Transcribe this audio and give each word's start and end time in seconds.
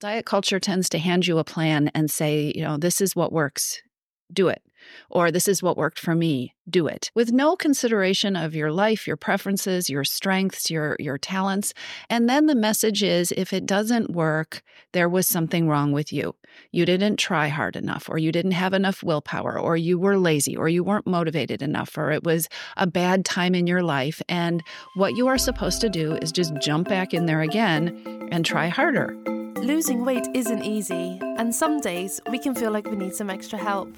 Diet 0.00 0.24
culture 0.24 0.60
tends 0.60 0.88
to 0.90 0.98
hand 0.98 1.26
you 1.26 1.38
a 1.38 1.44
plan 1.44 1.90
and 1.92 2.08
say, 2.08 2.52
you 2.54 2.62
know, 2.62 2.76
this 2.76 3.00
is 3.00 3.16
what 3.16 3.32
works, 3.32 3.82
do 4.32 4.48
it. 4.48 4.62
Or 5.10 5.32
this 5.32 5.48
is 5.48 5.60
what 5.60 5.76
worked 5.76 5.98
for 5.98 6.14
me, 6.14 6.54
do 6.70 6.86
it. 6.86 7.10
With 7.14 7.32
no 7.32 7.56
consideration 7.56 8.36
of 8.36 8.54
your 8.54 8.70
life, 8.70 9.08
your 9.08 9.16
preferences, 9.16 9.90
your 9.90 10.04
strengths, 10.04 10.70
your 10.70 10.96
your 11.00 11.18
talents. 11.18 11.74
And 12.08 12.28
then 12.28 12.46
the 12.46 12.54
message 12.54 13.02
is 13.02 13.32
if 13.36 13.52
it 13.52 13.66
doesn't 13.66 14.12
work, 14.12 14.62
there 14.92 15.08
was 15.08 15.26
something 15.26 15.68
wrong 15.68 15.90
with 15.90 16.12
you. 16.12 16.36
You 16.70 16.86
didn't 16.86 17.16
try 17.16 17.48
hard 17.48 17.74
enough 17.74 18.08
or 18.08 18.18
you 18.18 18.30
didn't 18.30 18.52
have 18.52 18.72
enough 18.72 19.02
willpower 19.02 19.58
or 19.58 19.76
you 19.76 19.98
were 19.98 20.16
lazy 20.16 20.56
or 20.56 20.68
you 20.68 20.84
weren't 20.84 21.08
motivated 21.08 21.60
enough 21.60 21.98
or 21.98 22.12
it 22.12 22.22
was 22.22 22.48
a 22.76 22.86
bad 22.86 23.24
time 23.24 23.56
in 23.56 23.66
your 23.66 23.82
life 23.82 24.22
and 24.28 24.62
what 24.94 25.16
you 25.16 25.26
are 25.26 25.38
supposed 25.38 25.80
to 25.80 25.88
do 25.88 26.14
is 26.14 26.30
just 26.30 26.54
jump 26.60 26.88
back 26.88 27.12
in 27.12 27.26
there 27.26 27.42
again 27.42 28.28
and 28.30 28.46
try 28.46 28.68
harder. 28.68 29.16
Losing 29.62 30.04
weight 30.04 30.28
isn't 30.34 30.62
easy, 30.62 31.18
and 31.20 31.52
some 31.52 31.80
days 31.80 32.20
we 32.30 32.38
can 32.38 32.54
feel 32.54 32.70
like 32.70 32.88
we 32.88 32.96
need 32.96 33.12
some 33.12 33.28
extra 33.28 33.58
help. 33.58 33.92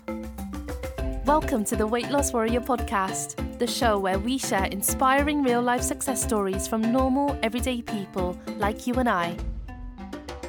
Welcome 1.27 1.65
to 1.67 1.77
the 1.77 1.87
Weight 1.87 2.11
Loss 2.11 2.33
Warrior 2.33 2.61
podcast, 2.61 3.59
the 3.59 3.67
show 3.67 3.99
where 3.99 4.19
we 4.19 4.39
share 4.39 4.65
inspiring 4.65 5.43
real 5.43 5.61
life 5.61 5.83
success 5.83 6.23
stories 6.23 6.67
from 6.67 6.81
normal, 6.81 7.39
everyday 7.43 7.83
people 7.83 8.39
like 8.57 8.87
you 8.87 8.95
and 8.95 9.09
I. 9.09 9.37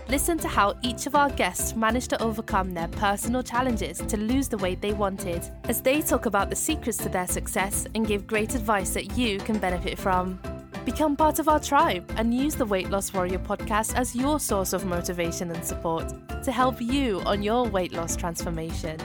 Listen 0.08 0.38
to 0.38 0.48
how 0.48 0.78
each 0.82 1.06
of 1.08 1.16
our 1.16 1.30
guests 1.30 1.76
managed 1.76 2.10
to 2.12 2.24
overcome 2.24 2.74
their 2.74 2.88
personal 2.88 3.44
challenges 3.44 3.98
to 3.98 4.16
lose 4.16 4.48
the 4.48 4.58
weight 4.58 4.82
they 4.82 4.94
wanted, 4.94 5.44
as 5.66 5.82
they 5.82 6.02
talk 6.02 6.26
about 6.26 6.50
the 6.50 6.56
secrets 6.56 6.98
to 7.00 7.10
their 7.10 7.28
success 7.28 7.86
and 7.96 8.08
give 8.08 8.28
great 8.28 8.56
advice 8.56 8.94
that 8.94 9.18
you 9.18 9.40
can 9.40 9.58
benefit 9.60 10.00
from. 10.00 10.40
Become 10.84 11.16
part 11.16 11.38
of 11.38 11.48
our 11.48 11.60
tribe 11.60 12.12
and 12.16 12.34
use 12.34 12.56
the 12.56 12.66
Weight 12.66 12.90
Loss 12.90 13.14
Warrior 13.14 13.38
podcast 13.38 13.94
as 13.96 14.16
your 14.16 14.40
source 14.40 14.74
of 14.74 14.84
motivation 14.84 15.52
and 15.52 15.64
support 15.64 16.12
to 16.44 16.52
help 16.52 16.82
you 16.82 17.22
on 17.22 17.44
your 17.44 17.68
weight 17.68 17.94
loss 17.94 18.16
transformation. 18.16 19.00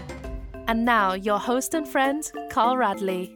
And 0.69 0.87
now, 0.87 1.13
your 1.13 1.39
host 1.39 1.75
and 1.75 1.87
friend, 1.87 2.25
Carl 2.49 2.79
Radley. 2.79 3.35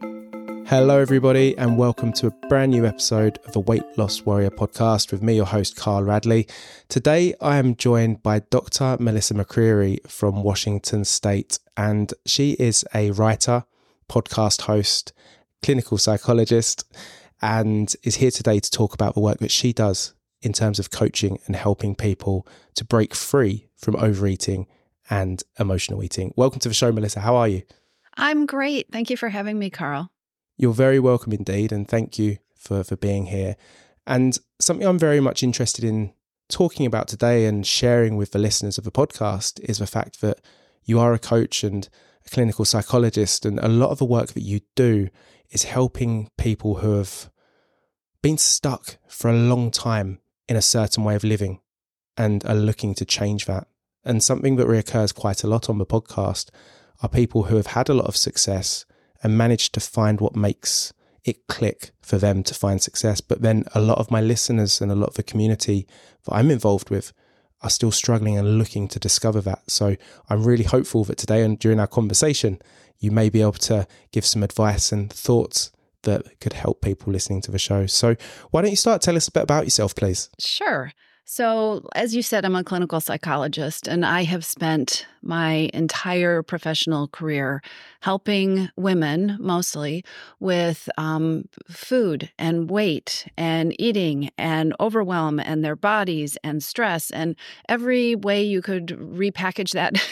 Hello, 0.66 0.98
everybody, 0.98 1.54
and 1.58 1.76
welcome 1.76 2.14
to 2.14 2.28
a 2.28 2.48
brand 2.48 2.70
new 2.70 2.86
episode 2.86 3.38
of 3.44 3.52
the 3.52 3.60
Weight 3.60 3.84
Loss 3.98 4.24
Warrior 4.24 4.50
podcast 4.50 5.12
with 5.12 5.22
me, 5.22 5.36
your 5.36 5.44
host, 5.44 5.76
Carl 5.76 6.04
Radley. 6.04 6.48
Today, 6.88 7.34
I 7.42 7.58
am 7.58 7.76
joined 7.76 8.22
by 8.22 8.38
Dr. 8.38 8.96
Melissa 8.98 9.34
McCreery 9.34 9.98
from 10.08 10.42
Washington 10.42 11.04
State, 11.04 11.58
and 11.76 12.14
she 12.24 12.52
is 12.52 12.86
a 12.94 13.10
writer, 13.10 13.64
podcast 14.08 14.62
host, 14.62 15.12
clinical 15.62 15.98
psychologist, 15.98 16.90
and 17.42 17.94
is 18.02 18.16
here 18.16 18.30
today 18.30 18.60
to 18.60 18.70
talk 18.70 18.94
about 18.94 19.14
the 19.14 19.20
work 19.20 19.38
that 19.38 19.50
she 19.50 19.72
does 19.72 20.14
in 20.42 20.52
terms 20.52 20.78
of 20.78 20.90
coaching 20.90 21.38
and 21.46 21.56
helping 21.56 21.94
people 21.94 22.46
to 22.74 22.84
break 22.84 23.14
free 23.14 23.68
from 23.76 23.96
overeating 23.96 24.66
and 25.08 25.42
emotional 25.58 26.02
eating. 26.02 26.32
Welcome 26.36 26.60
to 26.60 26.68
the 26.68 26.74
show, 26.74 26.92
Melissa. 26.92 27.20
How 27.20 27.36
are 27.36 27.48
you? 27.48 27.62
I'm 28.16 28.46
great. 28.46 28.86
Thank 28.92 29.10
you 29.10 29.16
for 29.16 29.28
having 29.28 29.58
me, 29.58 29.70
Carl. 29.70 30.10
You're 30.56 30.72
very 30.72 31.00
welcome 31.00 31.32
indeed, 31.32 31.72
and 31.72 31.88
thank 31.88 32.18
you 32.18 32.38
for, 32.54 32.84
for 32.84 32.96
being 32.96 33.26
here. 33.26 33.56
And 34.06 34.38
something 34.60 34.86
I'm 34.86 34.98
very 34.98 35.20
much 35.20 35.42
interested 35.42 35.84
in 35.84 36.12
talking 36.48 36.84
about 36.84 37.08
today 37.08 37.46
and 37.46 37.66
sharing 37.66 38.16
with 38.16 38.32
the 38.32 38.38
listeners 38.38 38.76
of 38.76 38.84
the 38.84 38.90
podcast 38.90 39.60
is 39.60 39.78
the 39.78 39.86
fact 39.86 40.20
that 40.20 40.40
you 40.84 40.98
are 40.98 41.14
a 41.14 41.18
coach 41.18 41.62
and 41.64 41.88
a 42.26 42.30
clinical 42.30 42.64
psychologist, 42.64 43.46
and 43.46 43.58
a 43.60 43.68
lot 43.68 43.90
of 43.90 43.98
the 43.98 44.04
work 44.04 44.28
that 44.28 44.42
you 44.42 44.60
do 44.74 45.08
is 45.50 45.64
helping 45.64 46.28
people 46.36 46.76
who 46.76 46.96
have 46.96 47.30
been 48.22 48.38
stuck 48.38 48.98
for 49.08 49.30
a 49.30 49.36
long 49.36 49.70
time 49.70 50.20
in 50.48 50.56
a 50.56 50.62
certain 50.62 51.04
way 51.04 51.14
of 51.14 51.24
living 51.24 51.60
and 52.16 52.44
are 52.44 52.54
looking 52.54 52.94
to 52.94 53.04
change 53.04 53.46
that. 53.46 53.66
And 54.04 54.22
something 54.22 54.56
that 54.56 54.66
reoccurs 54.66 55.14
quite 55.14 55.44
a 55.44 55.46
lot 55.46 55.68
on 55.68 55.78
the 55.78 55.86
podcast 55.86 56.50
are 57.02 57.08
people 57.08 57.44
who 57.44 57.56
have 57.56 57.68
had 57.68 57.88
a 57.88 57.94
lot 57.94 58.06
of 58.06 58.16
success 58.16 58.84
and 59.22 59.36
managed 59.36 59.74
to 59.74 59.80
find 59.80 60.20
what 60.20 60.36
makes 60.36 60.92
it 61.24 61.46
click 61.46 61.90
for 62.00 62.18
them 62.18 62.42
to 62.42 62.54
find 62.54 62.80
success. 62.82 63.20
But 63.20 63.42
then 63.42 63.64
a 63.74 63.80
lot 63.80 63.98
of 63.98 64.10
my 64.10 64.20
listeners 64.20 64.80
and 64.80 64.90
a 64.90 64.94
lot 64.94 65.10
of 65.10 65.14
the 65.14 65.22
community 65.22 65.86
that 66.24 66.34
I'm 66.34 66.50
involved 66.50 66.90
with 66.90 67.12
are 67.62 67.70
still 67.70 67.90
struggling 67.90 68.38
and 68.38 68.58
looking 68.58 68.88
to 68.88 68.98
discover 68.98 69.40
that. 69.42 69.70
So 69.70 69.96
I'm 70.28 70.44
really 70.44 70.64
hopeful 70.64 71.04
that 71.04 71.18
today 71.18 71.42
and 71.42 71.58
during 71.58 71.80
our 71.80 71.86
conversation, 71.86 72.60
you 72.98 73.10
may 73.10 73.28
be 73.28 73.40
able 73.40 73.52
to 73.52 73.86
give 74.12 74.24
some 74.24 74.42
advice 74.42 74.92
and 74.92 75.12
thoughts 75.12 75.72
that 76.02 76.40
could 76.40 76.54
help 76.54 76.80
people 76.80 77.12
listening 77.12 77.42
to 77.42 77.50
the 77.50 77.58
show. 77.58 77.86
So 77.86 78.16
why 78.50 78.62
don't 78.62 78.70
you 78.70 78.76
start? 78.76 79.02
Tell 79.02 79.16
us 79.16 79.28
a 79.28 79.32
bit 79.32 79.42
about 79.42 79.64
yourself, 79.64 79.94
please. 79.94 80.30
Sure. 80.38 80.92
So, 81.32 81.88
as 81.94 82.12
you 82.12 82.22
said, 82.22 82.44
I'm 82.44 82.56
a 82.56 82.64
clinical 82.64 83.00
psychologist, 83.00 83.86
and 83.86 84.04
I 84.04 84.24
have 84.24 84.44
spent 84.44 85.06
my 85.22 85.70
entire 85.72 86.42
professional 86.42 87.06
career 87.06 87.62
helping 88.00 88.68
women 88.74 89.36
mostly 89.38 90.04
with 90.40 90.88
um, 90.98 91.44
food 91.68 92.32
and 92.36 92.68
weight 92.68 93.28
and 93.36 93.80
eating 93.80 94.30
and 94.38 94.74
overwhelm 94.80 95.38
and 95.38 95.64
their 95.64 95.76
bodies 95.76 96.36
and 96.42 96.64
stress 96.64 97.12
and 97.12 97.36
every 97.68 98.16
way 98.16 98.42
you 98.42 98.60
could 98.60 98.88
repackage 98.88 99.70
that. 99.70 100.04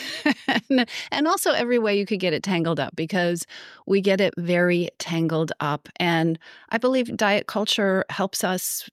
and, 0.70 0.88
and 1.10 1.26
also 1.26 1.50
every 1.50 1.80
way 1.80 1.98
you 1.98 2.06
could 2.06 2.20
get 2.20 2.32
it 2.32 2.44
tangled 2.44 2.78
up 2.78 2.94
because 2.94 3.44
we 3.88 4.00
get 4.00 4.20
it 4.20 4.34
very 4.38 4.88
tangled 5.00 5.50
up. 5.58 5.88
And 5.96 6.38
I 6.68 6.78
believe 6.78 7.16
diet 7.16 7.48
culture 7.48 8.04
helps 8.08 8.44
us 8.44 8.88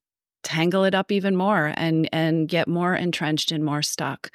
tangle 0.45 0.85
it 0.85 0.95
up 0.95 1.11
even 1.11 1.35
more 1.35 1.73
and 1.75 2.07
and 2.13 2.47
get 2.47 2.67
more 2.67 2.95
entrenched 2.95 3.51
and 3.51 3.66
more 3.66 3.81
stuck. 3.81 4.31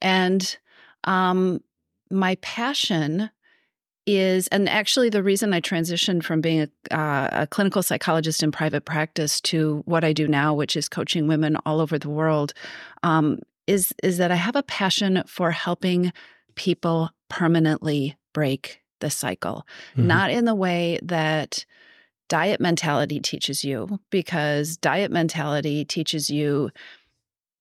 And 0.00 0.56
um, 1.04 1.60
my 2.10 2.36
passion 2.36 3.30
is, 4.06 4.48
and 4.48 4.68
actually, 4.70 5.10
the 5.10 5.22
reason 5.22 5.52
I 5.52 5.60
transitioned 5.60 6.24
from 6.24 6.40
being 6.40 6.68
a, 6.90 6.96
uh, 6.98 7.28
a, 7.42 7.46
clinical 7.46 7.82
psychologist 7.82 8.42
in 8.42 8.50
private 8.50 8.86
practice 8.86 9.38
to 9.42 9.82
what 9.84 10.02
I 10.02 10.14
do 10.14 10.26
now, 10.26 10.54
which 10.54 10.76
is 10.76 10.88
coaching 10.88 11.28
women 11.28 11.56
all 11.66 11.80
over 11.80 11.98
the 11.98 12.08
world, 12.08 12.54
um, 13.02 13.40
is 13.66 13.92
is 14.02 14.16
that 14.16 14.30
I 14.30 14.36
have 14.36 14.56
a 14.56 14.62
passion 14.62 15.22
for 15.26 15.50
helping 15.50 16.12
people 16.54 17.10
permanently 17.28 18.16
break 18.32 18.80
the 19.00 19.10
cycle, 19.10 19.66
mm-hmm. 19.92 20.06
not 20.06 20.30
in 20.30 20.46
the 20.46 20.54
way 20.54 20.98
that 21.02 21.66
diet 22.28 22.60
mentality 22.60 23.20
teaches 23.20 23.64
you 23.64 23.98
because 24.10 24.76
diet 24.76 25.10
mentality 25.10 25.84
teaches 25.84 26.30
you 26.30 26.70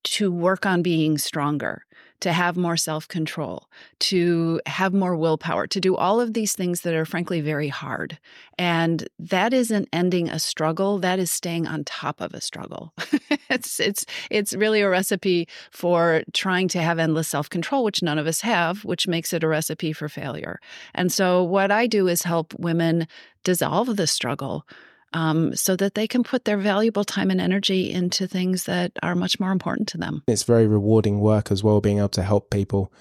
to 0.04 0.32
work 0.32 0.66
on 0.66 0.82
being 0.82 1.18
stronger, 1.18 1.84
to 2.20 2.34
have 2.34 2.58
more 2.58 2.78
self 2.78 3.08
control, 3.08 3.68
to 4.00 4.60
have 4.66 4.94
more 4.94 5.16
willpower, 5.16 5.68
to 5.68 5.80
do 5.80 5.96
all 5.96 6.20
of 6.20 6.34
these 6.34 6.54
things 6.54 6.82
that 6.82 6.94
are 6.94 7.06
frankly 7.06 7.42
very 7.42 7.68
hard. 7.68 8.18
And 8.58 9.08
that 9.20 9.54
isn't 9.54 9.88
ending 9.94 10.30
a 10.30 10.40
struggle, 10.40 10.98
that 11.00 11.20
is 11.20 11.32
staying 11.32 11.68
on 11.68 11.84
top 11.84 12.20
of 12.22 12.34
a 12.34 12.42
struggle. 12.42 12.94
it's 13.50 13.80
it's 13.80 14.06
it's 14.32 14.54
really 14.54 14.82
a 14.82 14.90
recipe 14.90 15.48
for 15.72 16.24
trying 16.34 16.68
to 16.70 16.82
have 16.82 17.00
endless 17.00 17.28
self 17.28 17.50
control, 17.50 17.84
which 17.84 18.02
none 18.02 18.18
of 18.18 18.28
us 18.28 18.42
have, 18.42 18.84
which 18.84 19.08
makes 19.08 19.34
it 19.34 19.44
a 19.44 19.48
recipe 19.48 19.94
for 19.94 20.10
failure. 20.10 20.60
And 20.96 21.12
so 21.12 21.44
what 21.44 21.72
I 21.72 21.88
do 21.88 22.08
is 22.08 22.24
help 22.24 22.54
women 22.56 23.08
dissolve 23.44 23.96
the 23.96 24.08
struggle 24.08 24.66
um, 25.14 25.56
so 25.56 25.76
that 25.76 25.96
they 25.96 26.08
can 26.08 26.24
put 26.24 26.46
their 26.46 26.58
valuable 26.58 27.04
time 27.04 27.32
and 27.32 27.42
energy 27.42 27.92
into 27.92 28.28
things 28.28 28.66
that 28.66 28.92
are 29.02 29.16
much 29.16 29.40
more 29.40 29.52
important 29.52 29.88
to 29.90 29.98
them. 29.98 30.24
It's 30.28 30.44
very 30.44 30.68
rewarding 30.68 31.20
work 31.20 31.52
as 31.52 31.64
well, 31.64 31.82
being 31.82 32.00
able 32.00 32.10
to 32.10 32.24
help 32.24 32.50
people 32.50 32.92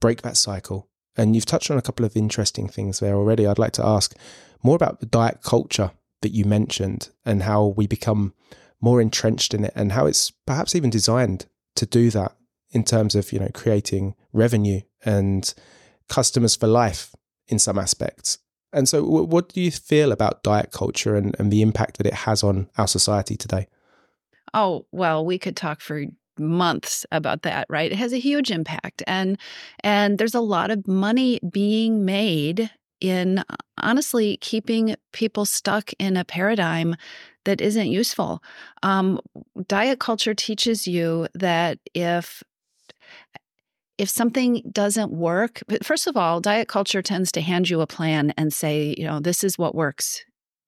break 0.00 0.22
that 0.22 0.36
cycle. 0.36 0.88
And 1.16 1.34
you've 1.34 1.46
touched 1.46 1.70
on 1.70 1.78
a 1.78 1.82
couple 1.82 2.04
of 2.04 2.16
interesting 2.16 2.68
things 2.68 3.00
there 3.00 3.14
already. 3.14 3.46
I'd 3.46 3.58
like 3.58 3.72
to 3.72 3.86
ask 3.86 4.14
more 4.62 4.76
about 4.76 5.00
the 5.00 5.06
diet 5.06 5.42
culture 5.42 5.92
that 6.22 6.32
you 6.32 6.44
mentioned 6.44 7.10
and 7.24 7.42
how 7.42 7.66
we 7.76 7.86
become 7.86 8.34
more 8.80 9.00
entrenched 9.00 9.54
in 9.54 9.64
it 9.64 9.72
and 9.74 9.92
how 9.92 10.06
it's 10.06 10.30
perhaps 10.46 10.74
even 10.74 10.90
designed 10.90 11.46
to 11.76 11.86
do 11.86 12.10
that 12.10 12.36
in 12.70 12.84
terms 12.84 13.14
of, 13.14 13.32
you 13.32 13.38
know, 13.38 13.50
creating 13.54 14.14
revenue 14.32 14.80
and 15.04 15.54
customers 16.08 16.54
for 16.56 16.66
life 16.66 17.14
in 17.48 17.58
some 17.58 17.78
aspects. 17.78 18.38
And 18.72 18.88
so, 18.88 19.04
what 19.04 19.48
do 19.50 19.60
you 19.60 19.70
feel 19.70 20.12
about 20.12 20.42
diet 20.42 20.72
culture 20.72 21.16
and, 21.16 21.34
and 21.38 21.52
the 21.52 21.62
impact 21.62 21.98
that 21.98 22.06
it 22.06 22.14
has 22.14 22.42
on 22.42 22.68
our 22.76 22.88
society 22.88 23.36
today? 23.36 23.68
Oh, 24.54 24.86
well, 24.92 25.24
we 25.24 25.38
could 25.38 25.56
talk 25.56 25.80
for 25.80 26.04
months 26.38 27.06
about 27.12 27.42
that 27.42 27.66
right? 27.70 27.92
It 27.92 27.96
has 27.96 28.12
a 28.12 28.18
huge 28.18 28.50
impact. 28.50 29.02
And 29.06 29.38
and 29.80 30.18
there's 30.18 30.34
a 30.34 30.40
lot 30.40 30.70
of 30.70 30.86
money 30.86 31.40
being 31.50 32.04
made 32.04 32.70
in 33.00 33.44
honestly 33.78 34.38
keeping 34.38 34.96
people 35.12 35.44
stuck 35.44 35.92
in 35.98 36.16
a 36.16 36.24
paradigm 36.24 36.96
that 37.44 37.60
isn't 37.60 37.88
useful. 37.88 38.42
Um, 38.82 39.20
diet 39.68 40.00
culture 40.00 40.34
teaches 40.34 40.86
you 40.86 41.28
that 41.34 41.78
if 41.94 42.42
if 43.98 44.08
something 44.08 44.62
doesn't 44.70 45.12
work, 45.12 45.62
but 45.68 45.84
first 45.84 46.06
of 46.06 46.16
all, 46.16 46.40
diet 46.40 46.68
culture 46.68 47.02
tends 47.02 47.32
to 47.32 47.40
hand 47.40 47.70
you 47.70 47.80
a 47.80 47.86
plan 47.86 48.32
and 48.36 48.52
say, 48.52 48.94
you 48.98 49.04
know, 49.04 49.20
this 49.20 49.42
is 49.42 49.58
what 49.58 49.74
works, 49.74 50.24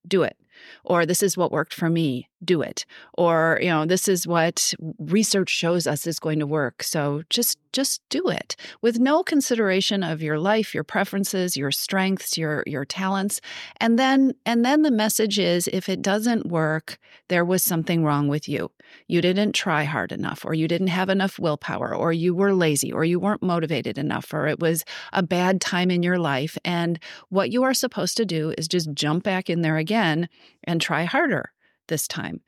do 0.07 0.23
it. 0.23 0.37
Or 0.85 1.07
this 1.07 1.23
is 1.23 1.37
what 1.37 1.53
worked 1.53 1.73
for 1.73 1.89
me, 1.89 2.29
do 2.45 2.63
it. 2.63 2.85
Or 3.17 3.59
you 3.63 3.69
know 3.69 3.87
this 3.87 4.09
is 4.09 4.27
what 4.27 4.75
research 4.99 5.51
shows 5.51 5.87
us 5.87 6.07
is 6.07 6.19
going 6.19 6.41
to 6.41 6.47
work. 6.47 6.83
So 6.83 7.23
just 7.31 7.59
just 7.73 8.01
do 8.09 8.29
it. 8.29 8.57
With 8.83 8.99
no 8.99 9.23
consideration 9.23 10.03
of 10.03 10.23
your 10.23 10.39
life 10.39 10.75
your 10.75 10.85
preferences 10.85 11.57
your 11.57 11.71
strengths 11.71 12.37
your 12.37 12.65
your 12.67 12.85
talents 12.85 13.41
and 13.81 13.99
then 13.99 14.35
and 14.47 14.65
then 14.65 14.83
the 14.83 14.91
message 14.91 15.39
is 15.39 15.69
if 15.69 15.89
it 15.89 16.03
doesn't 16.03 16.47
work 16.47 16.99
there 17.29 17.45
was 17.45 17.63
something 17.63 18.05
wrong 18.05 18.29
with 18.29 18.49
you 18.49 18.71
you 19.07 19.21
didn't 19.21 19.53
try 19.53 19.85
hard 19.85 20.13
enough 20.13 20.45
or 20.45 20.55
you 20.55 20.69
didn't 20.69 20.89
have 20.89 21.09
enough 21.09 21.39
willpower 21.39 21.95
or 21.95 22.13
you 22.13 22.35
were 22.35 22.55
lazy 22.55 22.93
or 22.93 23.05
you 23.05 23.19
weren't 23.21 23.43
motivated 23.43 23.99
enough 23.99 24.33
or 24.33 24.47
it 24.47 24.61
was 24.61 24.85
a 25.13 25.23
bad 25.23 25.61
time 25.61 25.91
in 25.91 26.03
your 26.03 26.19
life 26.19 26.59
and 26.65 26.99
what 27.29 27.51
you 27.51 27.63
are 27.63 27.75
supposed 27.75 28.17
to 28.17 28.25
do 28.25 28.55
is 28.59 28.69
just 28.69 28.93
jump 28.95 29.25
back 29.25 29.51
in 29.51 29.63
there 29.63 29.77
again 29.77 30.29
and 30.65 30.81
try 30.81 31.05
harder 31.05 31.53
this 31.89 32.07
time. 32.07 32.41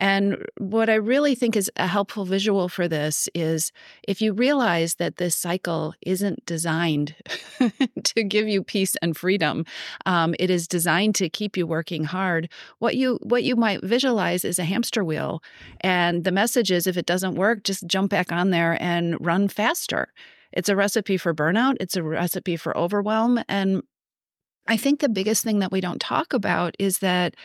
And 0.00 0.44
what 0.58 0.88
I 0.90 0.94
really 0.94 1.34
think 1.34 1.56
is 1.56 1.70
a 1.76 1.86
helpful 1.86 2.24
visual 2.24 2.68
for 2.68 2.88
this 2.88 3.28
is 3.34 3.72
if 4.06 4.20
you 4.20 4.32
realize 4.32 4.96
that 4.96 5.16
this 5.16 5.34
cycle 5.34 5.94
isn't 6.02 6.44
designed 6.46 7.14
to 8.04 8.24
give 8.24 8.48
you 8.48 8.62
peace 8.62 8.96
and 9.02 9.16
freedom, 9.16 9.64
um, 10.04 10.34
it 10.38 10.50
is 10.50 10.68
designed 10.68 11.14
to 11.16 11.28
keep 11.28 11.56
you 11.56 11.66
working 11.66 12.04
hard. 12.04 12.48
What 12.78 12.96
you 12.96 13.18
what 13.22 13.44
you 13.44 13.56
might 13.56 13.82
visualize 13.82 14.44
is 14.44 14.58
a 14.58 14.64
hamster 14.64 15.04
wheel, 15.04 15.42
and 15.80 16.24
the 16.24 16.32
message 16.32 16.70
is 16.70 16.86
if 16.86 16.96
it 16.96 17.06
doesn't 17.06 17.34
work, 17.34 17.64
just 17.64 17.86
jump 17.86 18.10
back 18.10 18.32
on 18.32 18.50
there 18.50 18.80
and 18.80 19.16
run 19.24 19.48
faster. 19.48 20.12
It's 20.52 20.68
a 20.68 20.76
recipe 20.76 21.16
for 21.16 21.34
burnout. 21.34 21.76
It's 21.80 21.96
a 21.96 22.02
recipe 22.02 22.56
for 22.56 22.76
overwhelm, 22.76 23.40
and 23.48 23.82
I 24.68 24.76
think 24.76 25.00
the 25.00 25.08
biggest 25.08 25.44
thing 25.44 25.60
that 25.60 25.72
we 25.72 25.80
don't 25.80 26.00
talk 26.00 26.32
about 26.32 26.74
is 26.78 26.98
that 26.98 27.36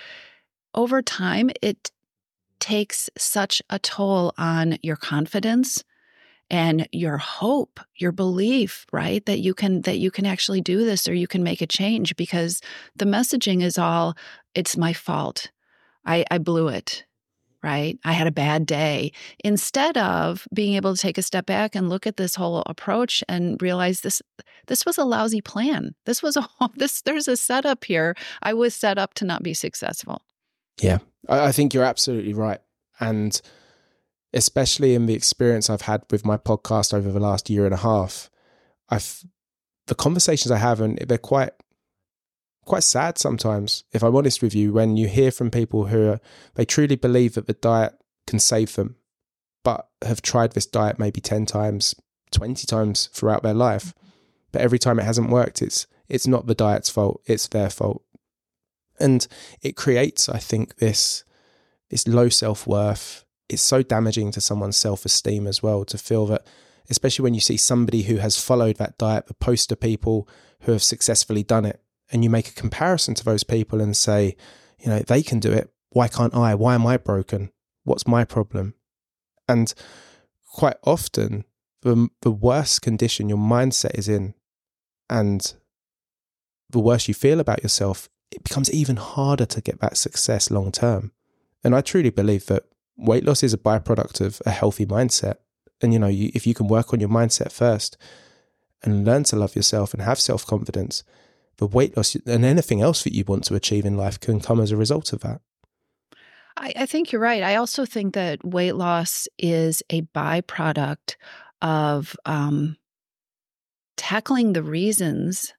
over 0.74 1.01
time, 1.01 1.51
it 1.62 1.92
takes 2.62 3.10
such 3.18 3.62
a 3.69 3.78
toll 3.80 4.34
on 4.38 4.78
your 4.81 4.96
confidence 4.96 5.84
and 6.50 6.88
your 6.92 7.18
hope 7.18 7.80
your 7.96 8.12
belief 8.12 8.86
right 8.92 9.25
that 9.25 9.40
you 9.40 9.54
can 9.54 9.81
that 9.81 9.98
you 9.98 10.12
can 10.12 10.25
actually 10.25 10.62
do 10.62 10.86
this 10.86 11.08
or 11.08 11.13
you 11.13 11.28
can 11.28 11.44
make 11.44 11.62
a 11.62 11.68
change 11.68 12.16
because 12.16 12.62
the 12.96 13.06
messaging 13.06 13.62
is 13.63 13.78
all 13.78 14.16
it's 14.54 14.78
my 14.78 14.94
fault. 14.94 15.50
I 16.06 16.25
i 16.31 16.38
blew 16.38 16.69
it 16.69 17.06
right? 17.63 18.00
I 18.04 18.13
had 18.13 18.25
a 18.25 18.31
bad 18.31 18.66
day. 18.66 19.12
Instead 19.44 19.96
of 19.96 20.48
being 20.52 20.74
able 20.74 20.96
to 20.96 21.02
take 21.02 21.19
a 21.19 21.22
step 21.22 21.46
back 21.46 21.75
and 21.75 21.90
look 21.90 22.08
at 22.08 22.18
this 22.18 22.34
whole 22.34 22.63
approach 22.66 23.24
and 23.30 23.62
realize 23.62 24.02
this 24.02 24.19
this 24.68 24.84
was 24.86 24.98
a 24.98 25.06
lousy 25.06 25.42
plan. 25.42 25.94
This 26.06 26.24
was 26.24 26.38
a 26.38 26.48
this 26.75 27.02
there's 27.02 27.28
a 27.28 27.38
setup 27.38 27.86
here. 27.86 28.16
I 28.42 28.54
was 28.54 28.75
set 28.75 28.98
up 28.98 29.13
to 29.16 29.25
not 29.25 29.44
be 29.44 29.54
successful 29.54 30.22
yeah, 30.80 31.00
I 31.28 31.52
think 31.52 31.74
you're 31.74 31.84
absolutely 31.84 32.34
right. 32.34 32.60
And 33.00 33.40
especially 34.34 34.96
in 34.96 35.06
the 35.06 35.14
experience 35.14 35.70
I've 35.70 35.82
had 35.82 36.04
with 36.12 36.26
my 36.26 36.38
podcast 36.38 36.94
over 36.94 37.12
the 37.12 37.20
last 37.20 37.50
year 37.50 37.66
and 37.66 37.74
a 37.74 37.78
half, 37.78 38.30
I've 38.90 39.24
the 39.88 39.96
conversations 39.96 40.52
I 40.52 40.58
have 40.58 40.80
and 40.80 40.98
they're 41.00 41.18
quite 41.18 41.52
quite 42.66 42.84
sad 42.84 43.18
sometimes, 43.18 43.84
if 43.92 44.04
I'm 44.04 44.16
honest 44.16 44.42
with 44.42 44.56
you, 44.56 44.72
when 44.72 44.96
you 44.98 45.08
hear 45.08 45.32
from 45.32 45.52
people 45.52 45.88
who 45.88 46.10
are, 46.10 46.22
they 46.56 46.66
truly 46.66 46.96
believe 46.96 47.34
that 47.34 47.48
the 47.48 47.54
diet 47.54 47.94
can 48.28 48.40
save 48.40 48.76
them, 48.76 48.96
but 49.64 49.90
have 50.04 50.22
tried 50.22 50.54
this 50.54 50.66
diet 50.66 51.00
maybe 51.00 51.20
10 51.20 51.46
times, 51.46 51.96
20 52.32 52.66
times 52.68 53.08
throughout 53.08 53.44
their 53.44 53.54
life. 53.54 53.94
But 54.52 54.62
every 54.62 54.80
time 54.80 55.00
it 55.00 55.04
hasn't 55.04 55.30
worked, 55.30 55.62
it's 55.62 55.88
it's 56.08 56.28
not 56.28 56.46
the 56.46 56.56
diet's 56.56 56.90
fault, 56.90 57.22
it's 57.26 57.48
their 57.48 57.70
fault. 57.70 58.04
And 59.01 59.27
it 59.62 59.75
creates, 59.75 60.30
I 60.30 60.38
think, 60.38 60.77
this 60.77 61.24
this 61.89 62.07
low 62.07 62.30
self 62.30 62.65
worth. 62.65 63.25
It's 63.50 63.62
so 63.62 63.83
damaging 63.83 64.31
to 64.31 64.42
someone's 64.42 64.77
self 64.77 65.06
esteem 65.06 65.45
as 65.48 65.62
well 65.62 65.83
to 65.86 65.98
feel 65.98 66.25
that, 66.27 66.45
especially 66.89 67.24
when 67.24 67.33
you 67.33 67.42
see 67.42 67.57
somebody 67.57 68.03
who 68.03 68.18
has 68.18 68.42
followed 68.42 68.77
that 68.77 68.98
diet, 68.98 69.27
the 69.27 69.33
poster 69.33 69.75
people 69.75 70.27
who 70.62 70.71
have 70.71 70.83
successfully 70.83 71.44
done 71.44 71.65
it, 71.65 71.81
and 72.12 72.24
you 72.24 72.30
make 72.30 72.48
a 72.48 72.53
comparison 72.53 73.13
to 73.15 73.25
those 73.25 73.44
people 73.44 73.81
and 73.81 73.95
say, 73.98 74.36
you 74.80 74.89
know, 74.89 75.00
they 75.00 75.21
can 75.21 75.39
do 75.39 75.51
it. 75.51 75.71
Why 75.89 76.07
can't 76.07 76.33
I? 76.33 76.56
Why 76.56 76.75
am 76.75 76.88
I 76.88 76.98
broken? 76.98 77.51
What's 77.83 78.07
my 78.07 78.24
problem? 78.24 78.75
And 79.48 79.74
quite 80.53 80.77
often, 80.83 81.45
the, 81.81 82.09
the 82.21 82.31
worse 82.31 82.80
condition 82.80 83.27
your 83.27 83.38
mindset 83.38 83.98
is 83.98 84.07
in 84.07 84.33
and 85.09 85.53
the 86.69 86.80
worse 86.80 87.07
you 87.07 87.13
feel 87.13 87.39
about 87.39 87.63
yourself, 87.63 88.09
it 88.31 88.44
becomes 88.44 88.72
even 88.72 88.95
harder 88.95 89.45
to 89.45 89.62
get 89.62 89.80
that 89.81 89.98
success 89.98 90.50
long 90.50 90.72
term. 90.72 91.12
And 91.63 91.75
I 91.75 91.81
truly 91.81 92.10
believe 92.10 92.45
that 92.48 92.63
weight 92.98 93.25
loss 93.25 93.44
is 93.44 93.54
a 93.54 93.57
byproduct 93.57 94.22
of 94.22 94.42
a 94.45 94.51
healthy 94.51 94.86
mindset. 94.86 95.36
And 95.81 95.94
you 95.94 96.00
know, 96.00 96.07
you, 96.07 96.31
if 96.33 96.48
you 96.48 96.54
can 96.54 96.68
work 96.68 96.94
on 96.94 97.00
your 97.00 97.10
mindset 97.10 97.51
first 97.51 97.98
and 98.83 99.06
learn 99.06 99.24
to 99.25 99.36
love 99.36 99.56
yourself 99.56 99.94
and 99.94 100.01
have 100.01 100.19
self 100.19 100.45
confidence, 100.45 101.04
the 101.57 101.68
weight 101.68 101.95
loss 101.98 102.16
and 102.16 102.45
anything 102.45 102.81
else 102.81 103.04
that 103.04 103.13
you 103.13 103.24
want 103.25 103.44
to 103.45 103.56
achieve 103.56 103.86
in 103.86 103.98
life 103.98 104.19
can 104.19 104.39
come 104.39 104.60
as 104.60 104.72
a 104.72 104.77
result 104.77 105.13
of 105.13 105.22
that. 105.22 105.42
I, 106.57 106.74
I 106.75 106.86
think 106.86 107.12
you're 107.12 107.22
right. 107.22 107.44
I 107.44 107.56
also 107.56 107.86
think 107.86 108.13
that 108.13 108.44
weight 108.44 108.75
loss 108.75 109.27
is 109.38 109.84
a 109.89 110.01
byproduct 110.01 111.16
of 111.62 112.16
um, 112.25 112.77
tackling 113.98 114.54
the 114.54 114.63
reasons 114.63 115.54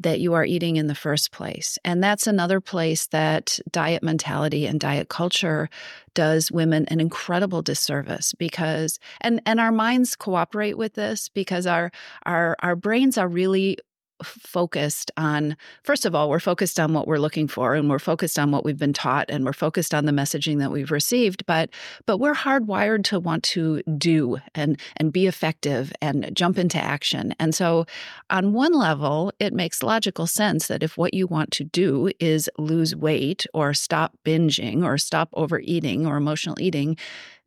that 0.00 0.20
you 0.20 0.34
are 0.34 0.44
eating 0.44 0.76
in 0.76 0.86
the 0.86 0.94
first 0.94 1.32
place. 1.32 1.78
And 1.84 2.02
that's 2.02 2.26
another 2.26 2.60
place 2.60 3.06
that 3.08 3.58
diet 3.70 4.02
mentality 4.02 4.66
and 4.66 4.78
diet 4.78 5.08
culture 5.08 5.68
does 6.14 6.50
women 6.50 6.86
an 6.88 6.98
incredible 6.98 7.62
disservice 7.62 8.32
because 8.32 8.98
and 9.20 9.40
and 9.44 9.60
our 9.60 9.70
minds 9.70 10.16
cooperate 10.16 10.78
with 10.78 10.94
this 10.94 11.28
because 11.28 11.66
our 11.66 11.90
our 12.24 12.56
our 12.60 12.74
brains 12.74 13.18
are 13.18 13.28
really 13.28 13.76
focused 14.22 15.10
on 15.16 15.56
first 15.82 16.04
of 16.04 16.14
all 16.14 16.28
we're 16.28 16.40
focused 16.40 16.80
on 16.80 16.92
what 16.92 17.06
we're 17.06 17.18
looking 17.18 17.48
for 17.48 17.74
and 17.74 17.90
we're 17.90 17.98
focused 17.98 18.38
on 18.38 18.50
what 18.50 18.64
we've 18.64 18.78
been 18.78 18.92
taught 18.92 19.30
and 19.30 19.44
we're 19.44 19.52
focused 19.52 19.94
on 19.94 20.06
the 20.06 20.12
messaging 20.12 20.58
that 20.58 20.72
we've 20.72 20.90
received 20.90 21.44
but 21.46 21.70
but 22.06 22.18
we're 22.18 22.34
hardwired 22.34 23.04
to 23.04 23.20
want 23.20 23.42
to 23.42 23.82
do 23.98 24.38
and 24.54 24.78
and 24.96 25.12
be 25.12 25.26
effective 25.26 25.92
and 26.00 26.30
jump 26.34 26.58
into 26.58 26.78
action. 26.78 27.34
And 27.38 27.54
so 27.54 27.86
on 28.30 28.52
one 28.52 28.72
level 28.72 29.32
it 29.38 29.52
makes 29.52 29.82
logical 29.82 30.26
sense 30.26 30.68
that 30.68 30.82
if 30.82 30.96
what 30.96 31.14
you 31.14 31.26
want 31.26 31.50
to 31.52 31.64
do 31.64 32.10
is 32.18 32.48
lose 32.58 32.94
weight 32.94 33.46
or 33.54 33.74
stop 33.74 34.16
binging 34.24 34.84
or 34.84 34.98
stop 34.98 35.28
overeating 35.34 36.06
or 36.06 36.16
emotional 36.16 36.56
eating 36.60 36.96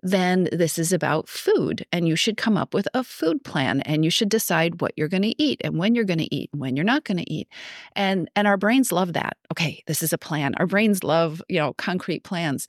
then 0.01 0.47
this 0.51 0.79
is 0.79 0.93
about 0.93 1.27
food. 1.27 1.85
And 1.91 2.07
you 2.07 2.15
should 2.15 2.37
come 2.37 2.57
up 2.57 2.73
with 2.73 2.87
a 2.93 3.03
food 3.03 3.43
plan 3.43 3.81
and 3.81 4.03
you 4.03 4.11
should 4.11 4.29
decide 4.29 4.81
what 4.81 4.93
you're 4.95 5.07
going 5.07 5.23
to 5.23 5.41
eat 5.41 5.61
and 5.63 5.77
when 5.77 5.95
you're 5.95 6.05
going 6.05 6.19
to 6.19 6.35
eat, 6.35 6.49
and 6.53 6.61
when 6.61 6.75
you're 6.75 6.85
not 6.85 7.03
going 7.03 7.17
to 7.17 7.31
eat. 7.31 7.47
And 7.95 8.29
and 8.35 8.47
our 8.47 8.57
brains 8.57 8.91
love 8.91 9.13
that. 9.13 9.37
Okay, 9.51 9.83
this 9.87 10.01
is 10.01 10.13
a 10.13 10.17
plan. 10.17 10.53
Our 10.57 10.67
brains 10.67 11.03
love, 11.03 11.41
you 11.49 11.59
know, 11.59 11.73
concrete 11.73 12.23
plans. 12.23 12.67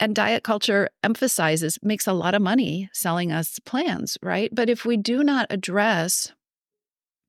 And 0.00 0.14
diet 0.14 0.42
culture 0.42 0.88
emphasizes, 1.04 1.78
makes 1.82 2.06
a 2.06 2.12
lot 2.12 2.34
of 2.34 2.42
money 2.42 2.90
selling 2.92 3.30
us 3.30 3.58
plans, 3.60 4.18
right? 4.22 4.50
But 4.52 4.68
if 4.68 4.84
we 4.84 4.96
do 4.96 5.22
not 5.22 5.46
address 5.50 6.32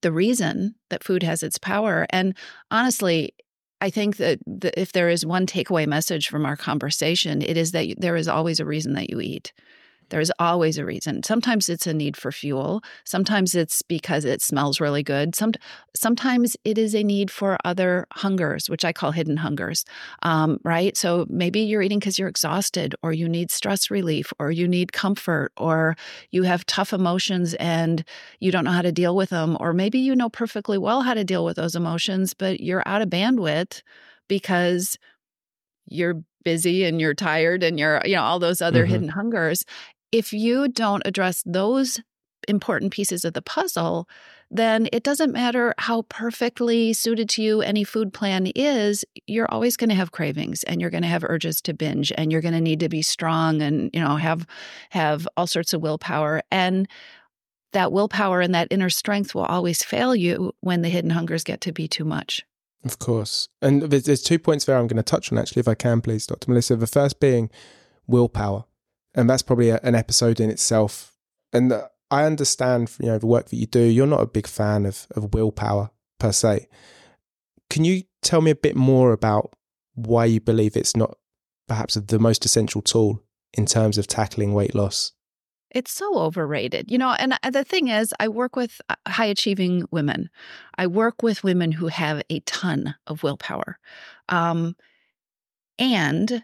the 0.02 0.12
reason 0.12 0.76
that 0.90 1.04
food 1.04 1.24
has 1.24 1.44
its 1.44 1.58
power, 1.58 2.08
and 2.10 2.36
honestly, 2.72 3.34
I 3.82 3.90
think 3.90 4.18
that 4.18 4.40
if 4.78 4.94
there 4.94 5.10
is 5.10 5.26
one 5.26 5.46
takeaway 5.46 5.86
message 5.88 6.30
from 6.30 6.46
our 6.46 6.56
conversation, 6.56 7.42
it 7.42 7.58
is 7.58 7.72
that 7.72 7.96
there 7.98 8.16
is 8.16 8.28
always 8.28 8.60
a 8.60 8.66
reason 8.66 8.94
that 8.94 9.10
you 9.10 9.20
eat. 9.20 9.54
There's 10.10 10.32
always 10.40 10.78
a 10.78 10.86
reason. 10.86 11.24
Sometimes 11.24 11.70
it's 11.70 11.88
a 11.88 11.94
need 11.94 12.16
for 12.16 12.32
fuel. 12.32 12.84
Sometimes 13.04 13.56
it's 13.56 13.82
because 13.82 14.26
it 14.26 14.42
smells 14.42 14.80
really 14.80 15.04
good. 15.04 15.36
Some, 15.36 15.54
sometimes 15.96 16.56
it 16.64 16.78
is 16.78 16.94
a 16.94 17.04
need 17.04 17.32
for 17.32 17.58
other 17.66 18.06
hungers, 18.12 18.70
which 18.70 18.86
I 18.86 18.94
call 18.94 19.12
hidden 19.12 19.38
hungers, 19.38 19.86
um, 20.24 20.60
right? 20.64 20.96
So 20.96 21.26
maybe 21.30 21.62
you're 21.62 21.82
eating 21.82 22.00
because 22.00 22.20
you're 22.20 22.30
exhausted, 22.30 22.96
or 23.02 23.14
you 23.14 23.28
need 23.28 23.52
stress 23.52 23.90
relief, 23.90 24.32
or 24.40 24.52
you 24.52 24.68
need 24.68 24.94
comfort, 24.94 25.52
or 25.58 25.96
you 26.32 26.44
have 26.44 26.66
tough 26.66 26.94
emotions 26.94 27.54
and 27.56 28.04
you 28.40 28.52
don't 28.52 28.66
know 28.66 28.72
how 28.72 28.82
to 28.82 28.92
deal 28.92 29.16
with 29.16 29.30
them, 29.30 29.58
or 29.60 29.74
maybe 29.74 30.00
you 30.00 30.16
know 30.16 30.30
perfectly 30.30 30.78
well 30.78 31.02
how 31.02 31.14
to 31.14 31.24
deal 31.24 31.46
with 31.46 31.56
those 31.56 31.76
emotions, 31.76 32.34
but 32.34 32.60
you're 32.60 32.84
out 32.86 33.02
of 33.02 33.10
bandwidth 33.10 33.82
because 34.28 34.98
you're 35.88 36.22
busy 36.46 36.86
and 36.86 37.02
you're 37.02 37.14
tired 37.14 37.64
and 37.64 37.80
you're 37.80 38.02
you 38.06 38.16
know 38.16 38.22
all 38.22 38.40
those 38.40 38.62
other 38.62 38.84
mm-hmm. 38.84 38.92
hidden 38.92 39.10
hungers 39.10 39.66
if 40.16 40.32
you 40.32 40.70
don't 40.70 41.04
address 41.06 41.44
those 41.46 42.00
important 42.48 42.94
pieces 42.94 43.26
of 43.26 43.34
the 43.34 43.42
puzzle, 43.42 44.08
then 44.50 44.88
it 44.94 45.04
doesn't 45.04 45.34
matter 45.34 45.74
how 45.78 46.04
perfectly 46.04 46.94
suited 46.94 47.28
to 47.28 47.42
you 47.42 47.62
any 47.62 47.84
food 47.84 48.14
plan 48.14 48.48
is, 48.56 49.04
you're 49.28 49.52
always 49.52 49.76
going 49.76 49.90
to 49.90 49.96
have 49.96 50.14
cravings 50.14 50.64
and 50.64 50.80
you're 50.80 50.90
going 50.90 51.04
to 51.04 51.10
have 51.10 51.26
urges 51.26 51.62
to 51.64 51.74
binge 51.74 52.14
and 52.18 52.32
you're 52.32 52.42
going 52.42 52.54
to 52.54 52.62
need 52.62 52.80
to 52.80 52.88
be 52.88 53.02
strong 53.02 53.62
and, 53.62 53.90
you 53.94 54.00
know, 54.00 54.16
have 54.16 54.48
have 54.92 55.28
all 55.36 55.48
sorts 55.48 55.74
of 55.74 55.82
willpower 55.82 56.42
and 56.50 56.88
that 57.74 57.92
willpower 57.92 58.40
and 58.40 58.56
that 58.56 58.70
inner 58.72 58.90
strength 58.90 59.36
will 59.36 59.44
always 59.44 59.84
fail 59.84 60.16
you 60.16 60.54
when 60.62 60.82
the 60.82 60.90
hidden 60.90 61.10
hungers 61.10 61.44
get 61.44 61.60
to 61.60 61.74
be 61.74 61.90
too 61.90 62.06
much. 62.06 62.46
Of 62.86 63.00
course. 63.00 63.50
And 63.62 63.82
there's, 63.82 64.04
there's 64.04 64.24
two 64.24 64.40
points 64.40 64.64
there 64.64 64.78
I'm 64.78 64.88
going 64.88 64.96
to 64.96 65.04
touch 65.04 65.30
on, 65.30 65.38
actually, 65.38 65.60
if 65.60 65.68
I 65.68 65.76
can, 65.76 66.00
please, 66.00 66.26
Dr. 66.26 66.50
Melissa. 66.50 66.78
The 66.78 66.88
first 66.88 67.20
being 67.20 67.50
willpower. 68.08 68.64
And 69.16 69.30
that's 69.30 69.42
probably 69.42 69.70
a, 69.70 69.80
an 69.82 69.96
episode 69.96 70.40
in 70.40 70.50
itself. 70.50 71.14
And 71.52 71.74
I 72.12 72.26
understand, 72.26 72.92
you 73.00 73.08
know, 73.08 73.18
the 73.18 73.26
work 73.26 73.50
that 73.50 73.56
you 73.56 73.66
do, 73.66 73.82
you're 73.82 74.06
not 74.06 74.22
a 74.22 74.28
big 74.28 74.46
fan 74.46 74.86
of, 74.86 75.08
of 75.16 75.34
willpower 75.34 75.90
per 76.20 76.32
se. 76.32 76.68
Can 77.70 77.84
you 77.84 78.04
tell 78.22 78.42
me 78.42 78.52
a 78.52 78.56
bit 78.56 78.76
more 78.76 79.12
about 79.12 79.54
why 79.96 80.26
you 80.26 80.40
believe 80.40 80.78
it's 80.78 80.96
not 80.96 81.18
perhaps 81.68 81.96
the 81.96 82.20
most 82.20 82.46
essential 82.46 82.82
tool 82.82 83.24
in 83.54 83.66
terms 83.66 83.98
of 83.98 84.06
tackling 84.06 84.54
weight 84.54 84.76
loss? 84.76 85.14
It's 85.72 85.92
so 85.92 86.18
overrated. 86.20 86.92
You 86.92 86.98
know, 86.98 87.12
and 87.14 87.34
uh, 87.42 87.50
the 87.50 87.64
thing 87.64 87.88
is, 87.90 88.14
I 88.20 88.28
work 88.28 88.56
with 88.56 88.80
uh, 88.90 88.96
high 89.08 89.26
achieving 89.26 89.86
women. 89.92 90.30
I 90.78 90.88
work 90.88 91.24
with 91.24 91.44
women 91.44 91.72
who 91.72 91.88
have 91.88 92.22
a 92.30 92.40
ton 92.42 92.96
of 93.08 93.24
willpower. 93.24 93.80
Um, 94.30 94.76
and 95.78 96.44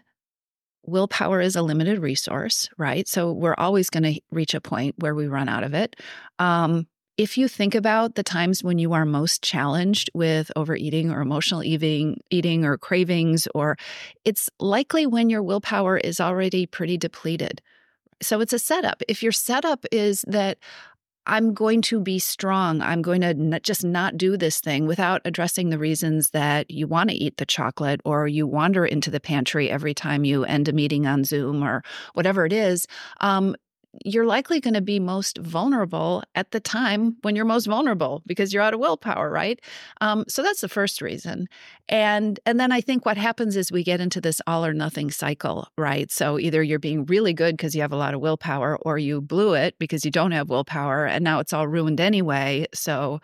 willpower 0.84 1.40
is 1.40 1.56
a 1.56 1.62
limited 1.62 2.00
resource, 2.00 2.68
right? 2.76 3.06
So 3.08 3.32
we're 3.32 3.54
always 3.56 3.90
going 3.90 4.02
to 4.14 4.20
reach 4.30 4.54
a 4.54 4.60
point 4.60 4.96
where 4.98 5.14
we 5.14 5.28
run 5.28 5.48
out 5.48 5.64
of 5.64 5.74
it. 5.74 5.96
Um, 6.38 6.86
if 7.18 7.36
you 7.36 7.46
think 7.46 7.74
about 7.74 8.14
the 8.14 8.22
times 8.22 8.64
when 8.64 8.78
you 8.78 8.94
are 8.94 9.04
most 9.04 9.42
challenged 9.42 10.10
with 10.14 10.50
overeating 10.56 11.10
or 11.10 11.20
emotional 11.20 11.62
eating, 11.62 12.20
eating 12.30 12.64
or 12.64 12.78
cravings, 12.78 13.46
or 13.54 13.76
it's 14.24 14.48
likely 14.58 15.06
when 15.06 15.28
your 15.28 15.42
willpower 15.42 15.98
is 15.98 16.20
already 16.20 16.66
pretty 16.66 16.96
depleted. 16.96 17.60
So 18.22 18.40
it's 18.40 18.52
a 18.52 18.58
setup. 18.58 19.02
If 19.08 19.22
your 19.22 19.32
setup 19.32 19.84
is 19.92 20.24
that 20.26 20.58
I'm 21.26 21.54
going 21.54 21.82
to 21.82 22.00
be 22.00 22.18
strong. 22.18 22.82
I'm 22.82 23.00
going 23.00 23.20
to 23.20 23.60
just 23.60 23.84
not 23.84 24.16
do 24.16 24.36
this 24.36 24.60
thing 24.60 24.86
without 24.86 25.22
addressing 25.24 25.70
the 25.70 25.78
reasons 25.78 26.30
that 26.30 26.70
you 26.70 26.86
want 26.86 27.10
to 27.10 27.16
eat 27.16 27.36
the 27.36 27.46
chocolate 27.46 28.00
or 28.04 28.26
you 28.26 28.46
wander 28.46 28.84
into 28.84 29.10
the 29.10 29.20
pantry 29.20 29.70
every 29.70 29.94
time 29.94 30.24
you 30.24 30.44
end 30.44 30.68
a 30.68 30.72
meeting 30.72 31.06
on 31.06 31.24
Zoom 31.24 31.62
or 31.62 31.84
whatever 32.14 32.44
it 32.44 32.52
is. 32.52 32.86
Um, 33.20 33.54
you're 34.04 34.26
likely 34.26 34.60
going 34.60 34.74
to 34.74 34.80
be 34.80 34.98
most 34.98 35.38
vulnerable 35.38 36.22
at 36.34 36.50
the 36.50 36.60
time 36.60 37.16
when 37.22 37.36
you're 37.36 37.44
most 37.44 37.66
vulnerable 37.66 38.22
because 38.26 38.52
you're 38.52 38.62
out 38.62 38.74
of 38.74 38.80
willpower 38.80 39.30
right? 39.30 39.60
Um, 40.00 40.24
so 40.28 40.42
that's 40.42 40.60
the 40.60 40.68
first 40.68 41.02
reason. 41.02 41.48
And 41.88 42.38
and 42.46 42.58
then 42.58 42.72
i 42.72 42.80
think 42.80 43.04
what 43.04 43.16
happens 43.16 43.56
is 43.56 43.70
we 43.70 43.84
get 43.84 44.00
into 44.00 44.20
this 44.20 44.40
all 44.46 44.64
or 44.64 44.72
nothing 44.72 45.10
cycle 45.10 45.68
right? 45.76 46.10
So 46.10 46.38
either 46.38 46.62
you're 46.62 46.78
being 46.78 47.04
really 47.06 47.32
good 47.32 47.56
because 47.56 47.74
you 47.74 47.82
have 47.82 47.92
a 47.92 47.96
lot 47.96 48.14
of 48.14 48.20
willpower 48.20 48.78
or 48.78 48.98
you 48.98 49.20
blew 49.20 49.54
it 49.54 49.78
because 49.78 50.04
you 50.04 50.10
don't 50.10 50.32
have 50.32 50.48
willpower 50.48 51.06
and 51.06 51.24
now 51.24 51.40
it's 51.40 51.52
all 51.52 51.66
ruined 51.66 52.00
anyway. 52.00 52.66
So 52.72 53.20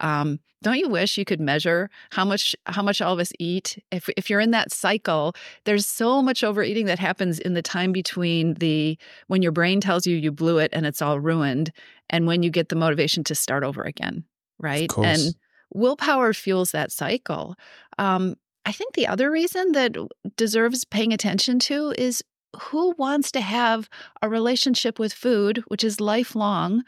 um, 0.00 0.40
don't 0.62 0.78
you 0.78 0.88
wish 0.88 1.18
you 1.18 1.24
could 1.24 1.40
measure 1.40 1.90
how 2.10 2.24
much 2.24 2.54
how 2.66 2.82
much 2.82 3.02
all 3.02 3.12
of 3.12 3.18
us 3.18 3.32
eat? 3.38 3.82
If 3.90 4.08
if 4.16 4.30
you're 4.30 4.40
in 4.40 4.52
that 4.52 4.72
cycle 4.72 5.34
there's 5.64 5.86
so 5.86 6.22
much 6.22 6.44
overeating 6.44 6.86
that 6.86 6.98
happens 6.98 7.38
in 7.38 7.54
the 7.54 7.62
time 7.62 7.92
between 7.92 8.54
the 8.54 8.96
when 9.26 9.42
your 9.42 9.52
brain 9.52 9.80
tells 9.80 10.06
you 10.06 10.11
you 10.14 10.32
blew 10.32 10.58
it 10.58 10.70
and 10.72 10.86
it's 10.86 11.02
all 11.02 11.20
ruined 11.20 11.72
and 12.10 12.26
when 12.26 12.42
you 12.42 12.50
get 12.50 12.68
the 12.68 12.76
motivation 12.76 13.24
to 13.24 13.34
start 13.34 13.64
over 13.64 13.82
again 13.82 14.24
right 14.58 14.90
and 14.98 15.34
willpower 15.74 16.32
fuels 16.32 16.72
that 16.72 16.92
cycle 16.92 17.54
um, 17.98 18.34
i 18.66 18.72
think 18.72 18.94
the 18.94 19.06
other 19.06 19.30
reason 19.30 19.72
that 19.72 19.96
deserves 20.36 20.84
paying 20.84 21.12
attention 21.12 21.58
to 21.58 21.94
is 21.98 22.22
who 22.60 22.94
wants 22.98 23.32
to 23.32 23.40
have 23.40 23.88
a 24.20 24.28
relationship 24.28 24.98
with 24.98 25.12
food 25.12 25.62
which 25.68 25.84
is 25.84 26.00
lifelong 26.00 26.82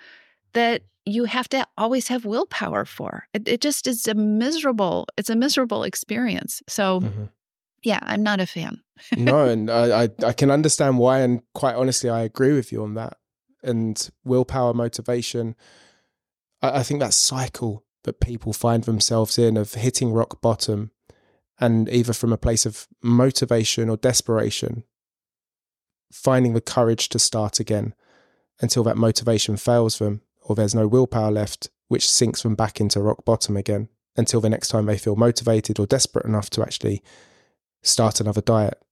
that 0.53 0.83
you 1.07 1.25
have 1.25 1.49
to 1.51 1.67
always 1.77 2.09
have 2.09 2.25
willpower 2.25 2.85
for. 2.85 3.27
It, 3.35 3.47
it 3.47 3.61
just 3.61 3.87
is 3.87 4.07
a 4.09 4.15
miserable, 4.15 5.07
it's 5.17 5.31
a 5.31 5.37
miserable 5.37 5.83
experience. 5.83 6.63
So, 6.69 7.01
mm-hmm. 7.01 7.25
Yeah, 7.85 8.01
I'm 8.03 8.23
not 8.23 8.41
a 8.41 8.47
fan. 8.47 8.81
no, 9.17 9.45
and 9.49 9.71
I, 9.71 10.05
I, 10.05 10.09
I 10.27 10.33
can 10.33 10.51
understand 10.51 10.99
why, 10.99 11.21
and 11.21 11.43
quite 11.53 11.77
honestly, 11.77 12.11
I 12.11 12.23
agree 12.23 12.53
with 12.53 12.73
you 12.73 12.83
on 12.83 12.95
that. 12.95 13.19
And 13.63 14.11
willpower, 14.25 14.75
motivation, 14.75 15.55
I, 16.63 16.81
I 16.81 16.83
think 16.83 17.01
that 17.01 17.15
cycle 17.15 17.85
that 18.05 18.21
people 18.21 18.53
find 18.53 18.85
themselves 18.85 19.39
in 19.39 19.57
of 19.57 19.75
hitting 19.75 20.13
rock 20.13 20.41
bottom, 20.41 20.91
and 21.61 21.89
either 21.89 22.13
from 22.13 22.33
a 22.33 22.39
place 22.39 22.67
of 22.67 22.89
motivation 23.03 23.89
or 23.89 23.97
desperation, 23.97 24.85
finding 26.13 26.55
the 26.55 26.61
courage 26.61 27.09
to 27.11 27.19
start 27.19 27.61
again 27.61 27.95
until 28.61 28.83
that 28.85 28.97
motivation 28.97 29.57
fails 29.57 29.99
them 29.99 30.23
or 30.45 30.55
there's 30.55 30.75
no 30.75 30.87
willpower 30.87 31.31
left, 31.31 31.71
which 31.89 32.09
sinks 32.09 32.43
them 32.43 32.55
back 32.55 32.81
into 32.81 33.01
rock 33.01 33.25
bottom 33.25 33.57
again 33.57 33.89
until 34.17 34.41
the 34.41 34.51
next 34.51 34.69
time 34.69 34.87
they 34.87 34.99
feel 34.99 35.17
motivated 35.17 35.79
or 35.79 35.87
desperate 35.87 36.27
enough 36.27 36.51
to 36.51 36.63
actually 36.63 37.03
start 37.85 38.21
another 38.21 38.41
diet. 38.41 38.83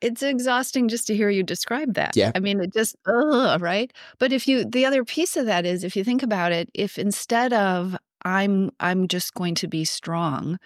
It's 0.00 0.22
exhausting 0.22 0.88
just 0.88 1.06
to 1.06 1.14
hear 1.14 1.30
you 1.30 1.44
describe 1.44 1.94
that. 1.94 2.16
Yeah. 2.16 2.32
I 2.34 2.40
mean, 2.40 2.60
it 2.60 2.72
just, 2.72 2.96
ugh, 3.06 3.62
right? 3.62 3.92
But 4.18 4.32
if 4.32 4.48
you, 4.48 4.64
the 4.64 4.84
other 4.84 5.04
piece 5.04 5.36
of 5.36 5.46
that 5.46 5.64
is 5.64 5.84
if 5.84 5.94
you 5.94 6.02
think 6.02 6.24
about 6.24 6.50
it, 6.50 6.68
if 6.74 6.98
instead 6.98 7.52
of 7.52 7.96
I'm, 8.24 8.72
I'm 8.80 9.06
just 9.06 9.32
going 9.34 9.54
to 9.54 9.68
be 9.68 9.84
strong, 9.84 10.58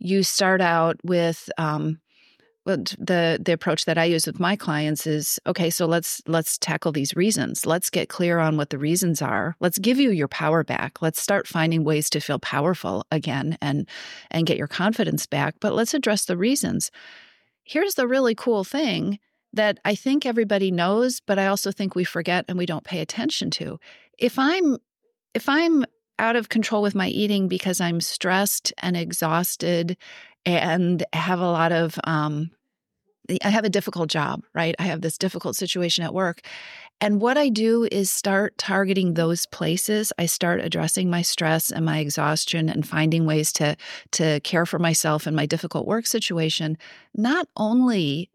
you 0.00 0.24
start 0.24 0.60
out 0.60 0.96
with, 1.04 1.48
um, 1.56 2.00
Uh, 2.66 2.76
the 2.98 3.40
the 3.42 3.52
approach 3.52 3.86
that 3.86 3.98
I 3.98 4.04
use 4.04 4.26
with 4.26 4.38
my 4.38 4.54
clients 4.54 5.06
is 5.06 5.38
okay, 5.46 5.70
so 5.70 5.86
let's 5.86 6.20
let's 6.26 6.58
tackle 6.58 6.92
these 6.92 7.16
reasons. 7.16 7.64
Let's 7.64 7.90
get 7.90 8.08
clear 8.08 8.38
on 8.38 8.56
what 8.56 8.70
the 8.70 8.78
reasons 8.78 9.22
are. 9.22 9.56
Let's 9.60 9.78
give 9.78 9.98
you 9.98 10.10
your 10.10 10.28
power 10.28 10.62
back. 10.62 11.00
Let's 11.00 11.22
start 11.22 11.48
finding 11.48 11.84
ways 11.84 12.10
to 12.10 12.20
feel 12.20 12.38
powerful 12.38 13.06
again 13.10 13.56
and 13.62 13.88
and 14.30 14.46
get 14.46 14.58
your 14.58 14.68
confidence 14.68 15.26
back, 15.26 15.54
but 15.60 15.74
let's 15.74 15.94
address 15.94 16.26
the 16.26 16.36
reasons. 16.36 16.90
Here's 17.64 17.94
the 17.94 18.08
really 18.08 18.34
cool 18.34 18.64
thing 18.64 19.18
that 19.52 19.78
I 19.84 19.94
think 19.94 20.26
everybody 20.26 20.70
knows, 20.70 21.20
but 21.20 21.38
I 21.38 21.46
also 21.46 21.72
think 21.72 21.94
we 21.94 22.04
forget 22.04 22.44
and 22.48 22.58
we 22.58 22.66
don't 22.66 22.84
pay 22.84 23.00
attention 23.00 23.50
to. 23.52 23.78
If 24.18 24.38
I'm 24.38 24.76
if 25.34 25.48
I'm 25.48 25.84
out 26.20 26.36
of 26.36 26.50
control 26.50 26.82
with 26.82 26.94
my 26.94 27.08
eating 27.08 27.48
because 27.48 27.80
I'm 27.80 28.00
stressed 28.00 28.72
and 28.78 28.96
exhausted 28.96 29.96
and 30.46 31.04
have 31.12 31.40
a 31.40 31.50
lot 31.50 31.72
of 31.72 31.98
um, 32.04 32.50
I 33.44 33.50
have 33.50 33.64
a 33.64 33.70
difficult 33.70 34.10
job, 34.10 34.42
right? 34.54 34.74
I 34.78 34.84
have 34.84 35.02
this 35.02 35.18
difficult 35.18 35.56
situation 35.56 36.04
at 36.04 36.14
work. 36.14 36.40
And 37.00 37.20
what 37.20 37.38
I 37.38 37.48
do 37.48 37.88
is 37.90 38.10
start 38.10 38.58
targeting 38.58 39.14
those 39.14 39.46
places. 39.46 40.12
I 40.18 40.26
start 40.26 40.60
addressing 40.60 41.08
my 41.08 41.22
stress 41.22 41.70
and 41.70 41.84
my 41.84 41.98
exhaustion 41.98 42.68
and 42.68 42.86
finding 42.86 43.24
ways 43.24 43.52
to 43.54 43.76
to 44.12 44.40
care 44.40 44.66
for 44.66 44.78
myself 44.78 45.26
in 45.26 45.34
my 45.34 45.46
difficult 45.46 45.86
work 45.86 46.06
situation. 46.06 46.76
Not 47.14 47.48
only 47.56 48.30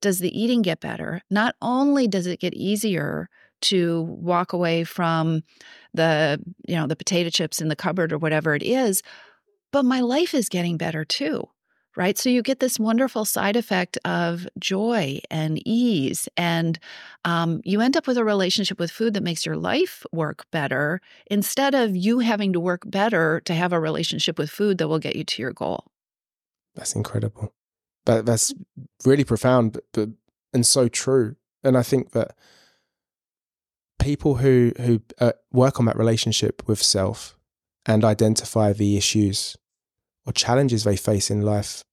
does 0.00 0.18
the 0.18 0.38
eating 0.38 0.62
get 0.62 0.80
better, 0.80 1.22
not 1.30 1.54
only 1.62 2.08
does 2.08 2.26
it 2.26 2.40
get 2.40 2.54
easier 2.54 3.28
to 3.62 4.02
walk 4.02 4.52
away 4.52 4.84
from 4.84 5.42
the, 5.92 6.40
you 6.66 6.74
know, 6.74 6.86
the 6.86 6.96
potato 6.96 7.28
chips 7.28 7.60
in 7.60 7.68
the 7.68 7.76
cupboard 7.76 8.12
or 8.12 8.18
whatever 8.18 8.54
it 8.54 8.62
is, 8.62 9.02
but 9.72 9.84
my 9.84 10.00
life 10.00 10.34
is 10.34 10.48
getting 10.48 10.76
better 10.76 11.04
too 11.04 11.48
right? 11.96 12.16
So 12.16 12.30
you 12.30 12.42
get 12.42 12.60
this 12.60 12.78
wonderful 12.78 13.24
side 13.24 13.56
effect 13.56 13.98
of 14.04 14.46
joy 14.58 15.20
and 15.30 15.60
ease, 15.66 16.28
and 16.36 16.78
um, 17.24 17.60
you 17.64 17.80
end 17.80 17.96
up 17.96 18.06
with 18.06 18.16
a 18.16 18.24
relationship 18.24 18.78
with 18.78 18.90
food 18.90 19.14
that 19.14 19.22
makes 19.22 19.44
your 19.44 19.56
life 19.56 20.04
work 20.12 20.46
better 20.50 21.00
instead 21.30 21.74
of 21.74 21.96
you 21.96 22.20
having 22.20 22.52
to 22.52 22.60
work 22.60 22.82
better 22.86 23.40
to 23.40 23.54
have 23.54 23.72
a 23.72 23.80
relationship 23.80 24.38
with 24.38 24.50
food 24.50 24.78
that 24.78 24.88
will 24.88 24.98
get 24.98 25.16
you 25.16 25.24
to 25.24 25.42
your 25.42 25.52
goal. 25.52 25.84
That's 26.74 26.94
incredible. 26.94 27.52
That 28.06 28.24
that's 28.24 28.54
really 29.04 29.24
profound, 29.24 29.72
but, 29.72 29.84
but 29.92 30.08
and 30.54 30.64
so 30.64 30.88
true. 30.88 31.36
And 31.62 31.76
I 31.76 31.82
think 31.82 32.12
that 32.12 32.34
people 33.98 34.36
who 34.36 34.72
who 34.80 35.02
uh, 35.18 35.32
work 35.52 35.78
on 35.78 35.86
that 35.86 35.98
relationship 35.98 36.62
with 36.66 36.82
self 36.82 37.36
and 37.86 38.04
identify 38.04 38.72
the 38.72 38.96
issues 38.96 39.56
or 40.26 40.32
challenges 40.32 40.84
they 40.84 40.96
face 40.96 41.30
in 41.30 41.42
life, 41.42 41.84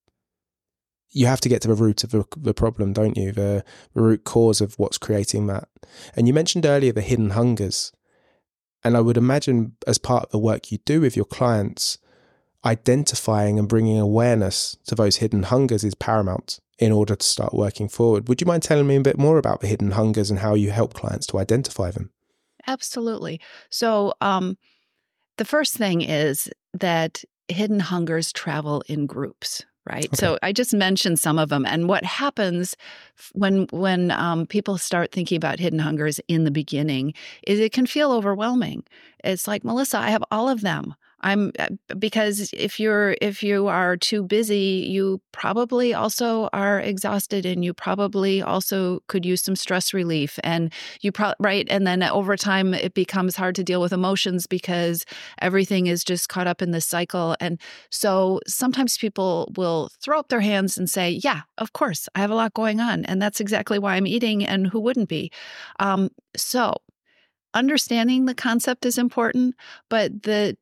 you 1.10 1.25
have 1.25 1.41
to 1.41 1.50
get 1.50 1.62
to 1.62 1.67
the 1.67 1.74
root 1.74 2.03
of 2.03 2.12
the, 2.12 2.25
the 2.36 2.53
problem, 2.53 2.94
don't 2.94 3.17
you? 3.17 3.32
The, 3.32 3.63
the 3.94 4.01
root 4.01 4.24
cause 4.24 4.62
of 4.62 4.77
what's 4.77 4.98
creating 4.98 5.48
that. 5.48 5.67
And 6.15 6.27
you 6.27 6.34
mentioned 6.34 6.65
earlier 6.65 6.91
the 6.91 7.01
hidden 7.01 7.32
hungers. 7.32 7.91
And 8.84 8.96
I 8.96 9.01
would 9.01 9.17
imagine, 9.17 9.75
as 9.88 9.98
part 9.98 10.25
of 10.25 10.32
the 10.32 10.38
work 10.38 10.72
you 10.72 10.77
do 10.79 11.01
with 11.01 11.15
your 11.15 11.25
clients, 11.25 11.98
identifying 12.65 13.58
and 13.58 13.67
bringing 13.67 13.98
awareness 13.98 14.77
to 14.88 14.96
those 14.96 15.17
hidden 15.17 15.44
hungers 15.44 15.84
is 15.84 15.96
paramount 15.96 16.60
in 16.77 16.91
order 16.91 17.15
to 17.15 17.25
start 17.25 17.53
working 17.53 17.89
forward. 17.89 18.27
Would 18.27 18.41
you 18.41 18.48
mind 18.48 18.63
telling 18.63 18.88
me 18.88 18.98
a 18.98 19.01
bit 19.01 19.17
more 19.17 19.38
about 19.38 19.62
the 19.62 19.67
hidden 19.67 19.91
hungers 19.91 20.29
and 20.29 20.39
how 20.39 20.53
you 20.53 20.72
help 20.72 20.94
clients 20.94 21.25
to 21.27 21.39
identify 21.39 21.89
them? 21.91 22.12
Absolutely. 22.67 23.39
So, 23.70 24.13
um, 24.22 24.58
the 25.38 25.46
first 25.46 25.75
thing 25.75 26.01
is 26.01 26.50
that 26.74 27.24
hidden 27.48 27.79
hungers 27.79 28.32
travel 28.34 28.84
in 28.88 29.06
groups 29.06 29.63
right? 29.89 30.06
Okay. 30.08 30.15
so 30.17 30.38
i 30.44 30.51
just 30.51 30.74
mentioned 30.74 31.20
some 31.20 31.39
of 31.39 31.50
them 31.50 31.65
and 31.65 31.88
what 31.88 32.03
happens 32.03 32.75
when 33.34 33.67
when 33.72 34.12
um, 34.12 34.46
people 34.46 34.77
start 34.77 35.12
thinking 35.12 35.38
about 35.38 35.60
hidden 35.60 35.79
hungers 35.79 36.20
in 36.27 36.44
the 36.44 36.51
beginning 36.51 37.13
is 37.46 37.60
it 37.60 37.72
can 37.72 37.86
feel 37.86 38.12
overwhelming. 38.12 38.84
It's 39.24 39.48
like 39.48 39.63
melissa 39.63 39.98
i 40.00 40.10
have 40.10 40.24
all 40.32 40.50
of 40.50 40.62
them 40.62 40.96
I'm 41.27 41.51
uh, 41.60 41.67
because 42.00 42.53
if 42.53 42.79
you're 42.79 43.17
if 43.22 43.43
you 43.43 43.67
are 43.67 43.98
too 43.98 44.24
busy, 44.24 44.88
you 44.88 45.22
probably 45.34 45.93
also 45.93 46.48
are 46.53 46.79
exhausted 46.79 47.46
and 47.46 47.65
you 47.65 47.74
probably 47.74 48.41
also 48.41 49.01
could 49.07 49.25
use 49.25 49.43
some 49.43 49.57
stress 49.57 49.93
relief 49.93 50.39
and 50.41 50.72
you 51.01 51.12
probably 51.12 51.36
right 51.39 51.67
and 51.69 51.86
then 51.86 52.01
over 52.01 52.38
time 52.38 52.74
it 52.74 52.93
becomes 52.93 53.36
hard 53.36 53.55
to 53.55 53.63
deal 53.63 53.81
with 53.81 53.91
emotions 53.91 54.48
because 54.48 55.05
everything 55.41 55.88
is 55.88 56.01
just 56.01 56.29
caught 56.29 56.48
up 56.48 56.62
in 56.62 56.72
this 56.72 56.86
cycle 56.86 57.36
and 57.41 57.60
so 57.89 58.39
sometimes 58.48 58.98
people 58.98 59.51
will 59.57 59.89
throw 60.01 60.19
up 60.19 60.29
their 60.29 60.39
hands 60.39 60.77
and 60.77 60.89
say, 60.89 61.19
"Yeah, 61.22 61.41
of 61.57 61.74
course, 61.74 62.07
I 62.15 62.22
have 62.22 62.31
a 62.31 62.36
lot 62.36 62.53
going 62.53 62.79
on 62.79 63.03
and 63.03 63.22
that's 63.22 63.41
exactly 63.41 63.79
why 63.79 63.96
I'm 63.96 64.07
eating 64.07 64.46
and 64.46 64.67
who 64.67 64.79
wouldn't 64.79 65.10
be." 65.10 65.29
Um, 65.79 66.10
so 66.38 66.77
understanding 67.53 68.25
the 68.25 68.36
concept 68.36 68.86
is 68.86 68.98
important, 68.98 69.55
but 69.89 70.24
the 70.24 70.55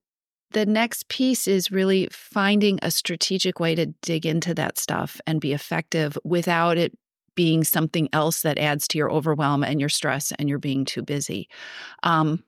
the 0.52 0.66
next 0.66 1.08
piece 1.10 1.48
is 1.48 1.72
really 1.72 2.08
finding 2.12 2.80
a 2.82 2.92
strategic 2.92 3.60
way 3.60 3.76
to 3.76 3.88
dig 4.02 4.26
into 4.26 4.54
that 4.54 4.78
stuff 4.78 5.20
and 5.28 5.42
be 5.42 5.54
effective 5.54 6.18
without 6.24 6.78
it 6.78 6.98
being 7.36 7.64
something 7.64 8.08
else 8.14 8.42
that 8.42 8.58
adds 8.58 8.88
to 8.88 8.98
your 8.98 9.12
overwhelm 9.12 9.64
and 9.64 9.80
your 9.80 9.90
stress 9.90 10.32
and 10.40 10.48
you're 10.48 10.58
being 10.58 10.86
too 10.86 11.02
busy. 11.02 11.50
Um, 12.04 12.44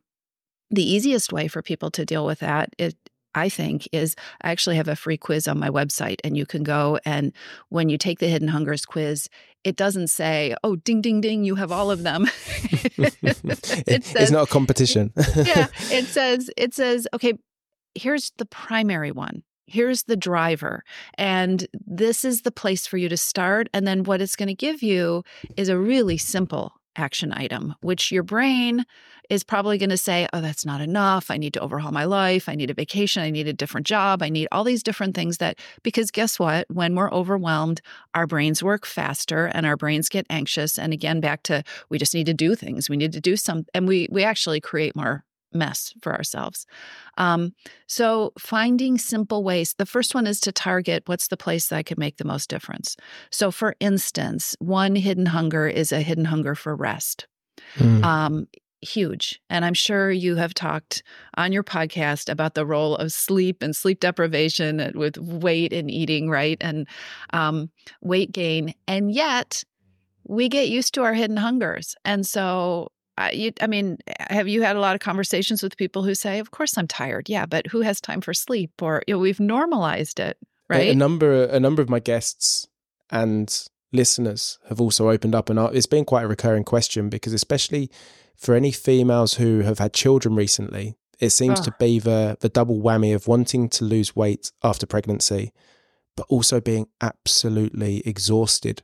the 0.71 0.89
easiest 0.89 1.31
way 1.31 1.47
for 1.47 1.61
people 1.61 1.91
to 1.91 2.05
deal 2.05 2.25
with 2.25 2.39
that, 2.39 2.69
it, 2.77 2.95
I 3.35 3.49
think, 3.49 3.87
is 3.91 4.15
I 4.41 4.51
actually 4.51 4.77
have 4.77 4.87
a 4.87 4.95
free 4.95 5.17
quiz 5.17 5.47
on 5.47 5.59
my 5.59 5.69
website, 5.69 6.19
and 6.23 6.35
you 6.35 6.45
can 6.45 6.63
go 6.63 6.99
and 7.05 7.31
when 7.69 7.87
you 7.87 7.97
take 7.97 8.19
the 8.19 8.27
Hidden 8.27 8.47
Hungers 8.47 8.85
quiz, 8.85 9.29
it 9.63 9.75
doesn't 9.75 10.07
say, 10.07 10.55
"Oh, 10.63 10.75
ding, 10.75 11.01
ding, 11.01 11.21
ding, 11.21 11.43
you 11.43 11.55
have 11.55 11.71
all 11.71 11.91
of 11.91 12.03
them." 12.03 12.25
it 12.97 14.03
says, 14.03 14.15
it's 14.15 14.31
not 14.31 14.43
a 14.43 14.51
competition. 14.51 15.13
yeah, 15.35 15.67
it 15.91 16.05
says 16.05 16.49
it 16.57 16.73
says, 16.73 17.07
"Okay, 17.13 17.33
here's 17.97 18.31
the 18.37 18.45
primary 18.45 19.11
one. 19.11 19.43
Here's 19.65 20.03
the 20.03 20.15
driver. 20.15 20.83
And 21.17 21.67
this 21.73 22.23
is 22.23 22.43
the 22.43 22.51
place 22.51 22.87
for 22.87 22.97
you 22.97 23.09
to 23.09 23.17
start. 23.17 23.67
And 23.73 23.85
then 23.85 24.03
what 24.03 24.21
it's 24.21 24.37
going 24.37 24.47
to 24.47 24.55
give 24.55 24.81
you 24.81 25.23
is 25.57 25.67
a 25.67 25.77
really 25.77 26.17
simple 26.17 26.71
action 26.95 27.31
item, 27.33 27.75
which 27.81 28.11
your 28.11 28.23
brain 28.23 28.83
is 29.29 29.43
probably 29.43 29.77
going 29.77 29.89
to 29.89 29.97
say, 29.97 30.27
oh, 30.31 30.41
that's 30.41 30.65
not 30.65 30.81
enough. 30.81 31.29
I 31.29 31.37
need 31.37 31.53
to 31.53 31.59
overhaul 31.59 31.91
my 31.91 32.05
life. 32.05 32.47
I 32.47 32.55
need 32.55 32.71
a 32.71 32.73
vacation. 32.73 33.21
I 33.21 33.29
need 33.29 33.47
a 33.47 33.53
different 33.53 33.85
job. 33.85 34.23
I 34.23 34.29
need 34.29 34.47
all 34.51 34.63
these 34.63 34.81
different 34.81 35.13
things 35.13 35.37
that, 35.37 35.59
because 35.83 36.11
guess 36.11 36.39
what? 36.39 36.65
When 36.69 36.95
we're 36.95 37.11
overwhelmed, 37.11 37.81
our 38.15 38.25
brains 38.25 38.63
work 38.63 38.85
faster 38.85 39.47
and 39.47 39.65
our 39.65 39.75
brains 39.75 40.09
get 40.09 40.25
anxious. 40.29 40.79
And 40.79 40.93
again, 40.93 41.19
back 41.19 41.43
to 41.43 41.63
we 41.89 41.97
just 41.97 42.13
need 42.13 42.25
to 42.27 42.33
do 42.33 42.55
things. 42.55 42.89
We 42.89 42.97
need 42.97 43.11
to 43.11 43.21
do 43.21 43.35
some, 43.35 43.65
and 43.73 43.87
we, 43.87 44.07
we 44.09 44.23
actually 44.23 44.61
create 44.61 44.95
more 44.95 45.23
mess 45.57 45.93
for 46.01 46.15
ourselves. 46.15 46.65
Um, 47.17 47.53
so, 47.87 48.33
finding 48.37 48.97
simple 48.97 49.43
ways. 49.43 49.73
The 49.77 49.85
first 49.85 50.15
one 50.15 50.27
is 50.27 50.39
to 50.41 50.51
target 50.51 51.03
what's 51.07 51.27
the 51.27 51.37
place 51.37 51.67
that 51.67 51.77
I 51.77 51.83
could 51.83 51.97
make 51.97 52.17
the 52.17 52.25
most 52.25 52.49
difference. 52.49 52.95
So, 53.31 53.51
for 53.51 53.75
instance, 53.79 54.55
one 54.59 54.95
hidden 54.95 55.27
hunger 55.27 55.67
is 55.67 55.91
a 55.91 56.01
hidden 56.01 56.25
hunger 56.25 56.55
for 56.55 56.75
rest. 56.75 57.27
Mm. 57.77 58.03
Um, 58.03 58.47
huge. 58.81 59.41
And 59.49 59.65
I'm 59.65 59.73
sure 59.73 60.11
you 60.11 60.35
have 60.35 60.53
talked 60.53 61.03
on 61.35 61.51
your 61.51 61.63
podcast 61.63 62.29
about 62.29 62.53
the 62.53 62.65
role 62.65 62.95
of 62.95 63.11
sleep 63.11 63.63
and 63.63 63.75
sleep 63.75 63.99
deprivation 63.99 64.91
with 64.95 65.17
weight 65.17 65.73
and 65.73 65.89
eating, 65.89 66.29
right? 66.29 66.57
And 66.61 66.87
um, 67.33 67.69
weight 68.01 68.31
gain. 68.31 68.73
And 68.87 69.11
yet, 69.11 69.63
we 70.27 70.49
get 70.49 70.67
used 70.67 70.93
to 70.93 71.03
our 71.03 71.13
hidden 71.13 71.37
hungers. 71.37 71.95
And 72.03 72.25
so 72.25 72.91
uh, 73.17 73.29
you, 73.33 73.51
I 73.62 73.67
mean, 73.67 73.97
have 74.29 74.47
you 74.47 74.62
had 74.62 74.75
a 74.75 74.79
lot 74.79 74.93
of 74.95 75.01
conversations 75.01 75.63
with 75.63 75.75
people 75.75 76.03
who 76.03 76.13
say, 76.13 76.39
"Of 76.39 76.51
course 76.51 76.77
I'm 76.77 76.88
tired." 76.88 77.29
Yeah, 77.29 77.45
but 77.45 77.67
who 77.67 77.81
has 77.81 78.00
time 78.00 78.21
for 78.21 78.33
sleep? 78.33 78.71
Or 78.81 79.01
you 79.07 79.15
know, 79.15 79.19
we've 79.19 79.39
normalized 79.39 80.19
it, 80.19 80.38
right? 80.69 80.89
A, 80.89 80.91
a, 80.91 80.95
number, 80.95 81.43
a 81.45 81.59
number 81.59 81.81
of 81.81 81.89
my 81.89 82.00
guests 82.00 82.67
and 83.09 83.67
listeners 83.91 84.59
have 84.69 84.79
also 84.79 85.09
opened 85.09 85.33
up, 85.33 85.50
and 85.50 85.57
it's 85.75 85.88
been 85.88 86.05
quite 86.05 86.24
a 86.24 86.27
recurring 86.27 86.63
question 86.63 87.09
because, 87.09 87.33
especially 87.33 87.89
for 88.36 88.53
any 88.53 88.71
females 88.71 89.36
who 89.36 89.62
have 89.62 89.79
had 89.79 89.93
children 89.93 90.36
recently, 90.36 90.95
it 91.19 91.31
seems 91.31 91.59
oh. 91.62 91.63
to 91.63 91.75
be 91.79 91.97
the 91.97 92.38
the 92.39 92.50
double 92.50 92.79
whammy 92.79 93.15
of 93.15 93.27
wanting 93.27 93.67
to 93.69 93.83
lose 93.83 94.15
weight 94.15 94.51
after 94.63 94.86
pregnancy, 94.86 95.53
but 96.15 96.27
also 96.30 96.62
being 96.62 96.88
absolutely 97.01 98.03
exhausted 98.06 98.84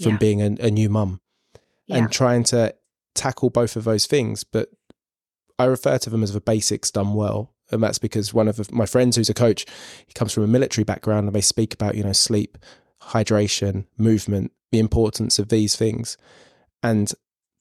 from 0.00 0.12
yeah. 0.12 0.18
being 0.18 0.40
a, 0.40 0.66
a 0.66 0.70
new 0.70 0.88
mum. 0.88 1.20
Yeah. 1.86 1.96
and 1.96 2.12
trying 2.12 2.44
to 2.44 2.76
tackle 3.14 3.50
both 3.50 3.76
of 3.76 3.84
those 3.84 4.06
things, 4.06 4.44
but 4.44 4.70
I 5.58 5.64
refer 5.64 5.98
to 5.98 6.10
them 6.10 6.22
as 6.22 6.32
the 6.32 6.40
basics 6.40 6.90
done 6.90 7.14
well. 7.14 7.52
And 7.70 7.82
that's 7.82 7.98
because 7.98 8.34
one 8.34 8.48
of 8.48 8.70
my 8.72 8.86
friends 8.86 9.16
who's 9.16 9.30
a 9.30 9.34
coach, 9.34 9.64
he 10.06 10.12
comes 10.12 10.32
from 10.32 10.42
a 10.42 10.48
military 10.48 10.84
background 10.84 11.26
and 11.26 11.34
they 11.34 11.40
speak 11.40 11.72
about, 11.72 11.94
you 11.94 12.04
know, 12.04 12.12
sleep, 12.12 12.58
hydration, 13.02 13.86
movement, 13.96 14.52
the 14.72 14.78
importance 14.78 15.38
of 15.38 15.48
these 15.48 15.74
things. 15.74 16.18
And 16.82 17.12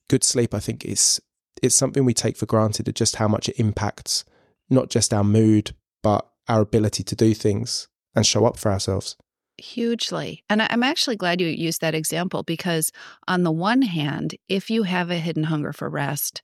good 0.09 0.23
sleep, 0.23 0.53
I 0.53 0.59
think, 0.59 0.83
is 0.83 1.21
it's 1.61 1.75
something 1.75 2.03
we 2.03 2.13
take 2.13 2.37
for 2.37 2.45
granted 2.45 2.87
of 2.87 2.93
just 2.93 3.17
how 3.17 3.27
much 3.27 3.47
it 3.47 3.59
impacts 3.59 4.25
not 4.69 4.89
just 4.89 5.13
our 5.13 5.23
mood, 5.23 5.75
but 6.01 6.27
our 6.47 6.61
ability 6.61 7.03
to 7.03 7.15
do 7.15 7.33
things 7.33 7.87
and 8.15 8.25
show 8.25 8.45
up 8.45 8.57
for 8.57 8.71
ourselves. 8.71 9.15
Hugely. 9.57 10.43
And 10.49 10.61
I'm 10.61 10.81
actually 10.81 11.15
glad 11.17 11.39
you 11.39 11.47
used 11.47 11.81
that 11.81 11.93
example 11.93 12.41
because, 12.41 12.91
on 13.27 13.43
the 13.43 13.51
one 13.51 13.83
hand, 13.83 14.35
if 14.49 14.71
you 14.71 14.83
have 14.83 15.11
a 15.11 15.17
hidden 15.19 15.43
hunger 15.43 15.71
for 15.71 15.87
rest, 15.87 16.41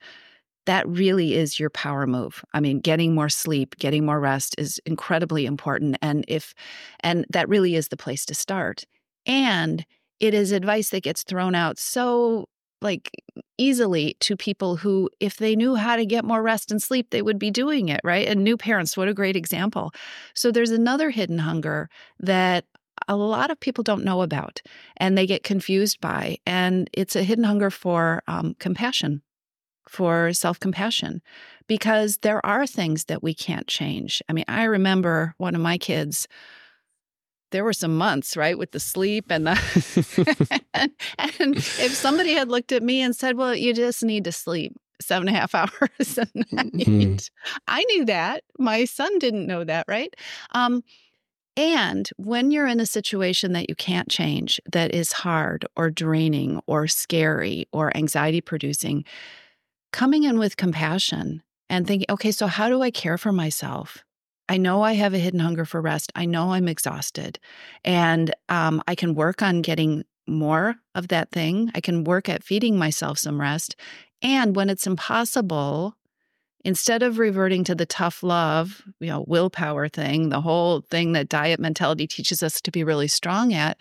that 0.66 0.88
really 0.88 1.36
is 1.36 1.60
your 1.60 1.70
power 1.72 2.08
move. 2.08 2.44
I 2.54 2.60
mean, 2.60 2.80
getting 2.80 3.16
more 3.16 3.30
sleep, 3.30 3.78
getting 3.78 4.06
more 4.06 4.20
rest 4.20 4.56
is 4.58 4.80
incredibly 4.86 5.46
important. 5.46 5.98
And 6.02 6.26
if, 6.28 6.54
and 7.02 7.26
that 7.32 7.50
really 7.50 7.76
is 7.76 7.90
the 7.90 7.98
place 7.98 8.26
to 8.28 8.36
start. 8.36 8.86
And 9.26 9.86
it 10.20 10.34
is 10.34 10.52
advice 10.52 10.90
that 10.92 11.04
gets 11.04 11.24
thrown 11.24 11.56
out 11.56 11.80
so 11.80 12.48
like 12.82 13.10
easily 13.58 14.16
to 14.20 14.38
people 14.38 14.76
who 14.78 15.10
if 15.20 15.38
they 15.38 15.56
knew 15.56 15.76
how 15.76 15.96
to 15.96 16.06
get 16.06 16.24
more 16.26 16.44
rest 16.44 16.72
and 16.72 16.82
sleep 16.82 17.10
they 17.10 17.22
would 17.22 17.40
be 17.40 17.50
doing 17.52 17.90
it 17.90 18.02
right 18.04 18.28
and 18.28 18.44
new 18.44 18.58
parents 18.58 18.96
what 18.96 19.08
a 19.08 19.14
great 19.14 19.36
example 19.36 19.92
so 20.36 20.52
there's 20.52 20.72
another 20.72 21.10
hidden 21.10 21.40
hunger 21.40 21.90
that 22.20 22.66
a 23.08 23.16
lot 23.16 23.52
of 23.52 23.60
people 23.60 23.84
don't 23.84 24.04
know 24.04 24.22
about 24.22 24.62
and 24.98 25.18
they 25.18 25.26
get 25.26 25.44
confused 25.44 26.00
by. 26.02 26.38
And 26.46 26.90
it's 26.94 27.16
a 27.16 27.24
hidden 27.24 27.44
hunger 27.44 27.70
for 27.70 28.24
um, 28.28 28.56
compassion, 28.60 29.22
for 29.88 30.34
self 30.34 30.60
compassion, 30.60 31.22
because 31.68 32.18
there 32.18 32.46
are 32.46 32.68
things 32.68 33.06
that 33.06 33.24
we 33.24 33.34
can't 33.34 33.68
change. 33.68 34.22
I 34.30 34.34
mean, 34.34 34.46
I 34.48 34.64
remember 34.64 35.34
one 35.38 35.56
of 35.56 35.62
my 35.62 35.78
kids. 35.78 36.28
There 37.52 37.64
were 37.64 37.74
some 37.74 37.96
months, 37.96 38.36
right, 38.36 38.58
with 38.58 38.72
the 38.72 38.80
sleep 38.80 39.28
and 39.30 39.48
the. 39.48 40.60
and, 40.74 40.92
and 41.40 41.56
if 41.56 41.94
somebody 41.94 42.34
had 42.34 42.50
looked 42.50 42.74
at 42.74 42.84
me 42.84 43.02
and 43.02 43.16
said, 43.16 43.38
Well, 43.38 43.56
you 43.56 43.74
just 43.74 44.04
need 44.04 44.26
to 44.26 44.34
sleep, 44.34 44.76
seven 45.02 45.28
and 45.28 45.38
a 45.38 45.40
half 45.40 45.56
hours 45.56 46.18
a 46.18 46.28
night. 46.36 46.74
Mm-hmm. 46.74 47.16
I 47.68 47.84
knew 47.86 48.06
that. 48.06 48.44
My 48.60 48.86
son 48.86 49.18
didn't 49.20 49.48
know 49.48 49.64
that, 49.64 49.86
right? 49.88 50.14
Um, 50.52 50.84
and 51.58 52.08
when 52.18 52.52
you're 52.52 52.68
in 52.68 52.80
a 52.80 52.86
situation 52.86 53.54
that 53.54 53.68
you 53.68 53.76
can't 53.76 54.10
change, 54.10 54.62
that 54.72 54.94
is 54.94 55.12
hard 55.12 55.66
or 55.76 55.90
draining 55.90 56.62
or 56.68 56.88
scary 56.88 57.68
or 57.74 57.96
anxiety 57.98 58.42
producing, 58.42 59.04
coming 59.92 60.24
in 60.24 60.38
with 60.38 60.56
compassion 60.56 61.42
and 61.68 61.88
thinking, 61.88 62.06
okay, 62.12 62.32
so 62.32 62.46
how 62.46 62.70
do 62.70 62.84
I 62.84 62.92
care 62.92 63.18
for 63.18 63.32
myself? 63.32 64.04
I 64.48 64.58
know 64.58 64.84
I 64.84 64.94
have 64.94 65.16
a 65.16 65.20
hidden 65.20 65.40
hunger 65.40 65.66
for 65.66 65.82
rest. 65.82 66.12
I 66.16 66.26
know 66.26 66.54
I'm 66.54 66.68
exhausted. 66.68 67.40
And 67.84 68.34
um, 68.50 68.82
I 68.88 68.94
can 68.94 69.16
work 69.16 69.42
on 69.42 69.64
getting 69.64 70.06
more 70.28 70.76
of 70.94 71.08
that 71.08 71.32
thing. 71.32 71.72
I 71.74 71.82
can 71.82 72.04
work 72.04 72.30
at 72.30 72.44
feeding 72.44 72.78
myself 72.78 73.18
some 73.18 73.42
rest. 73.42 73.76
And 74.22 74.56
when 74.56 74.70
it's 74.70 74.86
impossible 74.86 75.96
instead 76.68 77.02
of 77.02 77.18
reverting 77.18 77.64
to 77.64 77.74
the 77.74 77.86
tough 77.86 78.22
love, 78.22 78.84
you 79.00 79.08
know, 79.08 79.24
willpower 79.26 79.88
thing, 79.88 80.28
the 80.28 80.42
whole 80.42 80.82
thing 80.82 81.14
that 81.14 81.30
diet 81.30 81.62
mentality 81.62 82.06
teaches 82.06 82.44
us 82.44 82.60
to 82.60 82.72
be 82.72 82.84
really 82.84 83.08
strong 83.08 83.54
at, 83.54 83.78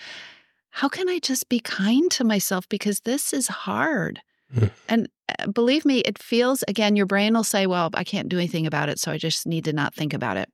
how 0.71 0.89
can 0.89 1.09
I 1.09 1.19
just 1.19 1.49
be 1.49 1.59
kind 1.59 2.09
to 2.13 2.23
myself 2.23 2.69
because 2.69 3.01
this 3.01 3.33
is 3.33 3.49
hard? 3.49 4.23
Mm. 4.55 4.71
And 4.89 5.09
uh, 5.37 5.49
believe 5.49 5.85
me, 5.85 5.99
it 5.99 6.17
feels 6.17 6.63
again, 6.69 6.95
your 6.95 7.07
brain 7.07 7.35
will 7.35 7.43
say, 7.43 7.67
well, 7.67 7.91
I 7.95 8.05
can't 8.05 8.29
do 8.29 8.39
anything 8.39 8.69
about 8.69 8.89
it. 8.89 9.01
So 9.01 9.11
I 9.11 9.19
just 9.19 9.49
need 9.49 9.65
to 9.65 9.73
not 9.73 9.93
think 9.93 10.15
about 10.15 10.37
it. 10.37 10.49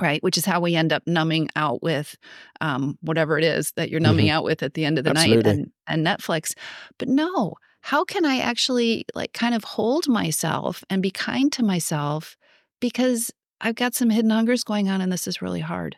Right. 0.00 0.22
Which 0.22 0.38
is 0.38 0.44
how 0.44 0.60
we 0.60 0.76
end 0.76 0.92
up 0.92 1.02
numbing 1.08 1.48
out 1.56 1.82
with 1.82 2.14
um, 2.60 2.98
whatever 3.00 3.36
it 3.36 3.42
is 3.42 3.72
that 3.74 3.90
you're 3.90 3.98
numbing 3.98 4.26
mm-hmm. 4.26 4.36
out 4.36 4.44
with 4.44 4.62
at 4.62 4.74
the 4.74 4.84
end 4.84 4.96
of 4.96 5.02
the 5.02 5.10
Absolutely. 5.10 5.42
night 5.42 5.56
and, 5.56 5.72
and 5.88 6.06
Netflix. 6.06 6.54
But 6.98 7.08
no, 7.08 7.54
how 7.82 8.04
can 8.04 8.24
I 8.24 8.38
actually 8.38 9.04
like 9.14 9.32
kind 9.32 9.54
of 9.54 9.64
hold 9.64 10.08
myself 10.08 10.84
and 10.90 11.02
be 11.02 11.10
kind 11.10 11.52
to 11.52 11.62
myself 11.62 12.36
because 12.80 13.30
I've 13.60 13.74
got 13.74 13.94
some 13.94 14.10
hidden 14.10 14.30
hungers 14.30 14.64
going 14.64 14.88
on 14.88 15.00
and 15.00 15.12
this 15.12 15.26
is 15.26 15.42
really 15.42 15.60
hard. 15.60 15.96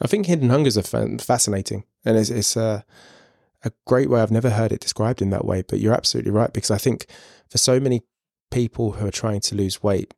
I 0.00 0.06
think 0.06 0.26
hidden 0.26 0.50
hungers 0.50 0.76
are 0.76 1.18
fascinating 1.18 1.84
and 2.04 2.16
it's, 2.16 2.30
it's 2.30 2.56
a, 2.56 2.84
a 3.64 3.72
great 3.86 4.10
way. 4.10 4.20
I've 4.20 4.30
never 4.30 4.50
heard 4.50 4.72
it 4.72 4.80
described 4.80 5.22
in 5.22 5.30
that 5.30 5.44
way, 5.44 5.62
but 5.62 5.80
you're 5.80 5.94
absolutely 5.94 6.32
right 6.32 6.52
because 6.52 6.70
I 6.70 6.78
think 6.78 7.06
for 7.48 7.58
so 7.58 7.80
many 7.80 8.02
people 8.50 8.92
who 8.92 9.06
are 9.06 9.12
trying 9.12 9.40
to 9.40 9.54
lose 9.54 9.82
weight, 9.82 10.12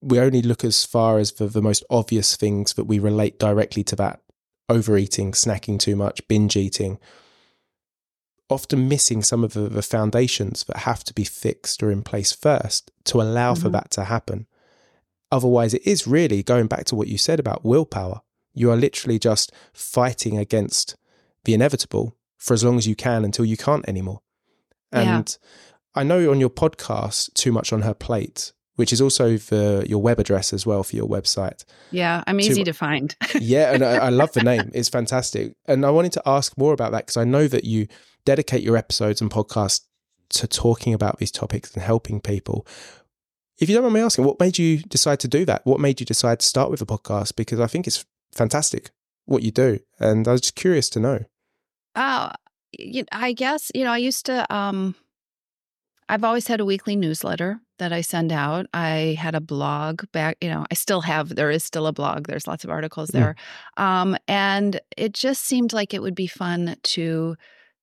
we 0.00 0.20
only 0.20 0.42
look 0.42 0.64
as 0.64 0.84
far 0.84 1.18
as 1.18 1.32
the, 1.32 1.46
the 1.46 1.62
most 1.62 1.84
obvious 1.90 2.36
things 2.36 2.74
that 2.74 2.84
we 2.84 2.98
relate 2.98 3.38
directly 3.38 3.82
to 3.84 3.96
that 3.96 4.20
overeating, 4.68 5.32
snacking 5.32 5.78
too 5.78 5.96
much, 5.96 6.26
binge 6.28 6.56
eating, 6.56 6.98
often 8.50 8.88
missing 8.88 9.22
some 9.22 9.42
of 9.42 9.54
the, 9.54 9.68
the 9.68 9.82
foundations 9.82 10.64
that 10.64 10.78
have 10.78 11.02
to 11.04 11.14
be 11.14 11.24
fixed 11.24 11.82
or 11.82 11.90
in 11.90 12.02
place 12.02 12.32
first 12.32 12.90
to 13.04 13.20
allow 13.20 13.54
mm-hmm. 13.54 13.62
for 13.62 13.68
that 13.70 13.90
to 13.92 14.04
happen. 14.04 14.46
Otherwise, 15.32 15.74
it 15.74 15.86
is 15.86 16.06
really 16.06 16.42
going 16.42 16.66
back 16.66 16.84
to 16.84 16.94
what 16.94 17.08
you 17.08 17.18
said 17.18 17.40
about 17.40 17.64
willpower. 17.64 18.20
You 18.52 18.70
are 18.70 18.76
literally 18.76 19.18
just 19.18 19.52
fighting 19.72 20.38
against 20.38 20.96
the 21.44 21.54
inevitable 21.54 22.16
for 22.38 22.54
as 22.54 22.62
long 22.62 22.78
as 22.78 22.86
you 22.86 22.94
can 22.94 23.24
until 23.24 23.44
you 23.44 23.56
can't 23.56 23.88
anymore. 23.88 24.20
And 24.92 25.36
yeah. 25.42 26.00
I 26.00 26.04
know 26.04 26.30
on 26.30 26.40
your 26.40 26.50
podcast, 26.50 27.32
Too 27.34 27.50
Much 27.50 27.72
on 27.72 27.82
Her 27.82 27.94
Plate, 27.94 28.52
which 28.76 28.92
is 28.92 29.00
also 29.00 29.38
for 29.38 29.84
your 29.86 30.00
web 30.00 30.18
address 30.18 30.52
as 30.52 30.66
well 30.66 30.82
for 30.84 30.94
your 30.94 31.08
website. 31.08 31.64
Yeah, 31.90 32.22
I'm 32.26 32.40
easy 32.40 32.62
to, 32.62 32.64
to 32.64 32.72
find. 32.72 33.16
yeah, 33.40 33.72
and 33.72 33.84
I, 33.84 33.96
I, 33.96 34.08
love 34.10 34.32
the 34.32 34.42
name. 34.44 34.70
It's 34.74 34.88
fantastic. 34.88 35.54
And 35.66 35.86
I 35.86 35.90
wanted 35.90 36.12
to 36.12 36.22
ask 36.26 36.56
more 36.58 36.72
about 36.72 36.92
that 36.92 37.06
because 37.06 37.16
I 37.16 37.24
know 37.24 37.48
that 37.48 37.64
you 37.64 37.86
dedicate 38.24 38.62
your 38.62 38.76
episodes 38.76 39.20
and 39.20 39.30
podcasts 39.30 39.82
to 40.30 40.46
talking 40.46 40.94
about 40.94 41.18
these 41.18 41.30
topics 41.30 41.72
and 41.74 41.82
helping 41.82 42.20
people. 42.20 42.66
If 43.58 43.68
you 43.68 43.74
don't 43.74 43.84
mind 43.84 43.94
me 43.94 44.00
asking, 44.00 44.24
what 44.24 44.40
made 44.40 44.58
you 44.58 44.78
decide 44.78 45.20
to 45.20 45.28
do 45.28 45.44
that? 45.44 45.64
What 45.64 45.80
made 45.80 46.00
you 46.00 46.06
decide 46.06 46.40
to 46.40 46.46
start 46.46 46.70
with 46.70 46.82
a 46.82 46.86
podcast? 46.86 47.36
Because 47.36 47.60
I 47.60 47.66
think 47.66 47.86
it's 47.86 48.04
fantastic 48.32 48.90
what 49.26 49.42
you 49.42 49.50
do. 49.50 49.78
And 50.00 50.26
I 50.26 50.32
was 50.32 50.40
just 50.40 50.56
curious 50.56 50.88
to 50.90 51.00
know. 51.00 51.20
Uh, 51.94 52.32
I 53.12 53.32
guess, 53.32 53.70
you 53.74 53.84
know, 53.84 53.92
I 53.92 53.98
used 53.98 54.26
to, 54.26 54.52
um, 54.54 54.96
I've 56.08 56.24
always 56.24 56.48
had 56.48 56.60
a 56.60 56.64
weekly 56.64 56.96
newsletter 56.96 57.60
that 57.78 57.92
I 57.92 58.00
send 58.00 58.32
out. 58.32 58.66
I 58.74 59.16
had 59.18 59.34
a 59.34 59.40
blog 59.40 60.02
back, 60.12 60.36
you 60.40 60.48
know, 60.48 60.66
I 60.70 60.74
still 60.74 61.00
have, 61.02 61.34
there 61.34 61.50
is 61.50 61.64
still 61.64 61.86
a 61.86 61.92
blog. 61.92 62.26
There's 62.26 62.46
lots 62.46 62.64
of 62.64 62.70
articles 62.70 63.10
hmm. 63.10 63.18
there. 63.18 63.36
Mm. 63.78 63.82
Um, 63.82 64.16
and 64.26 64.80
it 64.96 65.12
just 65.12 65.44
seemed 65.44 65.72
like 65.72 65.94
it 65.94 66.02
would 66.02 66.14
be 66.14 66.26
fun 66.26 66.76
to 66.82 67.36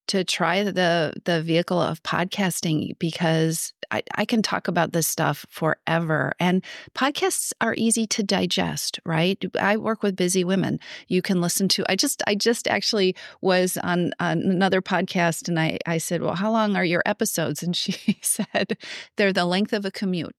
to 0.08 0.24
try 0.24 0.64
the 0.64 1.14
the 1.24 1.42
vehicle 1.42 1.80
of 1.80 2.02
podcasting 2.02 2.98
because 2.98 3.72
I, 3.90 4.02
I 4.14 4.24
can 4.24 4.42
talk 4.42 4.68
about 4.68 4.92
this 4.92 5.06
stuff 5.06 5.44
forever. 5.50 6.32
And 6.40 6.64
podcasts 6.94 7.52
are 7.60 7.74
easy 7.76 8.06
to 8.08 8.22
digest, 8.22 8.98
right? 9.04 9.42
I 9.60 9.76
work 9.76 10.02
with 10.02 10.16
busy 10.16 10.44
women. 10.44 10.80
You 11.08 11.20
can 11.22 11.40
listen 11.40 11.68
to 11.68 11.84
I 11.88 11.96
just 11.96 12.22
I 12.26 12.34
just 12.34 12.66
actually 12.66 13.14
was 13.40 13.76
on, 13.76 14.12
on 14.18 14.38
another 14.40 14.80
podcast 14.80 15.48
and 15.48 15.60
I, 15.60 15.78
I 15.86 15.98
said, 15.98 16.22
Well, 16.22 16.34
how 16.34 16.50
long 16.50 16.74
are 16.76 16.84
your 16.84 17.02
episodes? 17.06 17.62
And 17.62 17.76
she 17.76 18.18
said, 18.22 18.78
They're 19.16 19.32
the 19.32 19.44
length 19.44 19.72
of 19.72 19.84
a 19.84 19.90
commute. 19.90 20.34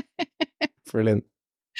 Brilliant. 0.90 1.24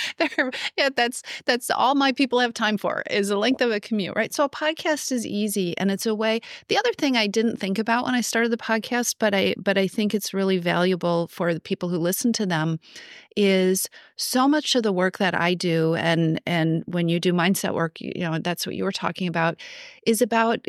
There, 0.18 0.50
yeah, 0.76 0.90
that's 0.94 1.22
that's 1.46 1.70
all 1.70 1.94
my 1.94 2.12
people 2.12 2.40
have 2.40 2.54
time 2.54 2.76
for 2.76 3.02
is 3.10 3.28
the 3.28 3.36
length 3.36 3.60
of 3.60 3.70
a 3.70 3.80
commute, 3.80 4.14
right? 4.16 4.32
So 4.32 4.44
a 4.44 4.48
podcast 4.48 5.12
is 5.12 5.26
easy, 5.26 5.76
and 5.78 5.90
it's 5.90 6.06
a 6.06 6.14
way. 6.14 6.40
The 6.68 6.78
other 6.78 6.92
thing 6.92 7.16
I 7.16 7.26
didn't 7.26 7.56
think 7.58 7.78
about 7.78 8.04
when 8.04 8.14
I 8.14 8.20
started 8.20 8.52
the 8.52 8.56
podcast, 8.56 9.16
but 9.18 9.34
I 9.34 9.54
but 9.58 9.78
I 9.78 9.86
think 9.88 10.14
it's 10.14 10.34
really 10.34 10.58
valuable 10.58 11.28
for 11.28 11.54
the 11.54 11.60
people 11.60 11.88
who 11.88 11.98
listen 11.98 12.32
to 12.34 12.46
them, 12.46 12.78
is 13.36 13.88
so 14.16 14.48
much 14.48 14.74
of 14.74 14.82
the 14.82 14.92
work 14.92 15.18
that 15.18 15.34
I 15.34 15.54
do, 15.54 15.94
and 15.94 16.40
and 16.46 16.82
when 16.86 17.08
you 17.08 17.20
do 17.20 17.32
mindset 17.32 17.74
work, 17.74 18.00
you 18.00 18.20
know 18.20 18.38
that's 18.38 18.66
what 18.66 18.76
you 18.76 18.84
were 18.84 18.92
talking 18.92 19.28
about, 19.28 19.58
is 20.06 20.22
about 20.22 20.66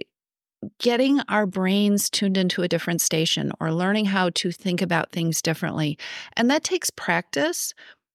getting 0.80 1.20
our 1.22 1.46
brains 1.46 2.10
tuned 2.10 2.38
into 2.38 2.62
a 2.62 2.68
different 2.68 3.02
station 3.02 3.52
or 3.60 3.72
learning 3.72 4.06
how 4.06 4.30
to 4.32 4.52
think 4.52 4.82
about 4.82 5.12
things 5.12 5.42
differently. 5.42 5.98
And 6.38 6.52
that 6.52 6.64
takes 6.64 6.90
practice, 6.92 7.74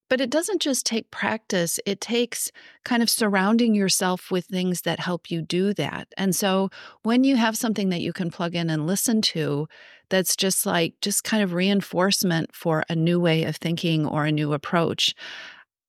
but 0.09 0.21
it 0.21 0.31
doesn't 0.31 0.63
just 0.63 0.87
take 0.87 1.11
practice, 1.11 1.81
it 1.87 2.01
takes 2.01 2.51
kind 2.85 3.03
of 3.03 3.11
surrounding 3.11 3.75
yourself 3.75 4.31
with 4.31 4.47
things 4.47 4.83
that 4.83 5.01
help 5.01 5.31
you 5.31 5.43
do 5.43 5.75
that. 5.75 6.09
And 6.17 6.35
so 6.35 6.71
when 7.03 7.25
you 7.25 7.37
have 7.37 7.57
something 7.57 7.89
that 7.91 8.01
you 8.01 8.13
can 8.13 8.31
plug 8.31 8.55
in 8.55 8.71
and 8.71 8.87
listen 8.87 9.21
to, 9.23 9.69
that's 10.09 10.37
just 10.37 10.67
like 10.67 10.95
just 11.01 11.25
kind 11.25 11.43
of 11.43 11.53
reinforcement 11.53 12.55
for 12.55 12.85
a 12.89 12.95
new 12.95 13.19
way 13.19 13.45
of 13.45 13.57
thinking 13.57 14.07
or 14.07 14.25
a 14.25 14.33
new 14.33 14.53
approach. 14.53 15.15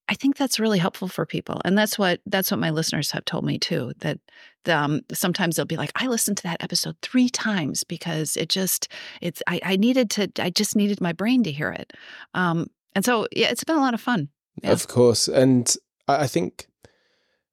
I 0.09 0.13
think 0.13 0.37
that's 0.37 0.59
really 0.59 0.79
helpful 0.79 1.09
for 1.09 1.25
people, 1.25 1.61
and 1.65 1.77
that's 1.77 1.99
what 1.99 2.21
that's 2.25 2.49
what 2.49 2.61
my 2.61 2.69
listeners 2.69 3.11
have 3.11 3.25
told 3.25 3.43
me 3.43 3.59
too. 3.59 3.91
That 3.99 4.19
um, 4.67 5.01
sometimes 5.11 5.55
they'll 5.57 5.65
be 5.65 5.75
like, 5.75 5.91
"I 5.95 6.07
listened 6.07 6.37
to 6.37 6.43
that 6.43 6.63
episode 6.63 6.95
three 7.01 7.27
times 7.27 7.83
because 7.83 8.37
it 8.37 8.47
just 8.47 8.87
it's 9.21 9.43
I, 9.47 9.59
I 9.63 9.75
needed 9.75 10.09
to 10.11 10.31
I 10.39 10.49
just 10.49 10.77
needed 10.77 11.01
my 11.01 11.11
brain 11.11 11.43
to 11.43 11.51
hear 11.51 11.71
it." 11.71 11.91
Um, 12.33 12.67
and 12.97 13.05
so, 13.05 13.27
yeah, 13.31 13.49
it's 13.49 13.63
been 13.63 13.75
a 13.75 13.79
lot 13.79 13.93
of 13.93 14.01
fun. 14.01 14.29
Yeah. 14.63 14.71
Of 14.71 14.87
course. 14.87 15.27
And 15.27 15.71
I 16.07 16.25
think 16.25 16.65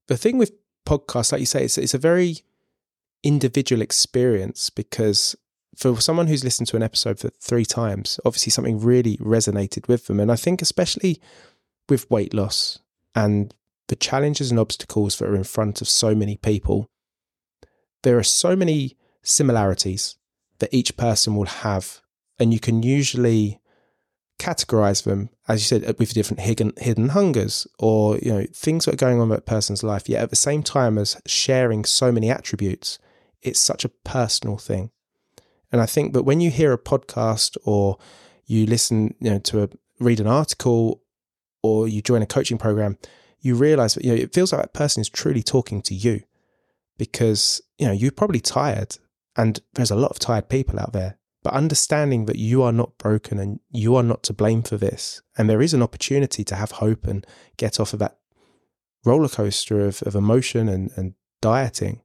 the 0.08 0.16
thing 0.16 0.38
with 0.38 0.52
podcasts, 0.86 1.32
like 1.32 1.40
you 1.40 1.46
say, 1.46 1.66
it's, 1.66 1.76
it's 1.76 1.92
a 1.92 1.98
very 1.98 2.38
individual 3.22 3.82
experience 3.82 4.70
because 4.70 5.36
for 5.76 6.00
someone 6.00 6.28
who's 6.28 6.44
listened 6.44 6.68
to 6.68 6.76
an 6.76 6.82
episode 6.82 7.18
for 7.18 7.28
three 7.28 7.66
times, 7.66 8.18
obviously 8.24 8.52
something 8.52 8.80
really 8.80 9.18
resonated 9.18 9.86
with 9.86 10.06
them. 10.06 10.18
And 10.18 10.32
I 10.32 10.36
think, 10.36 10.62
especially 10.62 11.20
with 11.90 12.10
weight 12.10 12.32
loss 12.32 12.78
and 13.14 13.52
the 13.88 13.96
challenges 13.96 14.50
and 14.50 14.58
obstacles 14.58 15.18
that 15.18 15.28
are 15.28 15.36
in 15.36 15.44
front 15.44 15.82
of 15.82 15.90
so 15.90 16.14
many 16.14 16.38
people, 16.38 16.88
there 18.02 18.16
are 18.16 18.22
so 18.22 18.56
many 18.56 18.96
similarities 19.22 20.16
that 20.60 20.72
each 20.72 20.96
person 20.96 21.36
will 21.36 21.44
have. 21.44 22.00
And 22.38 22.50
you 22.50 22.60
can 22.60 22.82
usually 22.82 23.60
categorize 24.38 25.04
them, 25.04 25.30
as 25.48 25.60
you 25.60 25.78
said, 25.78 25.88
uh, 25.88 25.94
with 25.98 26.12
different 26.14 26.40
hidden, 26.40 26.72
hidden 26.78 27.10
hungers 27.10 27.66
or 27.78 28.18
you 28.18 28.32
know 28.32 28.46
things 28.52 28.84
that 28.84 28.94
are 28.94 28.96
going 28.96 29.18
on 29.18 29.24
in 29.24 29.28
that 29.30 29.46
person's 29.46 29.82
life. 29.82 30.08
Yet 30.08 30.22
at 30.22 30.30
the 30.30 30.36
same 30.36 30.62
time 30.62 30.98
as 30.98 31.20
sharing 31.26 31.84
so 31.84 32.10
many 32.12 32.30
attributes, 32.30 32.98
it's 33.42 33.60
such 33.60 33.84
a 33.84 33.90
personal 34.04 34.56
thing. 34.56 34.90
And 35.72 35.80
I 35.80 35.86
think 35.86 36.12
that 36.12 36.22
when 36.22 36.40
you 36.40 36.50
hear 36.50 36.72
a 36.72 36.78
podcast 36.78 37.56
or 37.64 37.98
you 38.46 38.66
listen, 38.66 39.14
you 39.20 39.30
know, 39.30 39.38
to 39.40 39.64
a 39.64 39.68
read 40.00 40.20
an 40.20 40.26
article 40.26 41.02
or 41.62 41.88
you 41.88 42.02
join 42.02 42.22
a 42.22 42.26
coaching 42.26 42.58
program, 42.58 42.98
you 43.40 43.54
realize 43.54 43.94
that 43.94 44.04
you 44.04 44.10
know 44.10 44.16
it 44.16 44.34
feels 44.34 44.52
like 44.52 44.62
that 44.62 44.72
person 44.72 45.00
is 45.00 45.08
truly 45.08 45.42
talking 45.42 45.82
to 45.82 45.94
you 45.94 46.22
because 46.98 47.60
you 47.78 47.86
know 47.86 47.92
you're 47.92 48.10
probably 48.10 48.40
tired 48.40 48.96
and 49.36 49.60
there's 49.74 49.90
a 49.90 49.96
lot 49.96 50.10
of 50.10 50.18
tired 50.18 50.48
people 50.48 50.78
out 50.78 50.92
there 50.92 51.18
but 51.44 51.52
understanding 51.52 52.24
that 52.24 52.38
you 52.38 52.62
are 52.62 52.72
not 52.72 52.96
broken 52.96 53.38
and 53.38 53.60
you 53.70 53.94
are 53.94 54.02
not 54.02 54.22
to 54.24 54.32
blame 54.32 54.62
for 54.62 54.78
this. 54.78 55.20
And 55.36 55.48
there 55.48 55.60
is 55.60 55.74
an 55.74 55.82
opportunity 55.82 56.42
to 56.42 56.56
have 56.56 56.72
hope 56.72 57.06
and 57.06 57.24
get 57.58 57.78
off 57.78 57.92
of 57.92 57.98
that 57.98 58.16
roller 59.04 59.28
coaster 59.28 59.86
of, 59.86 60.02
of 60.02 60.14
emotion 60.14 60.68
and, 60.70 60.90
and 60.96 61.12
dieting. 61.42 62.00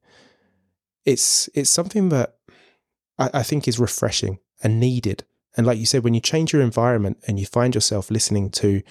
It's 1.06 1.50
it's 1.56 1.70
something 1.70 2.10
that 2.10 2.36
I, 3.18 3.30
I 3.36 3.44
think 3.44 3.68
is 3.68 3.80
refreshing 3.80 4.40
and 4.62 4.78
needed. 4.78 5.24
And 5.56 5.66
like 5.66 5.80
you 5.80 5.86
said, 5.86 6.04
when 6.04 6.14
you 6.14 6.22
change 6.22 6.52
your 6.52 6.62
environment 6.62 7.18
and 7.26 7.40
you 7.40 7.46
find 7.46 7.74
yourself 7.74 8.12
listening 8.12 8.50
to 8.52 8.82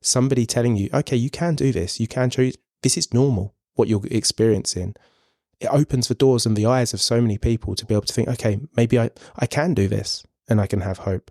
somebody 0.00 0.46
telling 0.46 0.76
you, 0.76 0.88
okay, 0.92 1.16
you 1.16 1.30
can 1.30 1.54
do 1.54 1.70
this, 1.70 2.00
you 2.00 2.08
can 2.08 2.30
choose, 2.30 2.56
this 2.82 2.96
is 2.96 3.12
normal, 3.12 3.54
what 3.74 3.88
you're 3.88 4.02
experiencing 4.10 4.96
it 5.60 5.66
opens 5.66 6.08
the 6.08 6.14
doors 6.14 6.46
and 6.46 6.56
the 6.56 6.66
eyes 6.66 6.94
of 6.94 7.00
so 7.00 7.20
many 7.20 7.38
people 7.38 7.74
to 7.74 7.84
be 7.84 7.94
able 7.94 8.06
to 8.06 8.12
think, 8.12 8.28
okay, 8.28 8.60
maybe 8.76 8.98
I, 8.98 9.10
I 9.36 9.46
can 9.46 9.74
do 9.74 9.88
this 9.88 10.24
and 10.48 10.60
I 10.60 10.66
can 10.66 10.80
have 10.80 10.98
hope. 10.98 11.30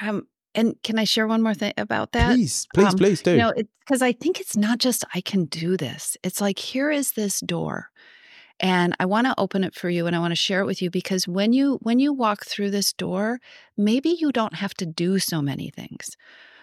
Um, 0.00 0.26
and 0.54 0.80
can 0.82 0.98
I 0.98 1.04
share 1.04 1.26
one 1.26 1.42
more 1.42 1.54
thing 1.54 1.72
about 1.76 2.12
that? 2.12 2.34
Please, 2.34 2.66
please, 2.72 2.86
um, 2.86 2.96
please 2.98 3.22
do. 3.22 3.32
You 3.32 3.38
know, 3.38 3.52
because 3.80 4.02
I 4.02 4.12
think 4.12 4.40
it's 4.40 4.56
not 4.56 4.78
just 4.78 5.04
I 5.12 5.20
can 5.20 5.46
do 5.46 5.76
this. 5.76 6.16
It's 6.22 6.40
like 6.40 6.58
here 6.58 6.90
is 6.90 7.12
this 7.12 7.40
door, 7.40 7.90
and 8.60 8.94
I 9.00 9.06
want 9.06 9.26
to 9.26 9.34
open 9.36 9.64
it 9.64 9.74
for 9.74 9.90
you, 9.90 10.06
and 10.06 10.14
I 10.14 10.20
want 10.20 10.30
to 10.30 10.36
share 10.36 10.60
it 10.60 10.66
with 10.66 10.80
you 10.80 10.90
because 10.90 11.26
when 11.26 11.52
you 11.52 11.78
when 11.82 11.98
you 11.98 12.12
walk 12.12 12.46
through 12.46 12.70
this 12.70 12.92
door, 12.92 13.40
maybe 13.76 14.10
you 14.10 14.30
don't 14.30 14.54
have 14.54 14.74
to 14.74 14.86
do 14.86 15.18
so 15.18 15.42
many 15.42 15.70
things. 15.70 16.16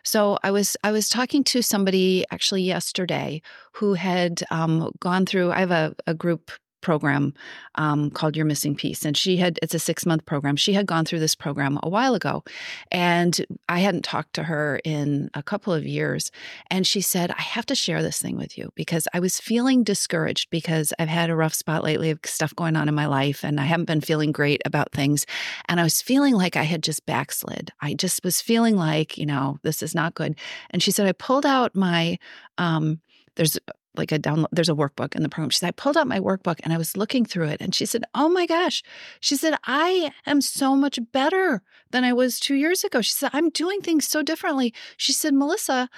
So 0.04 0.38
I 0.44 0.52
was 0.52 0.76
I 0.84 0.92
was 0.92 1.10
talking 1.10 1.44
to 1.46 1.62
somebody 1.62 2.26
actually 2.32 2.64
yesterday 2.64 3.42
who 3.74 3.94
had 3.94 4.44
um, 4.52 4.92
gone 5.00 5.26
through. 5.26 5.52
I 5.52 5.60
have 5.60 5.72
a, 5.72 5.96
a 6.08 6.14
group 6.14 6.52
program 6.82 7.34
um, 7.76 8.10
called 8.12 8.36
Your 8.36 8.46
Missing 8.46 8.76
Piece. 8.76 9.06
And 9.06 9.16
she 9.16 9.38
had, 9.38 9.60
it's 9.62 9.74
a 9.74 9.80
six 9.80 10.06
month 10.06 10.26
program. 10.26 10.56
She 10.56 10.74
had 10.74 10.86
gone 10.86 11.06
through 11.06 11.20
this 11.20 11.36
program 11.36 11.80
a 11.84 11.90
while 11.90 12.16
ago. 12.16 12.44
And 12.92 13.46
I 13.70 13.80
hadn't 13.80 14.04
talked 14.04 14.34
to 14.34 14.44
her 14.44 14.82
in 14.84 15.30
a 15.34 15.44
couple 15.44 15.74
of 15.74 15.86
years. 15.86 16.32
And 16.70 16.86
she 16.86 17.02
said, 17.02 17.32
I 17.32 17.42
have 17.42 17.66
to 17.68 17.76
share 17.76 18.02
this 18.02 18.22
thing 18.22 18.38
with 18.38 18.58
you 18.58 18.72
because 18.76 19.08
I 19.14 19.20
was 19.20 19.40
feeling 19.40 19.84
discouraged 19.84 20.50
because 20.50 20.94
I've 21.00 21.08
had 21.08 21.30
a 21.30 21.36
rough 21.36 21.54
spot 21.54 21.84
lately 21.84 22.10
of 22.10 22.20
stuff 22.26 22.56
going 22.56 22.76
on 22.76 22.88
in 22.88 22.96
my 22.96 23.06
life 23.06 23.44
and 23.44 23.60
I 23.60 23.66
haven't 23.66 23.86
been 23.86 24.02
feeling 24.02 24.32
great 24.32 24.62
about 24.66 24.92
things. 24.92 25.26
And 25.68 25.80
I 25.80 25.84
was 25.84 26.02
feeling 26.02 26.36
like 26.36 26.56
I 26.56 26.64
had 26.64 26.84
just 26.84 27.06
backslid. 27.06 27.72
I 27.82 27.94
just 27.94 28.24
was 28.24 28.42
feeling 28.42 28.76
like, 28.76 29.18
you 29.18 29.26
know, 29.26 29.58
this 29.64 29.82
is 29.82 29.96
not 29.96 30.16
good. 30.16 30.36
And 30.72 30.82
she 30.82 30.92
said, 30.92 31.08
I 31.08 31.14
pulled 31.14 31.46
out 31.46 31.76
my, 31.76 32.18
um, 32.58 33.00
there's 33.36 33.58
like 33.96 34.12
a 34.12 34.20
download 34.20 34.48
there's 34.52 34.70
a 34.70 34.74
workbook 34.74 35.16
in 35.16 35.24
the 35.24 35.30
program 35.30 35.50
she 35.50 35.60
said 35.60 35.68
i 35.68 35.72
pulled 35.72 35.98
out 35.98 36.08
my 36.08 36.20
workbook 36.20 36.60
and 36.64 36.72
i 36.74 36.78
was 36.78 36.96
looking 36.96 37.26
through 37.26 37.48
it 37.48 37.62
and 37.62 37.76
she 37.76 37.86
said 37.86 38.04
oh 38.16 38.30
my 38.30 38.46
gosh 38.46 38.82
she 39.20 39.36
said 39.36 39.56
i 39.66 40.12
am 40.26 40.42
so 40.42 40.76
much 40.76 41.00
better 41.12 41.62
than 41.92 42.04
i 42.04 42.14
was 42.14 42.40
two 42.40 42.56
years 42.56 42.84
ago 42.84 43.02
she 43.02 43.12
said 43.12 43.30
i'm 43.34 43.50
doing 43.50 43.82
things 43.82 44.08
so 44.08 44.22
differently 44.22 44.74
she 44.98 45.12
said 45.12 45.34
melissa 45.34 45.90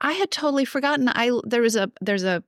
I 0.00 0.12
had 0.12 0.30
totally 0.30 0.64
forgotten. 0.64 1.08
I 1.08 1.30
there 1.44 1.62
was 1.62 1.76
a 1.76 1.90
there's 2.00 2.24
a 2.24 2.42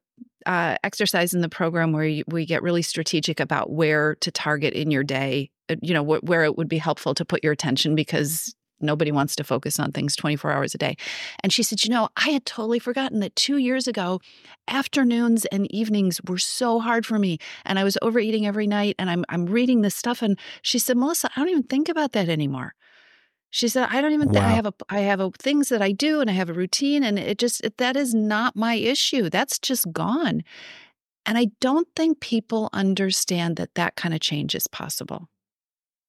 uh, 0.47 0.77
exercise 0.85 1.35
in 1.35 1.41
the 1.41 1.49
program 1.49 1.93
where 1.93 2.05
you, 2.05 2.25
we 2.29 2.47
get 2.47 2.63
really 2.63 2.83
strategic 2.83 3.41
about 3.41 3.71
where 3.71 4.17
to 4.17 4.31
target 4.31 4.75
in 4.75 4.91
your 4.91 5.03
day. 5.03 5.51
uh, 5.71 5.77
You 5.83 5.95
know 5.95 6.05
wh- 6.05 6.23
where 6.25 6.45
it 6.45 6.57
would 6.57 6.69
be 6.69 6.79
helpful 6.79 7.15
to 7.15 7.25
put 7.25 7.43
your 7.43 7.53
attention 7.53 7.95
because 7.95 8.55
nobody 8.81 9.13
wants 9.13 9.37
to 9.37 9.45
focus 9.45 9.79
on 9.79 9.93
things 9.93 10.17
24 10.17 10.53
hours 10.53 10.75
a 10.75 10.79
day. 10.79 10.97
And 11.43 11.53
she 11.53 11.63
said, 11.63 11.85
you 11.85 11.91
know, 11.91 12.09
I 12.17 12.31
had 12.31 12.45
totally 12.45 12.79
forgotten 12.79 13.21
that 13.21 13.37
two 13.37 13.57
years 13.57 13.87
ago, 13.87 14.21
afternoons 14.67 15.45
and 15.47 15.71
evenings 15.73 16.21
were 16.27 16.39
so 16.39 16.81
hard 16.81 17.07
for 17.07 17.19
me, 17.19 17.39
and 17.65 17.79
I 17.79 17.85
was 17.85 17.99
overeating 18.03 18.47
every 18.47 18.67
night. 18.67 18.95
And 18.99 19.11
I'm 19.11 19.25
I'm 19.29 19.47
reading 19.47 19.83
this 19.83 19.95
stuff, 19.95 20.23
and 20.23 20.39
she 20.63 20.79
said, 20.79 20.97
Melissa, 20.97 21.31
I 21.35 21.41
don't 21.41 21.51
even 21.51 21.63
think 21.65 21.89
about 21.89 22.13
that 22.13 22.29
anymore. 22.29 22.75
She 23.51 23.69
said, 23.69 23.89
I 23.91 24.01
don't 24.01 24.13
even, 24.13 24.31
th- 24.31 24.43
I 24.43 24.51
have 24.51 24.67
a, 24.67 24.75
I 24.91 25.01
have 25.01 25.21
a, 25.21 25.31
things 25.31 25.71
that 25.71 25.81
I 25.81 25.93
do 25.93 26.21
and 26.21 26.29
I 26.29 26.35
have 26.35 26.51
a 26.51 26.53
routine 26.53 27.03
and 27.03 27.19
it 27.19 27.39
just, 27.39 27.65
it, 27.65 27.79
that 27.79 27.97
is 27.97 28.15
not 28.15 28.57
my 28.57 28.75
issue. 28.75 29.31
That's 29.31 29.59
just 29.59 29.91
gone. 29.91 30.43
And 31.25 31.39
I 31.39 31.49
don't 31.61 31.89
think 31.97 32.21
people 32.21 32.69
understand 32.73 33.57
that 33.57 33.75
that 33.75 33.97
kind 33.97 34.15
of 34.15 34.21
change 34.21 34.55
is 34.55 34.67
possible. 34.67 35.29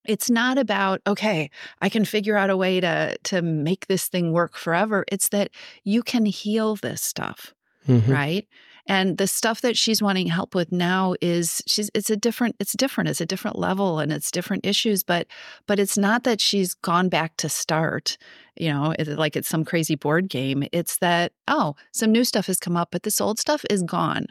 It's 0.05 0.29
not 0.29 0.57
about, 0.57 1.01
okay, 1.05 1.49
I 1.81 1.89
can 1.89 2.05
figure 2.05 2.35
out 2.37 2.49
a 2.49 2.57
way 2.57 2.79
to, 2.79 3.17
to 3.25 3.41
make 3.41 3.87
this 3.87 4.07
thing 4.07 4.31
work 4.31 4.55
forever. 4.55 5.05
It's 5.11 5.29
that 5.29 5.51
you 5.83 6.01
can 6.03 6.25
heal 6.25 6.75
this 6.75 7.01
stuff 7.01 7.53
Mhm. 7.87 8.07
right 8.09 8.47
and 8.87 9.17
the 9.17 9.25
stuff 9.25 9.61
that 9.61 9.77
she's 9.77 10.01
wanting 10.01 10.27
help 10.27 10.53
with 10.53 10.71
now 10.71 11.15
is 11.21 11.61
she's 11.65 11.89
it's 11.95 12.09
a 12.09 12.17
different 12.17 12.55
it's 12.59 12.73
different 12.73 13.09
it's 13.09 13.21
a 13.21 13.25
different 13.25 13.57
level 13.57 13.99
and 13.99 14.11
it's 14.11 14.29
different 14.31 14.65
issues 14.65 15.01
but 15.03 15.27
but 15.65 15.79
it's 15.79 15.97
not 15.97 16.23
that 16.23 16.41
she's 16.41 16.73
gone 16.75 17.07
back 17.09 17.35
to 17.37 17.47
start 17.47 18.17
you 18.57 18.69
know 18.71 18.93
it's 18.99 19.09
like 19.11 19.35
it's 19.35 19.47
some 19.47 19.63
crazy 19.63 19.95
board 19.95 20.27
game 20.29 20.63
it's 20.73 20.97
that 20.97 21.31
oh 21.47 21.73
some 21.93 22.11
new 22.11 22.23
stuff 22.25 22.47
has 22.47 22.59
come 22.59 22.75
up 22.75 22.89
but 22.91 23.03
this 23.03 23.21
old 23.21 23.39
stuff 23.39 23.63
is 23.69 23.81
gone 23.83 24.27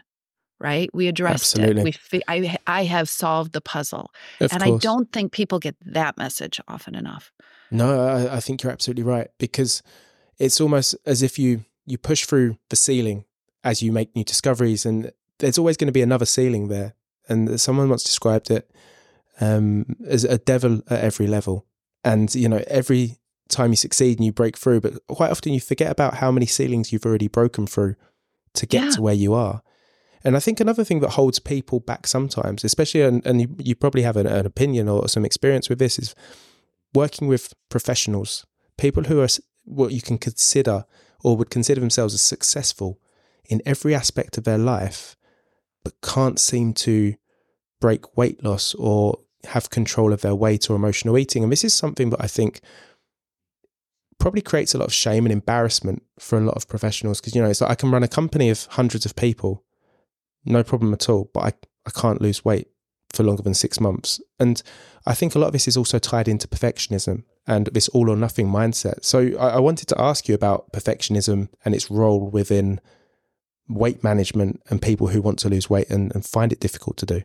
right 0.61 0.91
we 0.93 1.07
addressed 1.09 1.57
Absolutely. 1.57 1.81
it 1.83 1.85
we 1.85 1.93
fi- 1.93 2.23
I, 2.29 2.57
I 2.67 2.85
have 2.85 3.09
solved 3.09 3.53
the 3.53 3.61
puzzle 3.61 4.11
Of 4.41 4.53
and 4.53 4.63
course. 4.63 4.77
i 4.85 4.87
don't 4.87 5.13
think 5.13 5.33
people 5.33 5.59
get 5.59 5.77
that 5.85 6.17
message 6.19 6.61
often 6.69 6.95
enough 6.95 7.33
No, 7.71 8.01
I, 8.09 8.37
I 8.37 8.41
think 8.41 8.63
you're 8.63 8.73
absolutely 8.73 9.05
right 9.05 9.29
because 9.39 9.83
it's 10.39 10.61
almost 10.61 10.97
as 11.05 11.23
if 11.23 11.39
you 11.39 11.65
you 11.87 11.99
push 11.99 12.25
through 12.25 12.57
the 12.71 12.77
ceiling 12.77 13.25
as 13.65 13.83
you 13.83 13.93
make 13.93 14.15
new 14.15 14.25
discoveries, 14.25 14.87
and 14.87 15.11
there's 15.39 15.59
always 15.59 15.77
going 15.77 15.89
to 15.89 15.93
be 16.01 16.03
another 16.03 16.27
ceiling 16.27 16.69
there. 16.69 16.95
And 17.29 17.61
someone 17.61 17.89
once 17.89 18.05
described 18.05 18.51
it 18.51 18.71
um, 19.41 19.97
as 20.07 20.25
a 20.25 20.39
devil 20.39 20.83
at 20.89 21.01
every 21.05 21.27
level, 21.27 21.67
and 22.05 22.35
you 22.35 22.49
know 22.49 22.63
every 22.69 23.19
time 23.49 23.71
you 23.71 23.77
succeed 23.77 24.19
and 24.19 24.25
you 24.27 24.33
break 24.33 24.57
through, 24.57 24.81
but 24.81 24.93
quite 25.09 25.31
often 25.31 25.53
you 25.53 25.61
forget 25.61 25.91
about 25.91 26.15
how 26.15 26.31
many 26.31 26.47
ceilings 26.47 26.93
you've 26.93 27.07
already 27.07 27.29
broken 27.29 27.67
through 27.67 27.95
to 28.55 28.67
get 28.67 28.85
Yeah. 28.85 28.91
to 28.93 29.03
where 29.03 29.15
you 29.25 29.35
are. 29.35 29.63
And 30.25 30.37
I 30.37 30.41
think 30.41 30.61
another 30.61 30.85
thing 30.85 31.01
that 31.01 31.11
holds 31.11 31.39
people 31.39 31.81
back 31.81 32.07
sometimes, 32.07 32.65
especially, 32.65 33.03
and, 33.03 33.25
and 33.25 33.41
you, 33.41 33.57
you 33.59 33.75
probably 33.75 34.03
have 34.03 34.17
an, 34.17 34.27
an 34.27 34.47
opinion 34.47 34.89
or 34.89 35.09
some 35.09 35.25
experience 35.25 35.69
with 35.69 35.79
this, 35.79 35.99
is 35.99 36.15
working 36.95 37.29
with 37.29 37.55
professionals, 37.69 38.47
people 38.77 39.05
who 39.05 39.21
are 39.21 39.29
what 39.65 39.93
you 39.93 40.01
can 40.01 40.19
consider 40.19 40.85
or 41.23 41.37
would 41.37 41.51
consider 41.51 41.81
themselves 41.81 42.15
as 42.15 42.23
successful 42.23 42.99
in 43.49 43.63
every 43.65 43.95
aspect 43.95 44.39
of 44.39 44.45
their 44.45 44.59
life, 44.59 45.17
but 45.85 46.01
can't 46.03 46.39
seem 46.39 46.73
to 46.73 47.15
break 47.81 48.17
weight 48.17 48.43
loss 48.43 48.75
or 48.75 49.19
have 49.45 49.71
control 49.71 50.13
of 50.13 50.21
their 50.21 50.35
weight 50.35 50.69
or 50.69 50.77
emotional 50.77 51.17
eating. 51.17 51.43
And 51.43 51.53
this 51.53 51.65
is 51.65 51.75
something 51.75 52.11
that 52.11 52.23
I 52.23 52.27
think 52.27 52.61
probably 54.19 54.43
creates 54.43 54.75
a 54.75 54.79
lot 54.79 54.87
of 54.87 54.93
shame 54.93 55.25
and 55.25 55.33
embarrassment 55.33 56.03
for 56.19 56.39
a 56.39 56.45
lot 56.45 56.57
of 56.57 56.69
professionals 56.69 57.21
because, 57.21 57.35
you 57.35 57.43
know, 57.43 57.49
it's 57.49 57.61
like 57.61 57.71
I 57.71 57.77
can 57.77 57.91
run 57.91 58.03
a 58.03 58.09
company 58.09 58.51
of 58.51 58.67
hundreds 58.71 59.07
of 59.07 59.15
people, 59.15 59.65
no 60.45 60.63
problem 60.63 60.93
at 60.93 61.09
all, 61.09 61.31
but 61.33 61.41
I, 61.41 61.53
I 61.87 61.91
can't 61.91 62.23
lose 62.23 62.45
weight 62.45 62.69
for 63.13 63.23
longer 63.23 63.43
than 63.43 63.55
six 63.55 63.81
months. 63.81 64.21
And 64.39 64.63
I 65.07 65.15
think 65.15 65.35
a 65.35 65.39
lot 65.39 65.47
of 65.49 65.53
this 65.53 65.69
is 65.69 65.77
also 65.77 65.99
tied 65.99 66.29
into 66.29 66.47
perfectionism 66.49 67.25
and 67.47 67.67
this 67.69 67.89
all 67.89 68.11
or 68.11 68.17
nothing 68.17 68.49
mindset. 68.49 69.05
So 69.05 69.37
I, 69.39 69.51
I 69.51 69.59
wanted 69.59 69.89
to 69.89 70.01
ask 70.01 70.29
you 70.29 70.35
about 70.35 70.73
perfectionism 70.73 71.49
and 71.65 71.75
its 71.75 71.91
role 71.91 72.29
within 72.31 72.81
weight 73.69 74.03
management 74.03 74.63
and 74.71 74.81
people 74.81 75.09
who 75.09 75.23
want 75.23 75.39
to 75.41 75.49
lose 75.49 75.69
weight 75.71 75.91
and, 75.91 76.15
and 76.15 76.25
find 76.25 76.53
it 76.53 76.61
difficult 76.61 76.97
to 76.99 77.07
do. 77.07 77.23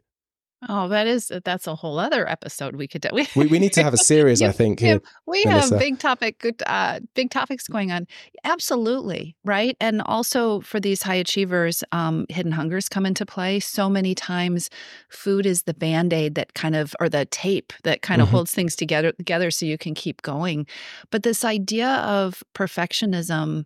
Oh 0.69 0.88
that 0.88 1.08
is 1.08 1.32
that's 1.43 1.67
a 1.67 1.76
whole 1.76 1.99
other 1.99 2.28
episode 2.30 2.76
we 2.76 2.88
could 2.88 3.02
do 3.02 3.10
We, 3.36 3.47
we 3.47 3.60
need 3.60 3.73
to 3.73 3.84
have 3.84 3.93
a 3.93 3.97
series, 3.97 4.41
I 4.41 4.52
think, 4.52 4.80
here. 4.80 5.02
we 5.26 5.43
Melissa. 5.45 5.76
have 5.76 5.80
big 5.80 5.99
topic 5.99 6.39
good 6.39 6.62
uh 6.65 6.99
big 7.15 7.30
topics 7.32 7.67
going 7.67 7.91
on 7.91 8.08
absolutely 8.43 9.36
right 9.43 9.76
and 9.80 10.02
also 10.04 10.62
for 10.62 10.80
these 10.80 11.02
high 11.04 11.15
achievers 11.15 11.84
um 11.91 12.26
hidden 12.30 12.52
hungers 12.52 12.88
come 12.89 13.06
into 13.06 13.26
play 13.26 13.60
so 13.60 13.89
many 13.89 14.13
times 14.15 14.69
food 15.10 15.45
is 15.45 15.63
the 15.63 15.73
band-aid 15.73 16.36
that 16.36 16.54
kind 16.54 16.76
of 16.76 16.95
or 16.99 17.10
the 17.10 17.26
tape 17.26 17.73
that 17.84 18.02
kind 18.02 18.21
of 18.21 18.28
Mhm. 18.28 18.32
holds 18.32 18.52
things 18.52 18.76
together 18.76 19.12
together 19.13 19.52
so 19.52 19.65
you 19.65 19.78
can 19.78 19.93
keep 19.93 20.21
going 20.21 20.65
but 21.12 21.23
this 21.23 21.43
idea 21.43 21.88
of 21.88 22.43
perfectionism 22.54 23.65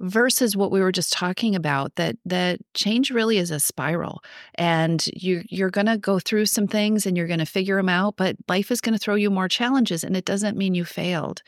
versus 0.00 0.56
what 0.56 0.70
we 0.70 0.80
were 0.80 0.92
just 0.92 1.12
talking 1.12 1.56
about 1.56 1.94
that 1.96 2.16
that 2.24 2.60
change 2.74 3.10
really 3.10 3.38
is 3.38 3.50
a 3.50 3.58
spiral 3.58 4.22
and 4.54 5.08
you 5.14 5.42
you're 5.48 5.70
going 5.70 5.86
to 5.86 5.98
go 5.98 6.18
through 6.18 6.46
some 6.46 6.68
things 6.68 7.04
and 7.04 7.16
you're 7.16 7.26
going 7.26 7.38
to 7.38 7.46
figure 7.46 7.76
them 7.76 7.88
out 7.88 8.16
but 8.16 8.36
life 8.48 8.70
is 8.70 8.80
going 8.80 8.92
to 8.92 8.98
throw 8.98 9.16
you 9.16 9.30
more 9.30 9.48
challenges 9.48 10.04
and 10.04 10.16
it 10.16 10.24
doesn't 10.24 10.56
mean 10.56 10.74
you 10.74 10.84
failed. 10.84 11.42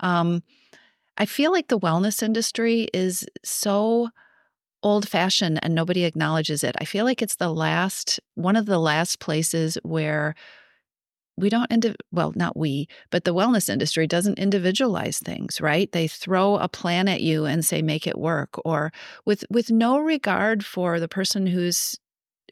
Um, 0.00 0.42
i 1.16 1.24
feel 1.26 1.52
like 1.52 1.68
the 1.68 1.78
wellness 1.78 2.22
industry 2.22 2.88
is 2.92 3.26
so 3.44 4.10
old 4.84 5.08
fashioned 5.08 5.58
and 5.62 5.74
nobody 5.74 6.04
acknowledges 6.04 6.62
it. 6.62 6.76
I 6.78 6.84
feel 6.84 7.06
like 7.06 7.22
it's 7.22 7.36
the 7.36 7.52
last 7.52 8.20
one 8.34 8.54
of 8.54 8.66
the 8.66 8.78
last 8.78 9.18
places 9.18 9.78
where 9.82 10.34
we 11.36 11.48
don't 11.48 11.70
indiv- 11.70 11.96
well 12.12 12.32
not 12.36 12.56
we 12.56 12.88
but 13.10 13.24
the 13.24 13.34
wellness 13.34 13.68
industry 13.68 14.06
doesn't 14.06 14.38
individualize 14.38 15.18
things 15.18 15.60
right? 15.60 15.90
They 15.92 16.08
throw 16.08 16.56
a 16.56 16.68
plan 16.68 17.08
at 17.08 17.20
you 17.20 17.44
and 17.44 17.64
say 17.64 17.82
make 17.82 18.06
it 18.06 18.18
work 18.18 18.50
or 18.64 18.92
with 19.24 19.44
with 19.50 19.70
no 19.70 19.98
regard 19.98 20.64
for 20.64 21.00
the 21.00 21.08
person 21.08 21.46
who's 21.46 21.98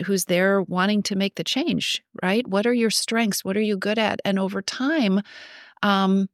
who's 0.06 0.24
there 0.24 0.62
wanting 0.62 1.02
to 1.04 1.16
make 1.16 1.36
the 1.36 1.44
change 1.44 2.02
right? 2.22 2.46
What 2.46 2.66
are 2.66 2.74
your 2.74 2.90
strengths? 2.90 3.44
What 3.44 3.56
are 3.56 3.60
you 3.60 3.76
good 3.76 3.98
at? 3.98 4.20
And 4.24 4.38
over 4.38 4.62
time 4.62 5.20
um 5.82 6.28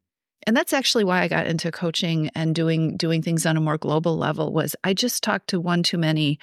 and 0.46 0.56
that's 0.56 0.72
actually 0.72 1.04
why 1.04 1.22
i 1.22 1.28
got 1.28 1.46
into 1.46 1.70
coaching 1.70 2.30
and 2.34 2.54
doing 2.54 2.96
doing 2.96 3.22
things 3.22 3.44
on 3.46 3.56
a 3.56 3.60
more 3.60 3.78
global 3.78 4.16
level 4.16 4.52
was 4.52 4.76
i 4.84 4.94
just 4.94 5.22
talked 5.22 5.48
to 5.48 5.60
one 5.60 5.82
too 5.82 5.98
many 5.98 6.38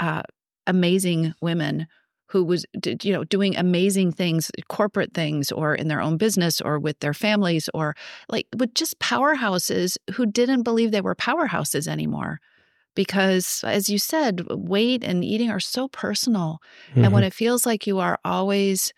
uh 0.00 0.22
amazing 0.66 1.34
women 1.40 1.86
who 2.34 2.42
was 2.42 2.66
you 3.00 3.12
know 3.12 3.22
doing 3.22 3.56
amazing 3.56 4.10
things 4.10 4.50
corporate 4.66 5.14
things 5.14 5.52
or 5.52 5.72
in 5.72 5.86
their 5.86 6.00
own 6.00 6.16
business 6.16 6.60
or 6.60 6.80
with 6.80 6.98
their 6.98 7.14
families 7.14 7.70
or 7.72 7.94
like 8.28 8.48
with 8.58 8.74
just 8.74 8.98
powerhouses 8.98 9.96
who 10.14 10.26
didn't 10.26 10.64
believe 10.64 10.90
they 10.90 11.00
were 11.00 11.14
powerhouses 11.14 11.86
anymore 11.86 12.40
because 12.96 13.62
as 13.64 13.88
you 13.88 13.98
said 13.98 14.44
weight 14.50 15.04
and 15.04 15.24
eating 15.24 15.48
are 15.48 15.60
so 15.60 15.86
personal 15.86 16.58
and 16.96 17.12
when 17.12 17.22
it 17.22 17.32
feels 17.32 17.64
like 17.64 17.86
you 17.86 18.00
are 18.00 18.18
always 18.24 18.92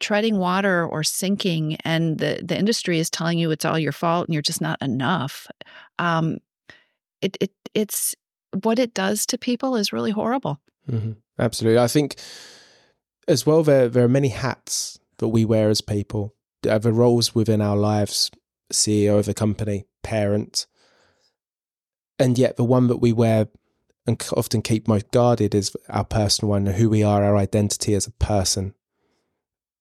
treading 0.00 0.38
water 0.38 0.84
or 0.84 1.04
sinking 1.04 1.76
and 1.84 2.18
the, 2.18 2.42
the 2.44 2.58
industry 2.58 2.98
is 2.98 3.08
telling 3.08 3.38
you 3.38 3.52
it's 3.52 3.64
all 3.64 3.78
your 3.78 3.92
fault 3.92 4.26
and 4.26 4.34
you're 4.34 4.42
just 4.42 4.60
not 4.60 4.82
enough 4.82 5.46
um, 6.00 6.38
it, 7.22 7.36
it 7.40 7.52
it's 7.72 8.16
what 8.64 8.80
it 8.80 8.94
does 8.94 9.26
to 9.26 9.38
people 9.38 9.76
is 9.76 9.92
really 9.92 10.10
horrible 10.10 10.58
Mhm. 10.90 11.18
Absolutely. 11.38 11.78
I 11.78 11.86
think 11.86 12.16
as 13.30 13.46
well 13.46 13.62
there 13.62 13.88
there 13.88 14.04
are 14.04 14.08
many 14.08 14.28
hats 14.28 14.98
that 15.18 15.28
we 15.28 15.44
wear 15.44 15.70
as 15.70 15.80
people. 15.80 16.34
There 16.62 16.74
are 16.74 16.92
roles 16.92 17.34
within 17.34 17.60
our 17.60 17.76
lives, 17.76 18.30
CEO 18.72 19.18
of 19.18 19.28
a 19.28 19.34
company, 19.34 19.86
parent. 20.02 20.66
And 22.18 22.36
yet 22.36 22.56
the 22.56 22.64
one 22.64 22.88
that 22.88 22.98
we 22.98 23.12
wear 23.12 23.48
and 24.06 24.22
often 24.36 24.62
keep 24.62 24.88
most 24.88 25.10
guarded 25.10 25.54
is 25.54 25.74
our 25.88 26.04
personal 26.04 26.50
one, 26.50 26.66
who 26.66 26.90
we 26.90 27.02
are, 27.02 27.22
our 27.22 27.36
identity 27.36 27.94
as 27.94 28.06
a 28.06 28.12
person. 28.12 28.74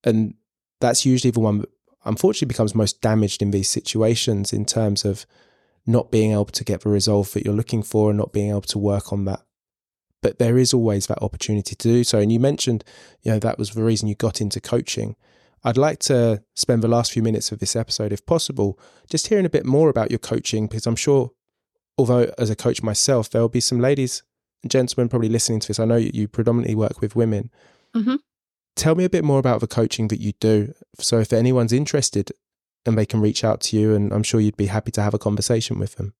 And 0.03 0.35
that's 0.79 1.05
usually 1.05 1.31
the 1.31 1.39
one 1.39 1.59
that 1.59 1.69
unfortunately 2.05 2.53
becomes 2.53 2.75
most 2.75 3.01
damaged 3.01 3.41
in 3.41 3.51
these 3.51 3.69
situations 3.69 4.53
in 4.53 4.65
terms 4.65 5.03
of 5.03 5.25
not 5.85 6.11
being 6.11 6.33
able 6.33 6.45
to 6.45 6.63
get 6.63 6.81
the 6.81 6.89
resolve 6.89 7.33
that 7.33 7.43
you're 7.43 7.53
looking 7.53 7.81
for 7.81 8.11
and 8.11 8.19
not 8.19 8.31
being 8.31 8.51
able 8.51 8.61
to 8.61 8.77
work 8.77 9.11
on 9.11 9.25
that 9.25 9.41
but 10.21 10.39
there 10.39 10.57
is 10.57 10.73
always 10.73 11.07
that 11.07 11.21
opportunity 11.21 11.75
to 11.75 11.87
do 11.87 12.03
so. 12.03 12.19
And 12.19 12.31
you 12.31 12.39
mentioned, 12.39 12.83
you 13.21 13.31
know, 13.31 13.39
that 13.39 13.57
was 13.57 13.71
the 13.71 13.83
reason 13.83 14.07
you 14.07 14.15
got 14.15 14.41
into 14.41 14.59
coaching. 14.59 15.15
I'd 15.63 15.77
like 15.77 15.99
to 15.99 16.43
spend 16.55 16.81
the 16.81 16.87
last 16.87 17.11
few 17.11 17.21
minutes 17.21 17.51
of 17.51 17.59
this 17.59 17.75
episode, 17.75 18.13
if 18.13 18.25
possible, 18.25 18.79
just 19.09 19.27
hearing 19.27 19.45
a 19.45 19.49
bit 19.49 19.65
more 19.65 19.89
about 19.89 20.09
your 20.09 20.19
coaching, 20.19 20.67
because 20.67 20.85
I'm 20.87 20.95
sure, 20.95 21.31
although 21.97 22.31
as 22.37 22.49
a 22.49 22.55
coach 22.55 22.81
myself, 22.81 23.29
there 23.29 23.41
will 23.41 23.49
be 23.49 23.59
some 23.59 23.79
ladies 23.79 24.23
and 24.63 24.71
gentlemen 24.71 25.09
probably 25.09 25.29
listening 25.29 25.59
to 25.61 25.67
this. 25.67 25.79
I 25.79 25.85
know 25.85 25.97
you 25.97 26.27
predominantly 26.27 26.75
work 26.75 27.01
with 27.01 27.15
women. 27.15 27.49
Mhm. 27.95 28.19
Tell 28.75 28.95
me 28.95 29.03
a 29.03 29.09
bit 29.09 29.25
more 29.25 29.39
about 29.39 29.59
the 29.59 29.67
coaching 29.67 30.07
that 30.07 30.21
you 30.21 30.33
do. 30.39 30.73
So 30.99 31.19
if 31.19 31.33
anyone's 31.33 31.73
interested 31.73 32.31
and 32.85 32.97
they 32.97 33.05
can 33.05 33.19
reach 33.19 33.43
out 33.43 33.59
to 33.61 33.77
you, 33.77 33.93
and 33.93 34.13
I'm 34.13 34.23
sure 34.23 34.39
you'd 34.39 34.55
be 34.55 34.67
happy 34.67 34.91
to 34.91 35.01
have 35.01 35.13
a 35.13 35.19
conversation 35.19 35.79
with 35.79 35.95
them. 35.95 36.13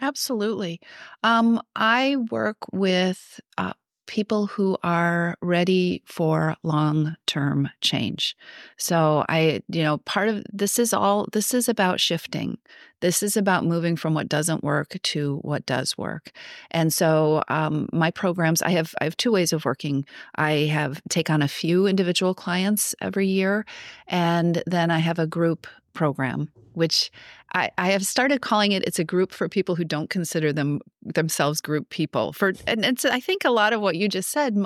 Absolutely. 0.00 0.80
Um, 1.22 1.60
I 1.74 2.16
work 2.30 2.58
with 2.72 3.40
uh, 3.56 3.72
people 4.06 4.46
who 4.46 4.76
are 4.82 5.36
ready 5.42 6.02
for 6.06 6.56
long 6.62 7.14
term 7.26 7.68
change. 7.80 8.36
So, 8.76 9.24
I, 9.28 9.62
you 9.68 9.82
know, 9.82 9.98
part 9.98 10.28
of 10.28 10.44
this 10.52 10.78
is 10.78 10.92
all, 10.94 11.28
this 11.32 11.52
is 11.52 11.68
about 11.68 12.00
shifting. 12.00 12.58
This 13.00 13.22
is 13.22 13.36
about 13.36 13.64
moving 13.64 13.96
from 13.96 14.14
what 14.14 14.28
doesn't 14.28 14.64
work 14.64 14.96
to 15.02 15.36
what 15.42 15.66
does 15.66 15.96
work. 15.98 16.32
And 16.70 16.92
so, 16.92 17.44
um, 17.48 17.88
my 17.92 18.10
programs, 18.10 18.62
I 18.62 18.70
have, 18.70 18.94
I 19.00 19.04
have 19.04 19.16
two 19.16 19.30
ways 19.30 19.52
of 19.52 19.64
working. 19.64 20.04
I 20.36 20.52
have 20.72 21.00
take 21.08 21.28
on 21.30 21.42
a 21.42 21.48
few 21.48 21.86
individual 21.86 22.34
clients 22.34 22.94
every 23.00 23.26
year, 23.26 23.66
and 24.08 24.62
then 24.66 24.90
I 24.90 24.98
have 24.98 25.18
a 25.18 25.26
group 25.26 25.66
program 25.92 26.48
which 26.78 27.10
I, 27.54 27.70
I, 27.78 27.90
have 27.90 28.04
started 28.04 28.42
calling 28.42 28.72
it 28.72 28.84
it's 28.84 28.98
a 28.98 29.04
group 29.04 29.32
for 29.32 29.48
people 29.48 29.74
who 29.74 29.84
don't 29.84 30.10
consider 30.10 30.52
them 30.52 30.80
themselves 31.02 31.60
group 31.60 31.88
people 31.88 32.32
for 32.32 32.52
and 32.66 32.84
it's 32.84 33.04
i 33.04 33.20
think 33.20 33.44
a 33.44 33.50
lot 33.50 33.72
of 33.72 33.80
what 33.80 33.96
you 33.96 34.08
just 34.08 34.30
said 34.30 34.56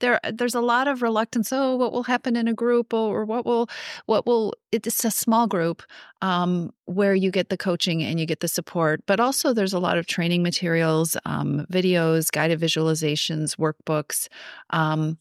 there 0.00 0.18
there's 0.32 0.54
a 0.54 0.60
lot 0.60 0.88
of 0.88 1.02
reluctance 1.02 1.52
oh 1.52 1.76
what 1.76 1.92
will 1.92 2.02
happen 2.02 2.34
in 2.36 2.48
a 2.48 2.54
group? 2.54 2.92
or 2.92 3.22
or 3.22 3.24
what 3.24 3.46
will 3.46 3.68
what 4.06 4.26
will 4.26 4.54
it's 4.72 5.04
a 5.04 5.10
small 5.10 5.46
group 5.46 5.82
um, 6.22 6.72
where 6.86 7.14
you 7.14 7.30
get 7.30 7.48
the 7.48 7.56
coaching 7.56 8.02
and 8.02 8.18
you 8.18 8.26
get 8.26 8.40
the 8.40 8.48
support 8.48 9.02
but 9.06 9.20
also 9.20 9.52
there's 9.52 9.72
a 9.72 9.78
lot 9.78 9.98
of 9.98 10.06
training 10.06 10.42
materials 10.42 11.16
um, 11.24 11.66
videos 11.70 12.30
guided 12.30 12.60
visualizations 12.60 13.56
workbooks 13.56 14.28
um, 14.70 15.18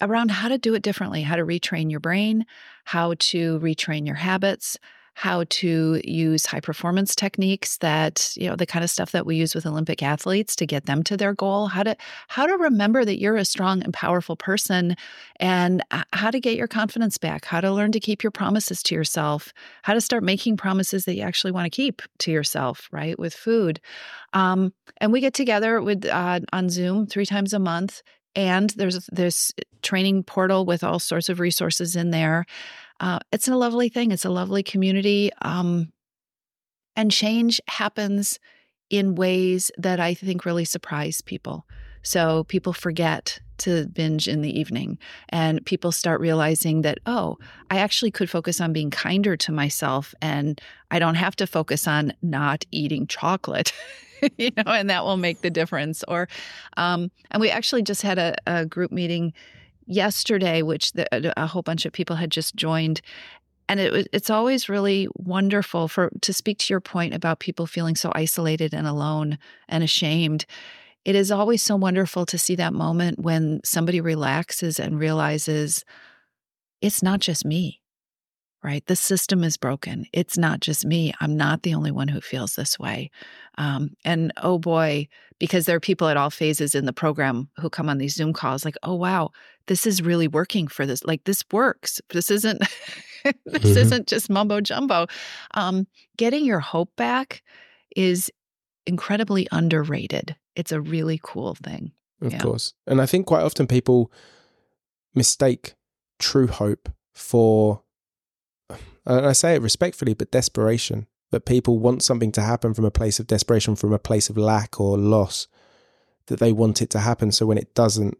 around 0.00 0.30
how 0.30 0.48
to 0.48 0.58
do 0.58 0.74
it 0.74 0.82
differently 0.82 1.22
how 1.22 1.36
to 1.36 1.44
retrain 1.44 1.90
your 1.90 2.00
brain 2.00 2.44
how 2.84 3.14
to 3.18 3.58
retrain 3.60 4.06
your 4.06 4.16
habits 4.16 4.78
how 5.14 5.44
to 5.48 6.00
use 6.04 6.46
high 6.46 6.60
performance 6.60 7.14
techniques 7.14 7.78
that 7.78 8.32
you 8.36 8.48
know 8.48 8.56
the 8.56 8.66
kind 8.66 8.84
of 8.84 8.90
stuff 8.90 9.12
that 9.12 9.26
we 9.26 9.36
use 9.36 9.54
with 9.54 9.66
olympic 9.66 10.02
athletes 10.02 10.56
to 10.56 10.66
get 10.66 10.86
them 10.86 11.02
to 11.02 11.16
their 11.16 11.32
goal 11.32 11.68
how 11.68 11.82
to 11.82 11.96
how 12.28 12.46
to 12.46 12.56
remember 12.56 13.04
that 13.04 13.20
you're 13.20 13.36
a 13.36 13.44
strong 13.44 13.82
and 13.82 13.94
powerful 13.94 14.36
person 14.36 14.96
and 15.40 15.82
how 16.12 16.30
to 16.30 16.40
get 16.40 16.56
your 16.56 16.68
confidence 16.68 17.18
back 17.18 17.44
how 17.44 17.60
to 17.60 17.72
learn 17.72 17.92
to 17.92 18.00
keep 18.00 18.22
your 18.22 18.30
promises 18.30 18.82
to 18.82 18.94
yourself 18.94 19.52
how 19.82 19.94
to 19.94 20.00
start 20.00 20.22
making 20.22 20.56
promises 20.56 21.04
that 21.04 21.14
you 21.14 21.22
actually 21.22 21.52
want 21.52 21.64
to 21.64 21.70
keep 21.70 22.02
to 22.18 22.30
yourself 22.30 22.88
right 22.92 23.18
with 23.18 23.34
food. 23.34 23.80
Um, 24.32 24.72
and 24.98 25.12
we 25.12 25.20
get 25.20 25.34
together 25.34 25.80
with 25.80 26.06
uh, 26.06 26.40
on 26.52 26.68
zoom 26.68 27.06
three 27.06 27.26
times 27.26 27.52
a 27.52 27.58
month 27.58 28.02
and 28.36 28.70
there's 28.70 29.06
this 29.12 29.52
training 29.82 30.24
portal 30.24 30.64
with 30.64 30.82
all 30.82 30.98
sorts 30.98 31.28
of 31.28 31.40
resources 31.40 31.94
in 31.94 32.10
there 32.10 32.46
uh, 33.04 33.18
it's 33.32 33.48
a 33.48 33.54
lovely 33.54 33.90
thing. 33.90 34.12
It's 34.12 34.24
a 34.24 34.30
lovely 34.30 34.62
community. 34.62 35.30
Um, 35.42 35.92
and 36.96 37.10
change 37.12 37.60
happens 37.68 38.40
in 38.88 39.14
ways 39.14 39.70
that 39.76 40.00
I 40.00 40.14
think 40.14 40.46
really 40.46 40.64
surprise 40.64 41.20
people. 41.20 41.66
So 42.02 42.44
people 42.44 42.72
forget 42.72 43.40
to 43.58 43.88
binge 43.88 44.26
in 44.26 44.40
the 44.40 44.58
evening, 44.58 44.98
and 45.28 45.64
people 45.66 45.92
start 45.92 46.20
realizing 46.22 46.80
that, 46.80 46.98
oh, 47.04 47.36
I 47.70 47.76
actually 47.78 48.10
could 48.10 48.30
focus 48.30 48.58
on 48.58 48.72
being 48.72 48.90
kinder 48.90 49.36
to 49.36 49.52
myself, 49.52 50.14
and 50.22 50.58
I 50.90 50.98
don't 50.98 51.14
have 51.16 51.36
to 51.36 51.46
focus 51.46 51.86
on 51.86 52.14
not 52.22 52.64
eating 52.70 53.06
chocolate. 53.06 53.72
you 54.38 54.50
know, 54.56 54.72
and 54.72 54.88
that 54.88 55.04
will 55.04 55.18
make 55.18 55.42
the 55.42 55.50
difference. 55.50 56.02
Or, 56.08 56.26
um, 56.78 57.10
and 57.30 57.40
we 57.42 57.50
actually 57.50 57.82
just 57.82 58.00
had 58.00 58.18
a, 58.18 58.34
a 58.46 58.64
group 58.64 58.92
meeting 58.92 59.34
yesterday, 59.86 60.62
which 60.62 60.92
the, 60.92 61.12
uh, 61.14 61.32
a 61.36 61.46
whole 61.46 61.62
bunch 61.62 61.86
of 61.86 61.92
people 61.92 62.16
had 62.16 62.30
just 62.30 62.54
joined. 62.54 63.00
And 63.68 63.80
it, 63.80 64.08
it's 64.12 64.30
always 64.30 64.68
really 64.68 65.08
wonderful 65.14 65.88
for 65.88 66.10
to 66.20 66.32
speak 66.32 66.58
to 66.58 66.72
your 66.72 66.80
point 66.80 67.14
about 67.14 67.38
people 67.38 67.66
feeling 67.66 67.96
so 67.96 68.12
isolated 68.14 68.74
and 68.74 68.86
alone 68.86 69.38
and 69.68 69.82
ashamed. 69.82 70.46
It 71.04 71.14
is 71.14 71.30
always 71.30 71.62
so 71.62 71.76
wonderful 71.76 72.26
to 72.26 72.38
see 72.38 72.54
that 72.56 72.72
moment 72.72 73.18
when 73.18 73.60
somebody 73.64 74.00
relaxes 74.00 74.78
and 74.78 74.98
realizes 74.98 75.84
it's 76.80 77.02
not 77.02 77.20
just 77.20 77.44
me 77.44 77.80
right? 78.64 78.84
The 78.86 78.96
system 78.96 79.44
is 79.44 79.58
broken. 79.58 80.06
It's 80.12 80.38
not 80.38 80.60
just 80.60 80.86
me. 80.86 81.12
I'm 81.20 81.36
not 81.36 81.62
the 81.62 81.74
only 81.74 81.90
one 81.90 82.08
who 82.08 82.20
feels 82.20 82.54
this 82.54 82.78
way. 82.78 83.10
Um, 83.58 83.90
and 84.04 84.32
oh 84.38 84.58
boy, 84.58 85.06
because 85.38 85.66
there 85.66 85.76
are 85.76 85.80
people 85.80 86.08
at 86.08 86.16
all 86.16 86.30
phases 86.30 86.74
in 86.74 86.86
the 86.86 86.92
program 86.92 87.50
who 87.58 87.68
come 87.68 87.90
on 87.90 87.98
these 87.98 88.14
Zoom 88.14 88.32
calls, 88.32 88.64
like, 88.64 88.76
oh 88.82 88.94
wow, 88.94 89.30
this 89.66 89.86
is 89.86 90.02
really 90.02 90.26
working 90.26 90.66
for 90.66 90.86
this. 90.86 91.04
Like 91.04 91.24
this 91.24 91.44
works. 91.52 92.00
This 92.10 92.30
isn't. 92.30 92.58
this 93.44 93.62
mm-hmm. 93.62 93.78
isn't 93.78 94.06
just 94.06 94.30
mumbo 94.30 94.60
jumbo. 94.60 95.06
Um, 95.52 95.86
getting 96.16 96.44
your 96.44 96.60
hope 96.60 96.90
back 96.96 97.42
is 97.94 98.30
incredibly 98.86 99.46
underrated. 99.52 100.36
It's 100.56 100.72
a 100.72 100.80
really 100.80 101.20
cool 101.22 101.54
thing. 101.54 101.92
Of 102.22 102.32
yeah. 102.32 102.38
course, 102.38 102.72
and 102.86 103.02
I 103.02 103.06
think 103.06 103.26
quite 103.26 103.42
often 103.42 103.66
people 103.66 104.10
mistake 105.14 105.74
true 106.18 106.46
hope 106.46 106.88
for 107.12 107.82
and 109.06 109.26
I 109.26 109.32
say 109.32 109.54
it 109.54 109.62
respectfully, 109.62 110.14
but 110.14 110.30
desperation. 110.30 111.06
That 111.30 111.46
people 111.46 111.80
want 111.80 112.04
something 112.04 112.30
to 112.32 112.42
happen 112.42 112.74
from 112.74 112.84
a 112.84 112.92
place 112.92 113.18
of 113.18 113.26
desperation, 113.26 113.74
from 113.74 113.92
a 113.92 113.98
place 113.98 114.30
of 114.30 114.36
lack 114.36 114.78
or 114.78 114.96
loss, 114.96 115.48
that 116.26 116.38
they 116.38 116.52
want 116.52 116.80
it 116.80 116.90
to 116.90 117.00
happen. 117.00 117.32
So 117.32 117.44
when 117.44 117.58
it 117.58 117.74
doesn't, 117.74 118.16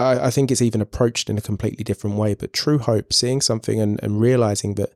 I, 0.00 0.26
I 0.26 0.30
think 0.30 0.50
it's 0.50 0.62
even 0.62 0.80
approached 0.80 1.30
in 1.30 1.38
a 1.38 1.42
completely 1.42 1.84
different 1.84 2.16
way. 2.16 2.34
But 2.34 2.52
true 2.52 2.78
hope, 2.78 3.12
seeing 3.12 3.40
something 3.40 3.80
and, 3.80 4.02
and 4.02 4.20
realizing 4.20 4.74
that 4.76 4.94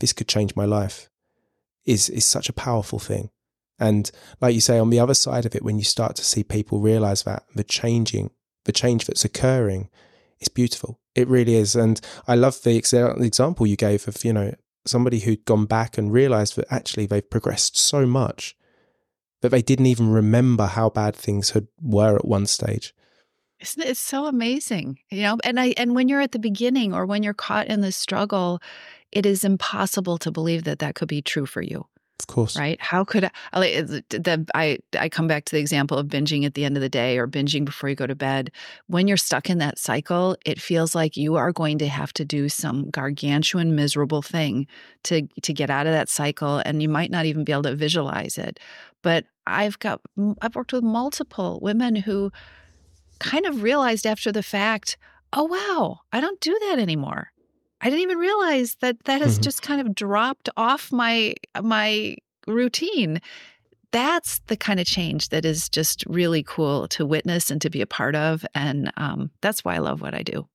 this 0.00 0.12
could 0.12 0.26
change 0.26 0.56
my 0.56 0.64
life, 0.64 1.08
is 1.84 2.08
is 2.08 2.24
such 2.24 2.48
a 2.48 2.54
powerful 2.54 2.98
thing. 2.98 3.30
And 3.78 4.10
like 4.40 4.54
you 4.54 4.60
say, 4.60 4.78
on 4.78 4.90
the 4.90 4.98
other 4.98 5.14
side 5.14 5.46
of 5.46 5.54
it, 5.54 5.62
when 5.62 5.78
you 5.78 5.84
start 5.84 6.16
to 6.16 6.24
see 6.24 6.42
people 6.42 6.80
realize 6.80 7.22
that 7.22 7.44
the 7.54 7.64
changing, 7.64 8.30
the 8.64 8.72
change 8.72 9.06
that's 9.06 9.24
occurring, 9.24 9.88
is 10.40 10.48
beautiful. 10.48 10.98
It 11.14 11.28
really 11.28 11.56
is. 11.56 11.76
And 11.76 12.00
I 12.26 12.34
love 12.34 12.62
the 12.62 12.76
example 12.76 13.66
you 13.66 13.76
gave 13.76 14.08
of, 14.08 14.24
you 14.24 14.32
know, 14.32 14.54
somebody 14.86 15.20
who'd 15.20 15.44
gone 15.44 15.66
back 15.66 15.98
and 15.98 16.12
realized 16.12 16.56
that 16.56 16.72
actually 16.72 17.06
they've 17.06 17.28
progressed 17.28 17.76
so 17.76 18.06
much 18.06 18.56
that 19.42 19.50
they 19.50 19.62
didn't 19.62 19.86
even 19.86 20.10
remember 20.10 20.66
how 20.66 20.90
bad 20.90 21.16
things 21.16 21.50
had 21.50 21.66
were 21.80 22.16
at 22.16 22.26
one 22.26 22.46
stage. 22.46 22.94
Isn't 23.60 23.82
it, 23.82 23.88
it's 23.88 24.00
so 24.00 24.26
amazing, 24.26 24.98
you 25.10 25.22
know? 25.22 25.38
And 25.44 25.60
I 25.60 25.74
and 25.76 25.94
when 25.94 26.08
you're 26.08 26.20
at 26.20 26.32
the 26.32 26.38
beginning 26.38 26.94
or 26.94 27.04
when 27.04 27.22
you're 27.22 27.34
caught 27.34 27.66
in 27.66 27.82
the 27.82 27.92
struggle, 27.92 28.60
it 29.12 29.26
is 29.26 29.44
impossible 29.44 30.18
to 30.18 30.30
believe 30.30 30.64
that 30.64 30.78
that 30.78 30.94
could 30.94 31.08
be 31.08 31.20
true 31.20 31.46
for 31.46 31.60
you. 31.60 31.86
Of 32.20 32.26
course. 32.26 32.56
Right? 32.56 32.80
How 32.80 33.02
could 33.02 33.24
I, 33.24 33.80
the, 33.80 34.46
I 34.54 34.78
I 34.98 35.08
come 35.08 35.26
back 35.26 35.46
to 35.46 35.52
the 35.52 35.60
example 35.60 35.96
of 35.96 36.06
binging 36.06 36.44
at 36.44 36.54
the 36.54 36.64
end 36.64 36.76
of 36.76 36.82
the 36.82 36.88
day 36.88 37.18
or 37.18 37.26
binging 37.26 37.64
before 37.64 37.88
you 37.88 37.96
go 37.96 38.06
to 38.06 38.14
bed. 38.14 38.50
When 38.88 39.08
you're 39.08 39.16
stuck 39.16 39.48
in 39.48 39.58
that 39.58 39.78
cycle, 39.78 40.36
it 40.44 40.60
feels 40.60 40.94
like 40.94 41.16
you 41.16 41.36
are 41.36 41.50
going 41.50 41.78
to 41.78 41.88
have 41.88 42.12
to 42.14 42.24
do 42.24 42.48
some 42.48 42.90
gargantuan 42.90 43.74
miserable 43.74 44.22
thing 44.22 44.66
to 45.04 45.26
to 45.42 45.52
get 45.54 45.70
out 45.70 45.86
of 45.86 45.92
that 45.92 46.08
cycle 46.10 46.58
and 46.58 46.82
you 46.82 46.88
might 46.88 47.10
not 47.10 47.24
even 47.24 47.42
be 47.42 47.52
able 47.52 47.62
to 47.62 47.74
visualize 47.74 48.36
it. 48.36 48.60
But 49.02 49.24
I've 49.46 49.78
got 49.78 50.00
I've 50.42 50.54
worked 50.54 50.74
with 50.74 50.84
multiple 50.84 51.58
women 51.62 51.96
who 51.96 52.30
kind 53.18 53.46
of 53.46 53.62
realized 53.62 54.06
after 54.06 54.30
the 54.30 54.42
fact, 54.42 54.98
"Oh 55.32 55.44
wow, 55.44 56.00
I 56.12 56.20
don't 56.20 56.40
do 56.40 56.56
that 56.68 56.78
anymore." 56.78 57.32
I 57.80 57.86
didn't 57.88 58.02
even 58.02 58.18
realize 58.18 58.76
that 58.80 59.04
that 59.04 59.20
has 59.20 59.34
mm-hmm. 59.34 59.42
just 59.42 59.62
kind 59.62 59.80
of 59.80 59.94
dropped 59.94 60.48
off 60.56 60.92
my 60.92 61.34
my 61.62 62.16
routine. 62.46 63.20
That's 63.92 64.38
the 64.46 64.56
kind 64.56 64.78
of 64.78 64.86
change 64.86 65.30
that 65.30 65.44
is 65.44 65.68
just 65.68 66.04
really 66.06 66.42
cool 66.42 66.86
to 66.88 67.04
witness 67.04 67.50
and 67.50 67.60
to 67.62 67.70
be 67.70 67.80
a 67.80 67.86
part 67.86 68.14
of, 68.14 68.46
and 68.54 68.92
um, 68.96 69.30
that's 69.40 69.64
why 69.64 69.74
I 69.74 69.78
love 69.78 70.00
what 70.00 70.14
I 70.14 70.22
do. 70.22 70.46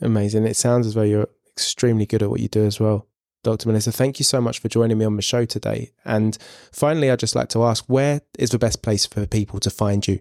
Amazing! 0.00 0.46
It 0.46 0.56
sounds 0.56 0.86
as 0.86 0.94
though 0.94 1.02
you're 1.02 1.28
extremely 1.48 2.06
good 2.06 2.22
at 2.22 2.30
what 2.30 2.40
you 2.40 2.48
do 2.48 2.64
as 2.64 2.80
well. 2.80 3.06
Dr. 3.42 3.68
Melissa, 3.68 3.90
thank 3.90 4.18
you 4.18 4.24
so 4.24 4.40
much 4.40 4.58
for 4.58 4.68
joining 4.68 4.98
me 4.98 5.04
on 5.04 5.16
the 5.16 5.22
show 5.22 5.46
today. 5.46 5.92
And 6.04 6.36
finally, 6.72 7.10
I'd 7.10 7.18
just 7.18 7.34
like 7.34 7.48
to 7.50 7.64
ask 7.64 7.84
where 7.86 8.20
is 8.38 8.50
the 8.50 8.58
best 8.58 8.82
place 8.82 9.06
for 9.06 9.26
people 9.26 9.60
to 9.60 9.70
find 9.70 10.06
you? 10.06 10.20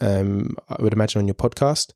Um, 0.00 0.56
I 0.68 0.82
would 0.82 0.94
imagine 0.94 1.20
on 1.20 1.28
your 1.28 1.34
podcast 1.34 1.92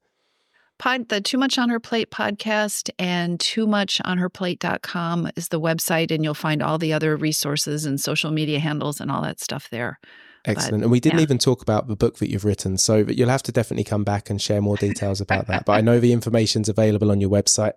pod, 0.79 1.09
the 1.09 1.21
Too 1.21 1.39
Much 1.39 1.59
on 1.59 1.69
Her 1.69 1.81
Plate 1.81 2.11
podcast 2.11 2.91
and 2.99 3.39
too 3.39 3.67
much 3.67 4.01
on 4.05 4.19
her 4.19 4.29
plate.com 4.29 5.31
is 5.37 5.49
the 5.49 5.61
website, 5.61 6.11
and 6.11 6.25
you'll 6.25 6.35
find 6.35 6.63
all 6.63 6.79
the 6.79 6.93
other 6.93 7.17
resources 7.17 7.85
and 7.85 8.01
social 8.01 8.31
media 8.31 8.59
handles 8.59 9.01
and 9.01 9.11
all 9.11 9.23
that 9.23 9.41
stuff 9.41 9.69
there. 9.71 9.99
Excellent. 10.45 10.81
But, 10.81 10.85
and 10.85 10.91
we 10.91 11.01
didn't 11.01 11.19
yeah. 11.19 11.25
even 11.25 11.39
talk 11.39 11.63
about 11.63 11.89
the 11.89 11.97
book 11.97 12.19
that 12.19 12.31
you've 12.31 12.45
written. 12.45 12.79
So 12.79 12.99
you'll 13.09 13.29
have 13.29 13.43
to 13.45 13.53
definitely 13.53 13.85
come 13.85 14.05
back 14.05 14.31
and 14.31 14.41
share 14.41 14.61
more 14.61 14.77
details 14.77 15.21
about 15.21 15.47
that. 15.49 15.65
But 15.65 15.73
I 15.73 15.81
know 15.81 16.01
the 16.01 16.13
information's 16.13 16.69
available 16.69 17.11
on 17.11 17.21
your 17.21 17.31
website. 17.31 17.73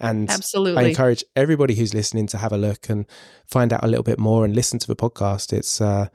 And 0.00 0.30
Absolutely. 0.30 0.84
I 0.84 0.88
encourage 0.88 1.24
everybody 1.34 1.74
who's 1.74 1.94
listening 1.94 2.26
to 2.28 2.38
have 2.38 2.52
a 2.52 2.58
look 2.58 2.88
and 2.88 3.06
find 3.44 3.72
out 3.72 3.84
a 3.84 3.86
little 3.86 4.04
bit 4.04 4.18
more 4.18 4.44
and 4.44 4.54
listen 4.54 4.78
to 4.78 4.86
the 4.86 4.96
podcast. 4.96 5.52
It's 5.52 5.80
uh, 5.80 6.08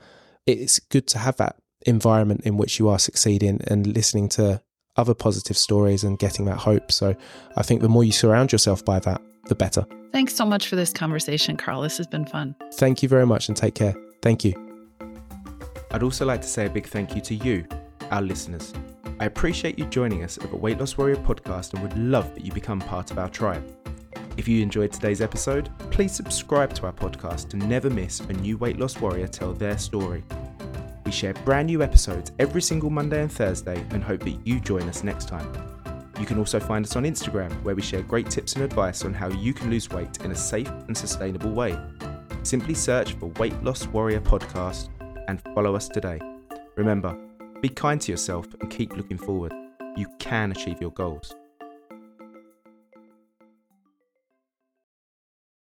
it's 0.45 0.79
good 0.79 1.07
to 1.07 1.19
have 1.19 1.37
that 1.37 1.57
environment 1.85 2.41
in 2.45 2.57
which 2.57 2.79
you 2.79 2.89
are 2.89 2.99
succeeding 2.99 3.61
and 3.67 3.85
listening 3.85 4.29
to 4.29 4.61
other 4.97 5.13
positive 5.13 5.57
stories 5.57 6.03
and 6.03 6.19
getting 6.19 6.45
that 6.45 6.57
hope. 6.57 6.91
So 6.91 7.15
I 7.55 7.63
think 7.63 7.81
the 7.81 7.89
more 7.89 8.03
you 8.03 8.11
surround 8.11 8.51
yourself 8.51 8.83
by 8.83 8.99
that, 8.99 9.21
the 9.45 9.55
better. 9.55 9.85
Thanks 10.11 10.35
so 10.35 10.45
much 10.45 10.67
for 10.67 10.75
this 10.75 10.91
conversation, 10.91 11.55
Carl. 11.55 11.81
This 11.81 11.97
has 11.97 12.07
been 12.07 12.25
fun. 12.25 12.55
Thank 12.73 13.01
you 13.01 13.09
very 13.09 13.25
much 13.25 13.47
and 13.47 13.55
take 13.55 13.75
care. 13.75 13.95
Thank 14.21 14.43
you. 14.43 14.53
I'd 15.91 16.03
also 16.03 16.25
like 16.25 16.41
to 16.41 16.47
say 16.47 16.65
a 16.65 16.69
big 16.69 16.87
thank 16.87 17.15
you 17.15 17.21
to 17.21 17.35
you, 17.35 17.65
our 18.11 18.21
listeners. 18.21 18.73
I 19.19 19.25
appreciate 19.25 19.77
you 19.77 19.85
joining 19.85 20.23
us 20.23 20.37
at 20.37 20.49
the 20.49 20.57
Weight 20.57 20.79
Loss 20.79 20.97
Warrior 20.97 21.17
podcast 21.17 21.73
and 21.73 21.83
would 21.83 21.97
love 21.97 22.33
that 22.33 22.45
you 22.45 22.51
become 22.51 22.79
part 22.79 23.11
of 23.11 23.19
our 23.19 23.29
tribe. 23.29 23.63
If 24.37 24.47
you 24.47 24.61
enjoyed 24.61 24.91
today's 24.91 25.21
episode, 25.21 25.69
please 25.91 26.13
subscribe 26.13 26.73
to 26.75 26.85
our 26.85 26.93
podcast 26.93 27.49
to 27.49 27.57
never 27.57 27.89
miss 27.89 28.21
a 28.21 28.33
new 28.33 28.57
weight 28.57 28.79
loss 28.79 28.99
warrior 28.99 29.27
tell 29.27 29.53
their 29.53 29.77
story. 29.77 30.23
We 31.11 31.17
share 31.17 31.33
brand 31.33 31.67
new 31.67 31.83
episodes 31.83 32.31
every 32.39 32.61
single 32.61 32.89
Monday 32.89 33.21
and 33.21 33.29
Thursday 33.29 33.85
and 33.89 34.01
hope 34.01 34.21
that 34.21 34.47
you 34.47 34.61
join 34.61 34.83
us 34.83 35.03
next 35.03 35.27
time. 35.27 35.45
You 36.17 36.25
can 36.25 36.37
also 36.37 36.57
find 36.57 36.85
us 36.85 36.95
on 36.95 37.03
Instagram, 37.03 37.51
where 37.63 37.75
we 37.75 37.81
share 37.81 38.01
great 38.01 38.29
tips 38.29 38.53
and 38.53 38.63
advice 38.63 39.03
on 39.03 39.13
how 39.13 39.27
you 39.27 39.53
can 39.53 39.69
lose 39.69 39.89
weight 39.89 40.19
in 40.23 40.31
a 40.31 40.35
safe 40.35 40.69
and 40.69 40.97
sustainable 40.97 41.51
way. 41.51 41.77
Simply 42.43 42.73
search 42.73 43.15
for 43.15 43.25
Weight 43.39 43.61
Loss 43.61 43.87
Warrior 43.87 44.21
Podcast 44.21 44.87
and 45.27 45.41
follow 45.53 45.75
us 45.75 45.89
today. 45.89 46.21
Remember, 46.77 47.19
be 47.59 47.67
kind 47.67 47.99
to 47.99 48.09
yourself 48.13 48.47
and 48.61 48.71
keep 48.71 48.95
looking 48.95 49.17
forward. 49.17 49.53
You 49.97 50.07
can 50.17 50.53
achieve 50.53 50.79
your 50.79 50.91
goals. 50.91 51.35